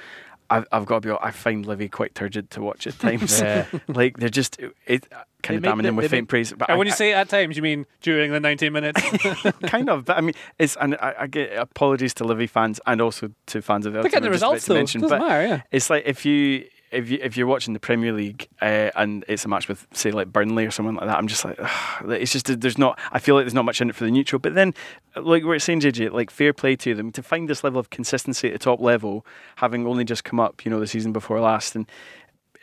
I've, 0.51 0.67
I've 0.73 0.87
got 0.87 0.97
to 0.97 1.01
be. 1.01 1.09
hon- 1.11 1.19
I 1.23 1.31
find 1.31 1.65
Livy 1.67 1.89
quite 1.89 2.15
turgid 2.15 2.51
to 2.51 2.61
watch 2.61 2.87
at 2.87 2.99
times. 2.99 3.41
Yeah. 3.45 3.67
like 3.89 4.19
they're 4.19 4.29
just 4.29 4.59
it, 4.87 5.07
uh, 5.13 5.23
kind 5.43 5.57
of 5.57 5.63
make 5.63 5.71
damning 5.71 5.83
the- 5.85 5.89
them 5.89 5.97
with 5.97 6.11
faint 6.11 6.29
praise. 6.29 6.53
But 6.53 6.69
And 6.69 6.75
I- 6.75 6.79
when 6.79 6.87
you 6.87 6.93
I- 6.93 6.97
say 6.97 7.13
at 7.13 7.29
times, 7.29 7.57
you 7.57 7.63
mean 7.63 7.87
during 8.03 8.31
the 8.33 8.41
90 8.41 8.71
minutes. 8.71 9.01
kind 9.67 9.89
of, 9.89 10.05
but 10.05 10.17
I 10.17 10.21
mean, 10.21 10.35
it's 10.59 10.77
and 10.81 10.95
I, 10.97 11.15
I 11.21 11.27
get 11.27 11.57
apologies 11.57 12.15
to 12.15 12.25
Livy 12.25 12.47
fans 12.47 12.81
and 12.87 13.01
also 13.01 13.31
to 13.47 13.63
fans 13.63 13.87
of 13.87 13.93
the 13.93 13.97
They're 13.99 14.01
other 14.01 14.09
getting 14.11 14.31
team 14.31 14.39
the 14.41 14.47
I'm 14.47 14.55
just 14.55 14.67
results, 14.67 14.67
about 14.67 14.67
to 14.67 14.69
though. 14.75 14.79
mention, 14.81 15.01
Doesn't 15.03 15.19
but 15.19 15.27
matter, 15.27 15.47
yeah. 15.47 15.63
It's 15.73 15.91
like 15.91 16.05
if 16.07 16.25
you 16.27 16.67
if 16.95 17.11
you 17.11 17.19
if 17.21 17.37
you're 17.37 17.47
watching 17.47 17.75
the 17.75 17.81
Premier 17.81 18.13
League 18.13 18.49
uh, 18.63 18.91
and 18.97 19.25
it's 19.29 19.45
a 19.45 19.49
match 19.49 19.69
with 19.69 19.87
say 19.93 20.11
like 20.11 20.33
Burnley 20.33 20.65
or 20.65 20.71
someone 20.71 20.95
like 20.95 21.07
that, 21.07 21.19
I'm 21.19 21.27
just 21.27 21.45
like 21.45 21.59
ugh, 21.61 22.11
it's 22.11 22.33
just 22.33 22.61
there's 22.61 22.79
not. 22.79 22.99
I 23.13 23.19
feel 23.19 23.35
like 23.35 23.45
there's 23.45 23.55
not 23.55 23.65
much 23.65 23.81
in 23.81 23.89
it 23.89 23.95
for 23.95 24.05
the 24.05 24.11
neutral. 24.11 24.39
But 24.39 24.55
then, 24.55 24.75
like 25.17 25.45
we're 25.45 25.59
saying, 25.59 25.81
JJ, 25.81 26.13
like 26.13 26.31
fair 26.31 26.53
play 26.53 26.77
to 26.77 26.95
them 26.95 27.13
to 27.13 27.23
find 27.23 27.49
this 27.49 27.65
level 27.65 27.81
of 27.81 27.91
consistency 27.91 28.49
at 28.49 28.53
the 28.53 28.59
top 28.59 28.81
level, 28.81 29.27
having 29.57 29.87
only 29.87 30.05
just 30.05 30.25
come 30.25 30.41
up, 30.41 30.65
you 30.65 30.71
know, 30.71 30.81
the 30.81 30.87
season 30.87 31.13
before 31.13 31.41
last, 31.41 31.75
and. 31.75 31.87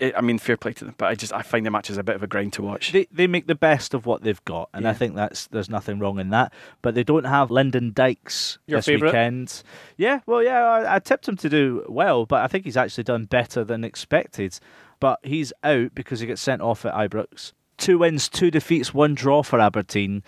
It, 0.02 0.16
I 0.18 0.22
mean, 0.22 0.40
fair 0.40 0.58
play 0.58 0.74
to 0.74 0.86
them, 0.86 0.96
but 0.98 1.10
I 1.10 1.16
just 1.16 1.32
I 1.32 1.44
find 1.44 1.64
the 1.64 1.70
matches 1.70 2.00
a 2.00 2.04
bit 2.04 2.16
of 2.16 2.24
a 2.24 2.28
grind 2.28 2.54
to 2.54 2.64
watch. 2.64 2.92
they 2.92 3.08
they 3.12 3.28
make 3.28 3.46
the 3.46 3.54
best 3.54 3.94
of 3.94 4.08
what 4.08 4.24
they've 4.24 4.44
got, 4.46 4.68
and 4.74 4.88
I 4.88 4.94
think 4.94 5.14
that's 5.16 5.46
there's 5.48 5.70
nothing 5.70 6.00
wrong 6.00 6.20
in 6.20 6.32
that. 6.32 6.52
But 6.82 6.96
they 6.96 7.04
don't 7.04 7.26
have 7.26 7.52
Lyndon 7.52 7.92
Dykes 7.94 8.58
Your 8.66 8.80
this 8.80 8.88
favourite? 8.88 9.12
weekend. 9.12 9.62
Yeah, 9.98 10.22
well, 10.26 10.42
yeah, 10.42 10.64
I, 10.64 10.96
I 10.96 11.00
tipped 11.00 11.28
him 11.28 11.38
to 11.38 11.50
do 11.50 11.86
well, 11.88 12.26
but 12.26 12.42
I 12.44 12.48
think 12.48 12.66
he's 12.66 12.78
actually 12.78 13.04
done 13.04 13.26
better 13.26 13.64
than 13.64 13.84
expected. 13.84 14.58
But 15.00 15.20
he's 15.22 15.54
out 15.64 15.94
because 15.94 16.20
he 16.20 16.26
gets 16.26 16.42
sent 16.42 16.64
off 16.64 16.84
at 16.84 16.96
Ibrox. 16.96 17.54
Two 17.78 18.00
wins, 18.00 18.28
two 18.28 18.50
defeats, 18.50 18.94
one 18.96 19.14
draw 19.16 19.44
for 19.44 19.60
Aberdeen. 19.60 20.24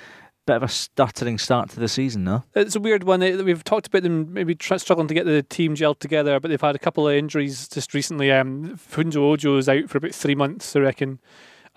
Bit 0.45 0.57
of 0.57 0.63
a 0.63 0.67
stuttering 0.67 1.37
start 1.37 1.69
to 1.69 1.79
the 1.79 1.87
season, 1.87 2.25
no? 2.25 2.43
it's 2.53 2.75
a 2.75 2.79
weird 2.79 3.05
one. 3.05 3.21
We've 3.21 3.63
talked 3.63 3.87
about 3.87 4.03
them 4.03 4.33
maybe 4.33 4.55
tr- 4.55 4.75
struggling 4.75 5.07
to 5.07 5.13
get 5.13 5.25
the 5.25 5.41
team 5.41 5.73
gelled 5.75 5.99
together, 5.99 6.39
but 6.39 6.49
they've 6.49 6.59
had 6.59 6.75
a 6.75 6.79
couple 6.79 7.07
of 7.07 7.15
injuries 7.15 7.67
just 7.69 7.93
recently. 7.93 8.29
Um, 8.31 8.77
Funso 8.77 9.17
Ojo 9.17 9.57
is 9.57 9.69
out 9.69 9.89
for 9.89 9.99
about 9.99 10.13
three 10.13 10.35
months, 10.35 10.75
I 10.75 10.79
reckon. 10.79 11.19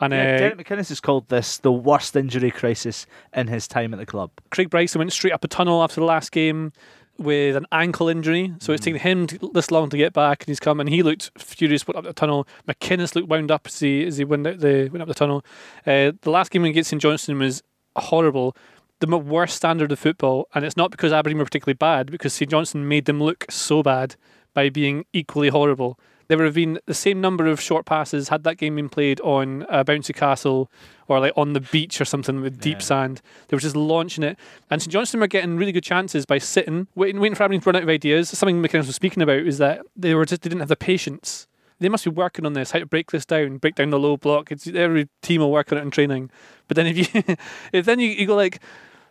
And 0.00 0.12
Yeah, 0.12 0.34
uh, 0.34 0.38
Derek 0.38 0.58
McInnes 0.58 0.88
has 0.88 1.00
called 1.00 1.28
this 1.28 1.58
the 1.58 1.72
worst 1.72 2.16
injury 2.16 2.50
crisis 2.50 3.06
in 3.34 3.46
his 3.46 3.68
time 3.68 3.94
at 3.94 4.00
the 4.00 4.06
club. 4.06 4.30
Craig 4.50 4.68
Bryson 4.68 4.98
went 4.98 5.12
straight 5.12 5.32
up 5.32 5.44
a 5.44 5.48
tunnel 5.48 5.82
after 5.82 6.00
the 6.00 6.06
last 6.06 6.32
game 6.32 6.72
with 7.18 7.56
an 7.56 7.66
ankle 7.72 8.08
injury. 8.08 8.52
So 8.58 8.72
it's 8.72 8.84
taken 8.84 9.00
him 9.00 9.26
to, 9.28 9.50
this 9.54 9.70
long 9.70 9.88
to 9.90 9.96
get 9.96 10.12
back, 10.12 10.42
and 10.42 10.48
he's 10.48 10.60
come 10.60 10.80
and 10.80 10.88
he 10.88 11.02
looked 11.02 11.30
furious. 11.38 11.86
Went 11.86 11.96
up 11.96 12.04
the 12.04 12.12
tunnel. 12.12 12.46
McInnes 12.68 13.14
looked 13.14 13.28
wound 13.28 13.50
up 13.50 13.66
as 13.66 13.78
he 13.80 14.04
as 14.04 14.18
he 14.18 14.24
went 14.24 14.46
out 14.46 14.58
the 14.58 14.88
went 14.90 15.02
up 15.02 15.08
the 15.08 15.14
tunnel. 15.14 15.44
Uh, 15.86 16.12
the 16.20 16.30
last 16.30 16.50
game 16.50 16.64
against 16.64 16.90
St 16.90 17.00
Johnstone 17.00 17.38
was 17.38 17.62
horrible. 17.96 18.56
The 19.00 19.18
worst 19.18 19.56
standard 19.56 19.92
of 19.92 19.98
football, 19.98 20.48
and 20.54 20.64
it's 20.64 20.76
not 20.76 20.90
because 20.90 21.12
Aberdeen 21.12 21.38
were 21.38 21.44
particularly 21.44 21.76
bad, 21.76 22.10
because 22.10 22.32
St 22.32 22.50
Johnstone 22.50 22.88
made 22.88 23.04
them 23.04 23.22
look 23.22 23.44
so 23.50 23.82
bad 23.82 24.16
by 24.54 24.70
being 24.70 25.04
equally 25.12 25.48
horrible. 25.48 25.98
There 26.28 26.38
would 26.38 26.46
have 26.46 26.54
been 26.54 26.80
the 26.86 26.94
same 26.94 27.20
number 27.20 27.46
of 27.46 27.60
short 27.60 27.86
passes 27.86 28.30
had 28.30 28.42
that 28.44 28.56
game 28.56 28.76
been 28.76 28.88
played 28.88 29.20
on 29.20 29.64
a 29.68 29.84
bouncy 29.84 30.14
castle 30.14 30.70
or 31.06 31.20
like 31.20 31.32
on 31.36 31.52
the 31.52 31.60
beach 31.60 32.00
or 32.00 32.04
something 32.04 32.40
with 32.40 32.60
deep 32.60 32.82
sand. 32.82 33.22
They 33.46 33.54
were 33.54 33.60
just 33.60 33.76
launching 33.76 34.24
it, 34.24 34.36
and 34.70 34.82
St 34.82 34.92
Johnstone 34.92 35.20
were 35.20 35.28
getting 35.28 35.56
really 35.56 35.72
good 35.72 35.84
chances 35.84 36.26
by 36.26 36.38
sitting, 36.38 36.88
waiting, 36.94 37.20
waiting 37.20 37.36
for 37.36 37.44
Aberdeen 37.44 37.60
to 37.60 37.66
run 37.66 37.76
out 37.76 37.82
of 37.84 37.88
ideas. 37.88 38.30
Something 38.30 38.60
McInnes 38.60 38.86
was 38.86 38.96
speaking 38.96 39.22
about 39.22 39.40
is 39.40 39.58
that 39.58 39.82
they 39.94 40.14
were 40.14 40.24
just 40.24 40.42
they 40.42 40.48
didn't 40.48 40.60
have 40.60 40.68
the 40.68 40.76
patience. 40.76 41.46
They 41.78 41.88
must 41.88 42.04
be 42.04 42.10
working 42.10 42.46
on 42.46 42.54
this, 42.54 42.70
how 42.70 42.78
to 42.78 42.86
break 42.86 43.10
this 43.10 43.26
down, 43.26 43.58
break 43.58 43.74
down 43.74 43.90
the 43.90 43.98
low 43.98 44.16
block. 44.16 44.50
It's 44.50 44.66
every 44.66 45.08
team 45.22 45.40
will 45.40 45.50
work 45.50 45.72
on 45.72 45.78
it 45.78 45.82
in 45.82 45.90
training. 45.90 46.30
But 46.68 46.76
then 46.76 46.86
if 46.86 46.96
you, 46.96 47.36
if 47.72 47.84
then 47.84 48.00
you, 48.00 48.08
you 48.08 48.26
go 48.26 48.34
like, 48.34 48.60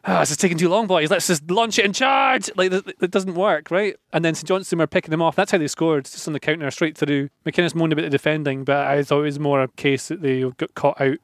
oh, 0.05 0.19
this 0.19 0.31
is 0.31 0.37
taking 0.37 0.57
too 0.57 0.69
long, 0.69 0.87
boys. 0.87 1.11
Let's 1.11 1.27
just 1.27 1.49
launch 1.49 1.79
it 1.79 1.85
and 1.85 1.93
charge. 1.93 2.49
Like 2.55 2.71
it 2.71 3.11
doesn't 3.11 3.35
work, 3.35 3.71
right? 3.71 3.95
And 4.13 4.23
then 4.23 4.35
St 4.35 4.47
Johnstone 4.47 4.79
were 4.79 4.87
picking 4.87 5.11
them 5.11 5.21
off. 5.21 5.35
That's 5.35 5.51
how 5.51 5.57
they 5.57 5.67
scored, 5.67 6.05
just 6.05 6.27
on 6.27 6.33
the 6.33 6.39
counter, 6.39 6.69
straight 6.71 6.97
through. 6.97 7.29
McInnes 7.45 7.75
moaned 7.75 7.93
about 7.93 8.03
the 8.03 8.09
defending, 8.09 8.63
but 8.63 8.87
I 8.87 9.03
thought 9.03 9.21
it 9.21 9.23
was 9.23 9.39
more 9.39 9.61
a 9.61 9.67
case 9.69 10.07
that 10.07 10.21
they 10.21 10.41
got 10.41 10.73
caught 10.75 10.99
out 10.99 11.17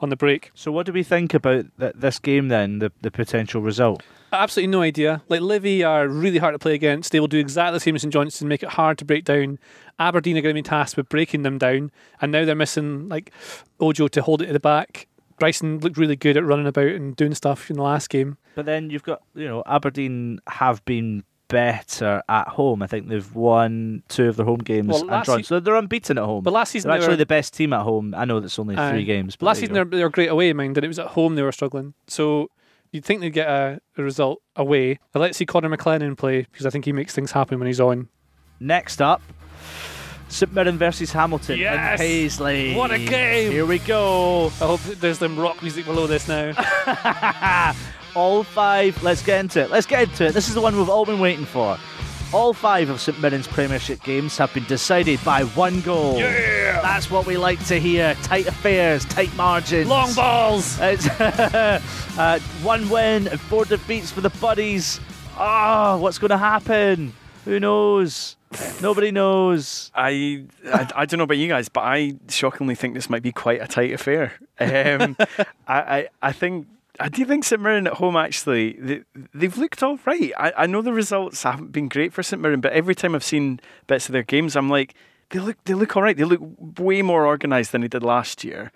on 0.00 0.10
the 0.10 0.16
break. 0.16 0.50
So, 0.54 0.70
what 0.70 0.86
do 0.86 0.92
we 0.92 1.02
think 1.02 1.34
about 1.34 1.66
th- 1.78 1.94
this 1.96 2.18
game 2.18 2.48
then? 2.48 2.78
The 2.78 2.92
the 3.00 3.10
potential 3.10 3.60
result. 3.60 4.02
Absolutely 4.32 4.70
no 4.70 4.82
idea. 4.82 5.22
Like 5.28 5.40
Livy 5.40 5.82
are 5.82 6.06
really 6.06 6.38
hard 6.38 6.54
to 6.54 6.58
play 6.58 6.74
against. 6.74 7.12
They 7.12 7.20
will 7.20 7.28
do 7.28 7.38
exactly 7.38 7.76
the 7.76 7.80
same 7.80 7.94
as 7.94 8.02
St 8.02 8.12
Johnstone, 8.12 8.48
make 8.48 8.62
it 8.62 8.70
hard 8.70 8.98
to 8.98 9.04
break 9.04 9.24
down. 9.24 9.58
Aberdeen 9.98 10.36
are 10.36 10.40
going 10.40 10.54
to 10.54 10.58
be 10.62 10.68
tasked 10.68 10.96
with 10.96 11.08
breaking 11.08 11.42
them 11.42 11.58
down, 11.58 11.90
and 12.20 12.30
now 12.32 12.44
they're 12.44 12.54
missing 12.54 13.08
like 13.08 13.32
Ojo 13.80 14.08
to 14.08 14.22
hold 14.22 14.42
it 14.42 14.48
at 14.48 14.52
the 14.52 14.60
back. 14.60 15.06
Bryson 15.38 15.78
looked 15.80 15.96
really 15.96 16.16
good 16.16 16.36
at 16.36 16.44
running 16.44 16.66
about 16.66 16.86
and 16.88 17.14
doing 17.16 17.34
stuff 17.34 17.70
in 17.70 17.76
the 17.76 17.82
last 17.82 18.10
game. 18.10 18.38
But 18.54 18.66
then 18.66 18.90
you've 18.90 19.02
got 19.04 19.22
you 19.34 19.46
know 19.46 19.62
Aberdeen 19.66 20.40
have 20.48 20.84
been 20.84 21.24
better 21.48 22.22
at 22.28 22.48
home. 22.48 22.82
I 22.82 22.86
think 22.86 23.08
they've 23.08 23.34
won 23.34 24.02
two 24.08 24.28
of 24.28 24.36
their 24.36 24.44
home 24.44 24.58
games 24.58 24.88
Well, 24.88 25.10
and 25.10 25.24
drawn. 25.24 25.38
se- 25.38 25.42
so 25.44 25.60
they're 25.60 25.76
unbeaten 25.76 26.18
at 26.18 26.24
home. 26.24 26.42
But 26.44 26.52
last 26.52 26.72
season 26.72 26.88
they're 26.90 26.98
they 26.98 27.04
actually 27.04 27.12
were- 27.14 27.18
the 27.18 27.26
best 27.26 27.54
team 27.54 27.72
at 27.72 27.82
home. 27.82 28.14
I 28.16 28.24
know 28.24 28.40
that's 28.40 28.58
only 28.58 28.76
Aye. 28.76 28.90
three 28.90 29.04
games. 29.04 29.36
But 29.36 29.46
Last 29.46 29.60
season 29.60 29.74
they 29.74 29.80
were, 29.82 29.90
they 29.90 30.02
were 30.02 30.10
great 30.10 30.28
away, 30.28 30.52
mind, 30.52 30.76
and 30.76 30.84
it 30.84 30.88
was 30.88 30.98
at 30.98 31.06
home 31.08 31.36
they 31.36 31.42
were 31.42 31.52
struggling. 31.52 31.94
So 32.06 32.50
you'd 32.92 33.04
think 33.04 33.20
they'd 33.20 33.30
get 33.30 33.48
a, 33.48 33.80
a 33.96 34.02
result 34.02 34.42
away. 34.56 34.98
To 35.14 35.32
see 35.32 35.46
Connor 35.46 35.74
McLennan 35.74 36.18
play 36.18 36.42
because 36.50 36.66
I 36.66 36.70
think 36.70 36.84
he 36.84 36.92
makes 36.92 37.14
things 37.14 37.30
happen 37.32 37.58
when 37.58 37.66
he's 37.66 37.80
on. 37.80 38.08
Next 38.60 39.00
up, 39.00 39.22
St 40.28 40.52
Mirren 40.52 40.78
versus 40.78 41.10
Hamilton 41.12 41.58
Yes! 41.58 41.76
and 41.76 41.98
Paisley. 41.98 42.74
What 42.74 42.90
a 42.90 42.98
game! 42.98 43.50
Here 43.50 43.66
we 43.66 43.78
go. 43.78 44.46
I 44.46 44.66
hope 44.66 44.80
there's 44.80 45.18
some 45.18 45.38
rock 45.38 45.62
music 45.62 45.86
below 45.86 46.06
this 46.06 46.28
now. 46.28 46.52
all 48.14 48.42
five. 48.44 49.02
Let's 49.02 49.22
get 49.22 49.40
into 49.40 49.62
it. 49.62 49.70
Let's 49.70 49.86
get 49.86 50.02
into 50.08 50.26
it. 50.26 50.34
This 50.34 50.48
is 50.48 50.54
the 50.54 50.60
one 50.60 50.76
we've 50.76 50.88
all 50.90 51.04
been 51.06 51.20
waiting 51.20 51.44
for. 51.46 51.78
All 52.32 52.52
five 52.52 52.90
of 52.90 53.00
St 53.00 53.18
Mirren's 53.20 53.46
Premiership 53.46 54.02
games 54.02 54.36
have 54.36 54.52
been 54.52 54.64
decided 54.64 55.18
by 55.24 55.44
one 55.44 55.80
goal. 55.80 56.18
Yeah! 56.18 56.82
That's 56.82 57.10
what 57.10 57.24
we 57.26 57.38
like 57.38 57.64
to 57.66 57.80
hear. 57.80 58.14
Tight 58.22 58.46
affairs, 58.46 59.06
tight 59.06 59.34
margins. 59.34 59.88
Long 59.88 60.12
balls! 60.12 60.78
It's 60.80 61.08
uh, 61.20 62.38
one 62.62 62.86
win 62.90 63.28
and 63.28 63.40
four 63.40 63.64
defeats 63.64 64.10
for 64.10 64.20
the 64.20 64.28
Buddies. 64.28 65.00
Ah, 65.38 65.96
what's 65.96 66.18
going 66.18 66.30
to 66.30 66.36
happen? 66.38 67.14
Who 67.48 67.58
knows? 67.58 68.36
Nobody 68.82 69.10
knows. 69.10 69.90
I, 69.94 70.44
I 70.66 70.90
I 70.94 71.06
don't 71.06 71.16
know 71.16 71.24
about 71.24 71.38
you 71.38 71.48
guys, 71.48 71.70
but 71.70 71.80
I 71.80 72.12
shockingly 72.28 72.74
think 72.74 72.92
this 72.92 73.08
might 73.08 73.22
be 73.22 73.32
quite 73.32 73.62
a 73.62 73.66
tight 73.66 73.94
affair. 73.94 74.34
Um, 74.60 75.16
I, 75.66 75.80
I 75.80 76.08
I 76.20 76.32
think. 76.32 76.66
I 77.00 77.08
do 77.08 77.24
think 77.24 77.44
St 77.44 77.62
Mirren 77.62 77.86
at 77.86 77.94
home 77.94 78.16
actually 78.16 78.72
they, 78.72 79.02
they've 79.32 79.56
looked 79.56 79.82
all 79.84 79.98
right. 80.04 80.32
I, 80.36 80.52
I 80.58 80.66
know 80.66 80.82
the 80.82 80.92
results 80.92 81.44
haven't 81.44 81.70
been 81.70 81.88
great 81.88 82.12
for 82.12 82.22
St 82.24 82.42
Mirren, 82.42 82.60
but 82.60 82.72
every 82.72 82.94
time 82.94 83.14
I've 83.14 83.24
seen 83.24 83.60
bits 83.86 84.08
of 84.08 84.12
their 84.12 84.24
games, 84.24 84.54
I'm 84.54 84.68
like 84.68 84.94
they 85.30 85.38
look 85.38 85.56
they 85.64 85.72
look 85.72 85.96
all 85.96 86.02
right. 86.02 86.16
They 86.16 86.24
look 86.24 86.42
way 86.78 87.00
more 87.00 87.26
organised 87.26 87.72
than 87.72 87.80
they 87.80 87.88
did 87.88 88.02
last 88.02 88.44
year. 88.44 88.72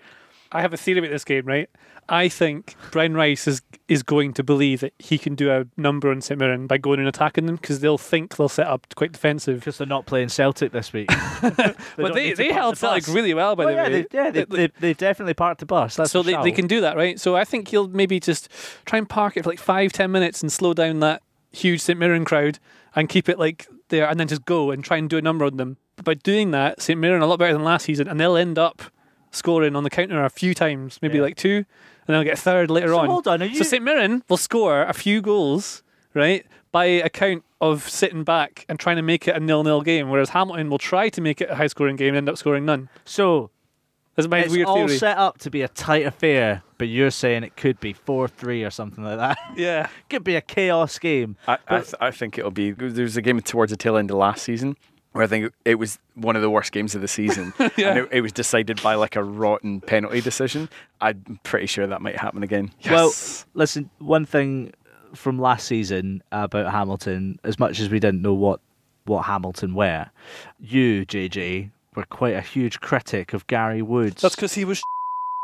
I 0.53 0.61
have 0.61 0.73
a 0.73 0.77
theory 0.77 0.99
about 0.99 1.11
this 1.11 1.23
game, 1.25 1.45
right? 1.45 1.69
I 2.09 2.27
think 2.29 2.75
Brian 2.91 3.13
Rice 3.15 3.47
is 3.47 3.61
is 3.87 4.03
going 4.03 4.33
to 4.33 4.43
believe 4.43 4.79
that 4.81 4.93
he 4.99 5.17
can 5.17 5.35
do 5.35 5.51
a 5.51 5.65
number 5.77 6.09
on 6.11 6.21
St 6.21 6.39
Mirren 6.39 6.67
by 6.67 6.77
going 6.77 6.99
and 6.99 7.07
attacking 7.07 7.45
them 7.45 7.55
because 7.55 7.79
they'll 7.81 7.97
think 7.97 8.35
they'll 8.37 8.49
set 8.49 8.67
up 8.67 8.87
quite 8.95 9.11
defensive. 9.13 9.59
Because 9.59 9.77
they're 9.77 9.87
not 9.87 10.05
playing 10.05 10.29
Celtic 10.29 10.71
this 10.71 10.91
week. 10.93 11.07
but 11.41 11.77
they, 12.13 12.33
they 12.33 12.51
held 12.51 12.75
the 12.75 12.79
Celtic 12.79 13.05
bus. 13.05 13.15
really 13.15 13.33
well, 13.33 13.55
by 13.55 13.63
Oh, 13.63 13.67
the 13.67 13.73
yeah, 13.73 13.83
way. 13.83 13.89
they, 14.01 14.05
yeah, 14.11 14.31
they, 14.31 14.43
they, 14.45 14.67
they've 14.79 14.97
definitely 14.97 15.33
parked 15.33 15.59
the 15.59 15.65
bus. 15.65 15.95
That's 15.95 16.11
so 16.11 16.23
they, 16.23 16.35
they 16.43 16.51
can 16.51 16.67
do 16.67 16.81
that, 16.81 16.95
right? 16.95 17.19
So 17.19 17.35
I 17.35 17.45
think 17.45 17.69
he'll 17.69 17.87
maybe 17.87 18.19
just 18.19 18.49
try 18.85 18.99
and 18.99 19.07
park 19.09 19.37
it 19.37 19.43
for 19.43 19.49
like 19.49 19.59
five, 19.59 19.91
ten 19.93 20.11
minutes 20.11 20.41
and 20.41 20.51
slow 20.51 20.73
down 20.73 20.99
that 21.01 21.21
huge 21.51 21.81
St 21.81 21.97
Mirren 21.99 22.25
crowd 22.25 22.59
and 22.95 23.07
keep 23.09 23.29
it 23.29 23.37
like 23.39 23.67
there 23.89 24.07
and 24.09 24.19
then 24.19 24.27
just 24.27 24.45
go 24.45 24.71
and 24.71 24.83
try 24.83 24.97
and 24.97 25.09
do 25.09 25.17
a 25.17 25.21
number 25.21 25.45
on 25.45 25.57
them. 25.57 25.77
But 25.97 26.05
by 26.05 26.13
doing 26.15 26.51
that, 26.51 26.81
St 26.81 26.99
Mirren 26.99 27.21
are 27.21 27.25
a 27.25 27.27
lot 27.27 27.39
better 27.39 27.53
than 27.53 27.63
last 27.63 27.85
season 27.85 28.07
and 28.07 28.19
they'll 28.19 28.35
end 28.37 28.57
up 28.57 28.81
scoring 29.35 29.75
on 29.75 29.83
the 29.83 29.89
counter 29.89 30.23
a 30.23 30.29
few 30.29 30.53
times, 30.53 30.99
maybe 31.01 31.17
Yeah. 31.17 31.23
like 31.23 31.35
two, 31.35 31.65
and 32.07 32.15
they'll 32.15 32.23
get 32.23 32.33
a 32.37 32.41
third 32.41 32.69
later 32.69 32.89
So 32.89 32.99
on. 32.99 33.07
hold 33.07 33.27
on, 33.27 33.41
are 33.41 33.45
you- 33.45 33.55
So 33.57 33.63
St 33.63 33.83
Mirren 33.83 34.23
will 34.29 34.37
score 34.37 34.83
a 34.83 34.93
few 34.93 35.21
goals, 35.21 35.83
right, 36.13 36.45
by 36.71 36.85
account 36.85 37.43
of 37.61 37.87
sitting 37.89 38.23
back 38.23 38.65
and 38.67 38.79
trying 38.79 38.95
to 38.97 39.01
make 39.01 39.27
it 39.27 39.35
a 39.35 39.39
nil-nil 39.39 39.81
game, 39.81 40.09
whereas 40.09 40.29
Hamilton 40.29 40.69
will 40.69 40.77
try 40.79 41.09
to 41.09 41.21
make 41.21 41.39
it 41.41 41.49
a 41.49 41.55
high-scoring 41.55 41.95
game 41.95 42.09
and 42.09 42.17
end 42.17 42.29
up 42.29 42.37
scoring 42.37 42.65
none. 42.65 42.89
So 43.05 43.51
That's 44.15 44.27
my 44.27 44.39
it's 44.39 44.51
weird 44.51 44.67
all 44.67 44.75
theory. 44.87 44.97
set 44.97 45.17
up 45.17 45.37
to 45.39 45.49
be 45.49 45.61
a 45.61 45.67
tight 45.67 46.05
affair, 46.05 46.61
but 46.77 46.87
you're 46.87 47.09
saying 47.11 47.43
it 47.43 47.55
could 47.55 47.79
be 47.79 47.93
4 47.93 48.27
3 48.27 48.63
or 48.63 48.69
something 48.69 49.03
like 49.03 49.17
that. 49.17 49.37
Yeah. 49.55 49.87
could 50.09 50.23
be 50.23 50.35
a 50.35 50.41
chaos 50.41 50.99
game. 50.99 51.37
I, 51.47 51.57
I, 51.67 51.79
th- 51.79 51.95
I 52.01 52.11
think 52.11 52.37
it'll 52.37 52.51
be. 52.51 52.71
There's 52.71 53.17
a 53.17 53.21
game 53.21 53.39
towards 53.41 53.71
the 53.71 53.77
tail 53.77 53.95
end 53.97 54.11
of 54.11 54.17
last 54.17 54.43
season 54.43 54.75
where 55.13 55.23
I 55.23 55.27
think 55.27 55.51
it 55.65 55.75
was 55.75 55.97
one 56.15 56.35
of 56.35 56.41
the 56.41 56.49
worst 56.49 56.71
games 56.71 56.93
of 56.95 57.01
the 57.01 57.07
season, 57.07 57.53
Yeah. 57.77 57.89
and 57.89 57.97
it, 57.99 58.09
it 58.11 58.21
was 58.21 58.31
decided 58.31 58.81
by 58.83 58.95
like 58.95 59.15
a 59.15 59.23
rotten 59.23 59.79
penalty 59.81 60.21
decision. 60.21 60.69
I'm 61.01 61.39
pretty 61.43 61.67
sure 61.67 61.87
that 61.87 62.01
might 62.01 62.17
happen 62.17 62.43
again. 62.43 62.71
Yes. 62.81 62.91
Well, 62.91 63.13
listen, 63.53 63.89
one 63.99 64.25
thing 64.25 64.73
from 65.15 65.39
last 65.39 65.67
season 65.67 66.21
about 66.31 66.71
Hamilton, 66.71 67.39
as 67.43 67.59
much 67.59 67.79
as 67.79 67.89
we 67.89 67.99
didn't 67.99 68.21
know 68.21 68.33
what, 68.33 68.59
what 69.05 69.23
Hamilton 69.25 69.75
were, 69.75 70.07
you, 70.59 71.05
JJ, 71.05 71.69
were 71.95 72.05
quite 72.05 72.35
a 72.35 72.41
huge 72.41 72.79
critic 72.81 73.33
of 73.33 73.45
Gary 73.47 73.81
Woods. 73.81 74.21
That's 74.21 74.35
because 74.35 74.53
he 74.53 74.65
was. 74.65 74.81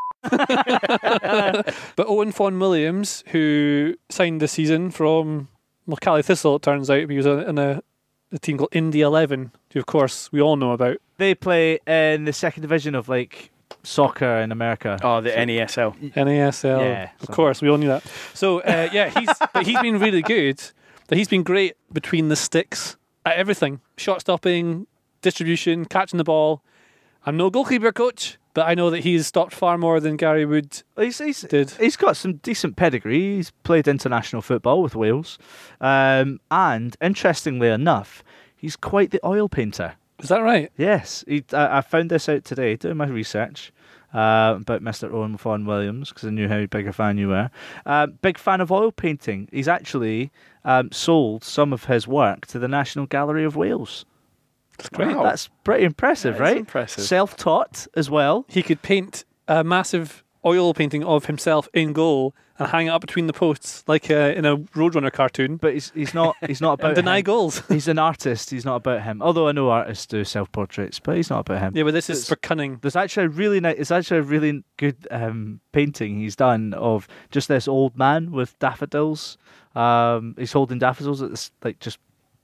but 0.22 2.08
Owain 2.08 2.32
Fôn 2.34 2.60
Williams, 2.60 3.24
who 3.28 3.96
signed 4.10 4.42
this 4.42 4.54
season 4.54 4.92
from 4.92 5.48
Macally 5.88 6.24
Thistle, 6.26 6.56
it 6.58 6.62
turns 6.62 6.90
out 6.90 7.10
he 7.10 7.18
was 7.18 7.26
in 7.26 7.58
a, 7.58 7.82
a 8.32 8.40
team 8.40 8.58
called 8.58 8.70
Indy 8.74 9.02
Eleven, 9.02 9.52
who 9.74 9.80
of 9.80 9.86
course 9.86 10.32
we 10.32 10.42
all 10.42 10.56
know 10.56 10.72
about. 10.72 10.98
They 11.18 11.36
play 11.36 11.80
in 11.88 12.26
the 12.26 12.34
second 12.34 12.62
division 12.62 12.96
of 12.96 13.10
like 13.10 13.52
soccer 13.84 14.38
in 14.38 14.52
America. 14.52 14.98
Oh, 15.04 15.22
the 15.22 15.32
NESL. 15.32 16.12
NASL. 16.14 16.80
Yeah, 16.82 17.10
of 17.22 17.28
so- 17.28 17.34
course, 17.34 17.62
we 17.62 17.70
all 17.70 17.78
knew 17.78 17.88
that. 17.88 18.04
So 18.34 18.60
uh, 18.62 18.90
yeah, 18.92 19.10
he's 19.10 19.30
but 19.54 19.66
he's 19.66 19.80
been 19.82 20.00
really 20.00 20.22
good. 20.22 20.62
But 21.08 21.18
he's 21.18 21.28
been 21.28 21.44
great 21.44 21.76
between 21.92 22.30
the 22.30 22.36
sticks 22.36 22.96
at 23.26 23.36
everything: 23.36 23.82
shot 23.98 24.22
stopping, 24.22 24.88
distribution, 25.22 25.86
catching 25.86 26.18
the 26.18 26.24
ball. 26.24 26.62
I'm 27.26 27.36
no 27.38 27.50
goalkeeper 27.50 27.92
coach, 27.92 28.38
but 28.54 28.68
I 28.68 28.74
know 28.74 28.90
that 28.90 29.02
he's 29.02 29.28
stopped 29.28 29.54
far 29.54 29.78
more 29.78 30.00
than 30.00 30.18
Gary 30.18 30.46
Wood 30.46 30.82
He's, 30.98 31.20
he's, 31.20 31.42
did. 31.42 31.72
he's 31.72 31.96
got 31.96 32.18
some 32.18 32.34
decent 32.38 32.76
pedigree. 32.76 33.36
He's 33.38 33.52
played 33.64 33.88
international 33.88 34.42
football 34.42 34.82
with 34.82 34.96
Wales. 34.96 35.38
Um, 35.80 36.40
and 36.50 36.96
interestingly 37.02 37.70
enough, 37.70 38.24
he's 38.56 38.76
quite 38.76 39.12
the 39.12 39.26
oil 39.26 39.50
painter. 39.50 39.96
Is 40.20 40.30
that 40.30 40.42
right? 40.42 40.72
Yes, 40.78 41.24
he, 41.28 41.44
I, 41.54 41.78
I 41.78 41.82
found 41.82 42.10
this 42.10 42.28
out 42.28 42.44
today 42.44 42.76
doing 42.76 42.98
my 42.98 43.08
research 43.08 43.72
uh, 44.14 44.56
about 44.60 44.82
Mr. 44.82 45.12
Owain 45.14 45.38
Fôn 45.38 45.66
Williams 45.66 46.10
because 46.10 46.28
I 46.28 46.32
knew 46.32 46.48
how 46.48 46.66
big 46.66 46.88
a 46.88 46.94
fan 46.94 47.18
you 47.18 47.30
were. 47.30 47.50
Uh, 47.86 48.08
big 48.08 48.38
fan 48.38 48.62
of 48.62 48.72
oil 48.72 48.92
painting. 48.92 49.48
He's 49.52 49.68
actually 49.68 50.32
um, 50.66 50.92
sold 50.92 51.44
some 51.44 51.72
of 51.72 51.86
his 51.86 52.08
work 52.08 52.46
to 52.48 52.60
the 52.60 52.68
National 52.68 53.06
Gallery 53.06 53.46
of 53.46 53.56
Wales. 53.56 54.06
That's 54.80 54.90
great. 54.90 55.16
Wow. 55.16 55.24
That's 55.24 55.50
pretty 55.64 55.84
impressive, 55.86 56.34
That 56.38 56.44
is 56.44 56.50
right? 56.50 56.58
impressive. 56.58 57.04
Self-taught 57.04 57.88
as 57.96 58.10
well. 58.10 58.46
he 58.50 58.64
could 58.64 58.82
paint 58.82 59.24
a 59.48 59.64
massive 59.64 60.24
oil 60.46 60.74
painting 60.74 61.04
of 61.04 61.26
himself 61.26 61.68
in 61.74 61.92
goal 61.94 62.34
and 62.58 62.70
hang 62.70 62.88
it 62.88 62.90
up 62.90 63.00
between 63.02 63.28
the 63.28 63.34
posts 63.34 63.84
like 63.88 64.10
uh, 64.12 64.34
in 64.36 64.46
a 64.46 64.58
Roadrunner 64.58 65.12
cartoon 65.12 65.56
But 65.58 65.74
he's 65.74 65.92
he's 65.96 66.14
not 66.14 66.36
he's 66.46 66.60
not 66.62 66.74
about 66.80 66.88
and 66.90 66.96
deny 66.98 67.18
him. 67.20 67.24
goals. 67.24 67.62
He's 67.70 67.88
an 67.88 67.98
artist. 68.00 68.50
He's 68.50 68.66
not 68.66 68.76
about 68.78 69.02
him. 69.04 69.22
Although 69.22 69.48
I 69.48 69.54
know 69.54 69.70
artists 69.70 70.06
do 70.06 70.24
self-portraits, 70.26 71.00
but 71.00 71.16
he's 71.16 71.30
not 71.30 71.40
about 71.42 71.60
him. 71.62 71.76
yeah, 71.78 71.84
but 71.84 71.94
this 71.94 72.10
is 72.10 72.28
for 72.28 72.36
cunning. 72.36 72.80
There's 72.82 72.98
actually 72.98 73.28
a 73.28 73.30
really 73.30 73.60
nice. 73.62 73.78
It's 73.78 73.92
actually 73.92 74.18
a 74.20 74.24
really 74.24 74.64
good 74.78 75.08
um, 75.12 75.62
painting 75.72 76.20
he's 76.20 76.36
done 76.36 76.74
of 76.74 77.08
just 77.32 77.48
this 77.48 77.68
old 77.68 77.98
man 77.98 78.32
with 78.32 78.58
daffodils. 78.60 79.38
Um, 79.76 80.36
he's 80.38 80.52
holding 80.52 80.80
daffodils. 80.80 81.22
It's 81.22 81.52
like 81.64 81.80
just, 81.80 81.98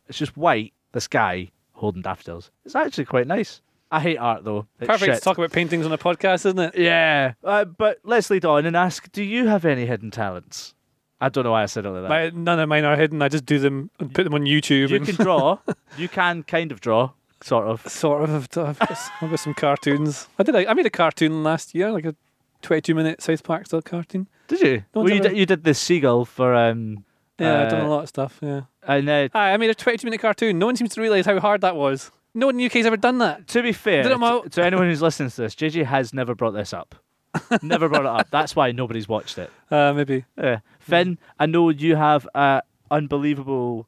it's 0.07 0.17
just 0.17 0.37
white. 0.37 0.73
This 0.93 1.07
guy 1.09 1.49
holding 1.85 2.01
daffodils. 2.01 2.51
It's 2.65 2.75
actually 2.75 3.05
quite 3.05 3.27
nice. 3.27 3.61
I 3.91 3.99
hate 3.99 4.17
art 4.17 4.43
though. 4.43 4.67
It's 4.79 4.87
Perfect 4.87 5.05
shit. 5.05 5.15
to 5.15 5.21
talk 5.21 5.37
about 5.37 5.51
paintings 5.51 5.85
on 5.85 5.91
a 5.91 5.97
podcast, 5.97 6.45
isn't 6.47 6.59
it? 6.59 6.77
Yeah, 6.77 7.33
uh, 7.43 7.65
but 7.65 7.99
let's 8.03 8.29
lead 8.29 8.43
on 8.43 8.65
and 8.65 8.75
ask: 8.75 9.11
Do 9.11 9.23
you 9.23 9.47
have 9.47 9.63
any 9.63 9.85
hidden 9.85 10.11
talents? 10.11 10.73
I 11.21 11.29
don't 11.29 11.43
know 11.45 11.51
why 11.51 11.63
I 11.63 11.67
said 11.67 11.85
it 11.85 11.89
like 11.91 12.01
that. 12.03 12.09
My, 12.09 12.29
none 12.41 12.59
of 12.59 12.67
mine 12.67 12.83
are 12.83 12.97
hidden. 12.97 13.21
I 13.21 13.29
just 13.29 13.45
do 13.45 13.57
them 13.59 13.89
and 13.99 14.13
put 14.13 14.23
them 14.25 14.33
on 14.33 14.41
YouTube. 14.41 14.89
you 14.89 14.97
and 14.97 15.05
can 15.05 15.15
draw. 15.15 15.59
you 15.97 16.09
can 16.09 16.43
kind 16.43 16.71
of 16.71 16.81
draw, 16.81 17.11
sort 17.41 17.67
of. 17.67 17.87
sort 17.87 18.23
of. 18.23 18.29
I've, 18.57 18.57
I've, 18.57 18.79
got, 18.79 19.11
I've 19.21 19.29
got 19.29 19.39
some 19.39 19.53
cartoons. 19.53 20.27
I 20.37 20.43
did. 20.43 20.55
I, 20.55 20.65
I 20.65 20.73
made 20.73 20.85
a 20.85 20.89
cartoon 20.91 21.43
last 21.43 21.73
year, 21.73 21.91
like 21.91 22.05
a 22.05 22.15
22 22.63 22.95
minute 22.95 23.21
South 23.21 23.43
Park 23.43 23.67
style 23.67 23.81
cartoon. 23.81 24.27
Did 24.47 24.61
you? 24.61 24.83
No 24.93 25.01
well, 25.03 25.09
you, 25.09 25.19
ever- 25.19 25.29
did, 25.29 25.37
you 25.37 25.45
did 25.45 25.63
the 25.63 25.73
seagull 25.73 26.25
for 26.25 26.53
um. 26.55 27.05
Yeah, 27.39 27.63
I've 27.63 27.69
done 27.69 27.81
uh, 27.81 27.87
a 27.87 27.89
lot 27.89 28.03
of 28.03 28.09
stuff. 28.09 28.39
Yeah. 28.41 28.61
And 28.87 29.09
uh, 29.09 29.29
Hi, 29.33 29.53
I 29.53 29.57
made 29.57 29.69
a 29.69 29.75
22 29.75 30.05
minute 30.05 30.19
cartoon. 30.21 30.59
No 30.59 30.65
one 30.67 30.75
seems 30.75 30.93
to 30.95 31.01
realise 31.01 31.25
how 31.25 31.39
hard 31.39 31.61
that 31.61 31.75
was. 31.75 32.11
No 32.33 32.47
one 32.47 32.55
in 32.55 32.59
the 32.59 32.65
UK's 32.65 32.85
ever 32.85 32.97
done 32.97 33.19
that. 33.19 33.47
to 33.49 33.61
be 33.63 33.71
fair, 33.71 34.03
Did 34.03 34.11
it 34.11 34.17
mo- 34.19 34.43
to, 34.43 34.49
to 34.49 34.65
anyone 34.65 34.87
who's 34.87 35.01
listening 35.01 35.29
to 35.29 35.41
this, 35.41 35.55
JJ 35.55 35.85
has 35.85 36.13
never 36.13 36.35
brought 36.35 36.51
this 36.51 36.73
up. 36.73 36.95
never 37.61 37.87
brought 37.89 38.01
it 38.01 38.07
up. 38.07 38.27
That's 38.31 38.55
why 38.55 38.71
nobody's 38.71 39.07
watched 39.07 39.37
it. 39.37 39.49
Uh, 39.71 39.93
maybe. 39.93 40.25
Yeah. 40.37 40.59
Finn, 40.79 41.17
I 41.39 41.45
know 41.45 41.69
you 41.69 41.95
have 41.95 42.27
uh, 42.35 42.61
unbelievable 42.91 43.87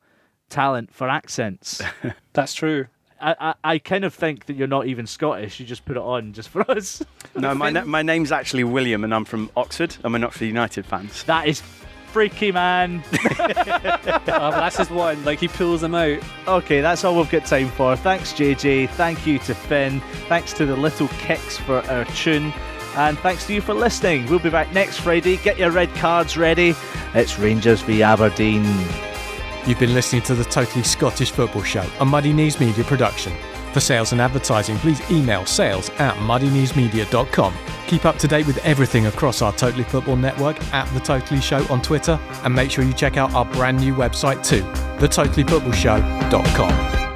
talent 0.50 0.94
for 0.94 1.10
accents. 1.10 1.82
That's 2.34 2.54
true. 2.54 2.88
I, 3.20 3.36
I, 3.40 3.54
I 3.74 3.78
kind 3.80 4.06
of 4.06 4.14
think 4.14 4.46
that 4.46 4.56
you're 4.56 4.68
not 4.68 4.86
even 4.88 5.08
Scottish. 5.08 5.60
You 5.60 5.66
just 5.66 5.86
put 5.86 5.98
it 5.98 6.04
on 6.04 6.34
just 6.34 6.50
for 6.50 6.62
us. 6.72 7.04
No, 7.36 7.54
my, 7.56 7.70
na- 7.70 7.86
my 7.86 8.02
name's 8.02 8.32
actually 8.32 8.64
William, 8.64 9.04
and 9.04 9.14
I'm 9.14 9.26
from 9.26 9.50
Oxford. 9.58 9.96
I'm 10.04 10.14
an 10.16 10.24
Oxford 10.24 10.46
United 10.46 10.86
fan. 10.86 11.10
That 11.26 11.48
is 11.48 11.62
freaky, 12.18 12.52
man. 12.52 13.04
Oh, 14.30 14.52
but 14.52 14.60
that's 14.60 14.78
his 14.78 14.90
one. 14.90 15.24
Like 15.24 15.40
he 15.40 15.48
pulls 15.48 15.82
them 15.82 15.96
out. 15.96 16.20
Okay, 16.48 16.82
that's 16.82 17.04
all 17.04 17.16
we've 17.16 17.30
got 17.30 17.46
time 17.46 17.70
for. 17.70 17.96
Thanks, 17.96 18.34
JJ. 18.34 18.90
Thank 18.90 19.26
you 19.26 19.40
to 19.40 19.56
Finn. 19.56 20.00
Thanks 20.28 20.54
to 20.54 20.66
the 20.66 20.76
Little 20.76 21.08
Kicks 21.20 21.58
for 21.58 21.78
our 21.90 22.06
tune. 22.06 22.54
And 22.96 23.18
thanks 23.20 23.48
to 23.48 23.54
you 23.54 23.62
for 23.62 23.74
listening. 23.74 24.28
We'll 24.28 24.40
be 24.40 24.50
back 24.50 24.74
next 24.74 25.00
Friday. 25.00 25.38
Get 25.38 25.58
your 25.58 25.72
red 25.72 25.94
cards 25.96 26.38
ready. 26.38 26.76
It's 27.14 27.40
Rangers 27.40 27.82
v 27.82 28.04
Aberdeen. 28.04 28.64
You've 29.66 29.80
been 29.80 29.94
listening 29.94 30.24
to 30.24 30.36
the 30.36 30.46
Totally 30.46 30.84
Scottish 30.84 31.32
Football 31.32 31.64
Show, 31.64 31.86
a 32.00 32.06
Muddy 32.06 32.34
Knees 32.34 32.60
Media 32.60 32.84
production. 32.84 33.34
For 33.78 33.82
sales 33.82 34.12
and 34.12 34.20
advertising, 34.20 34.76
please 34.78 35.00
email 35.12 35.46
sales 35.46 35.92
at 36.00 36.16
muddykneesmedia.com. 36.16 37.54
Keep 37.86 38.06
up 38.06 38.18
to 38.18 38.28
date 38.28 38.48
with 38.48 38.58
everything 38.66 39.06
across 39.06 39.44
our 39.44 39.54
Totally 39.54 39.84
Football 39.84 40.16
network 40.16 40.60
at 40.74 40.92
The 40.96 41.00
Totally 41.00 41.40
Show 41.40 41.64
on 41.72 41.84
Twitter, 41.84 42.20
and 42.44 42.56
make 42.56 42.72
sure 42.72 42.84
you 42.84 42.94
check 42.94 43.18
out 43.18 43.36
our 43.36 43.46
brand 43.46 43.80
new 43.80 43.94
website 43.94 44.44
too, 44.44 44.64
thetotallyfootballshow.com. 44.98 47.07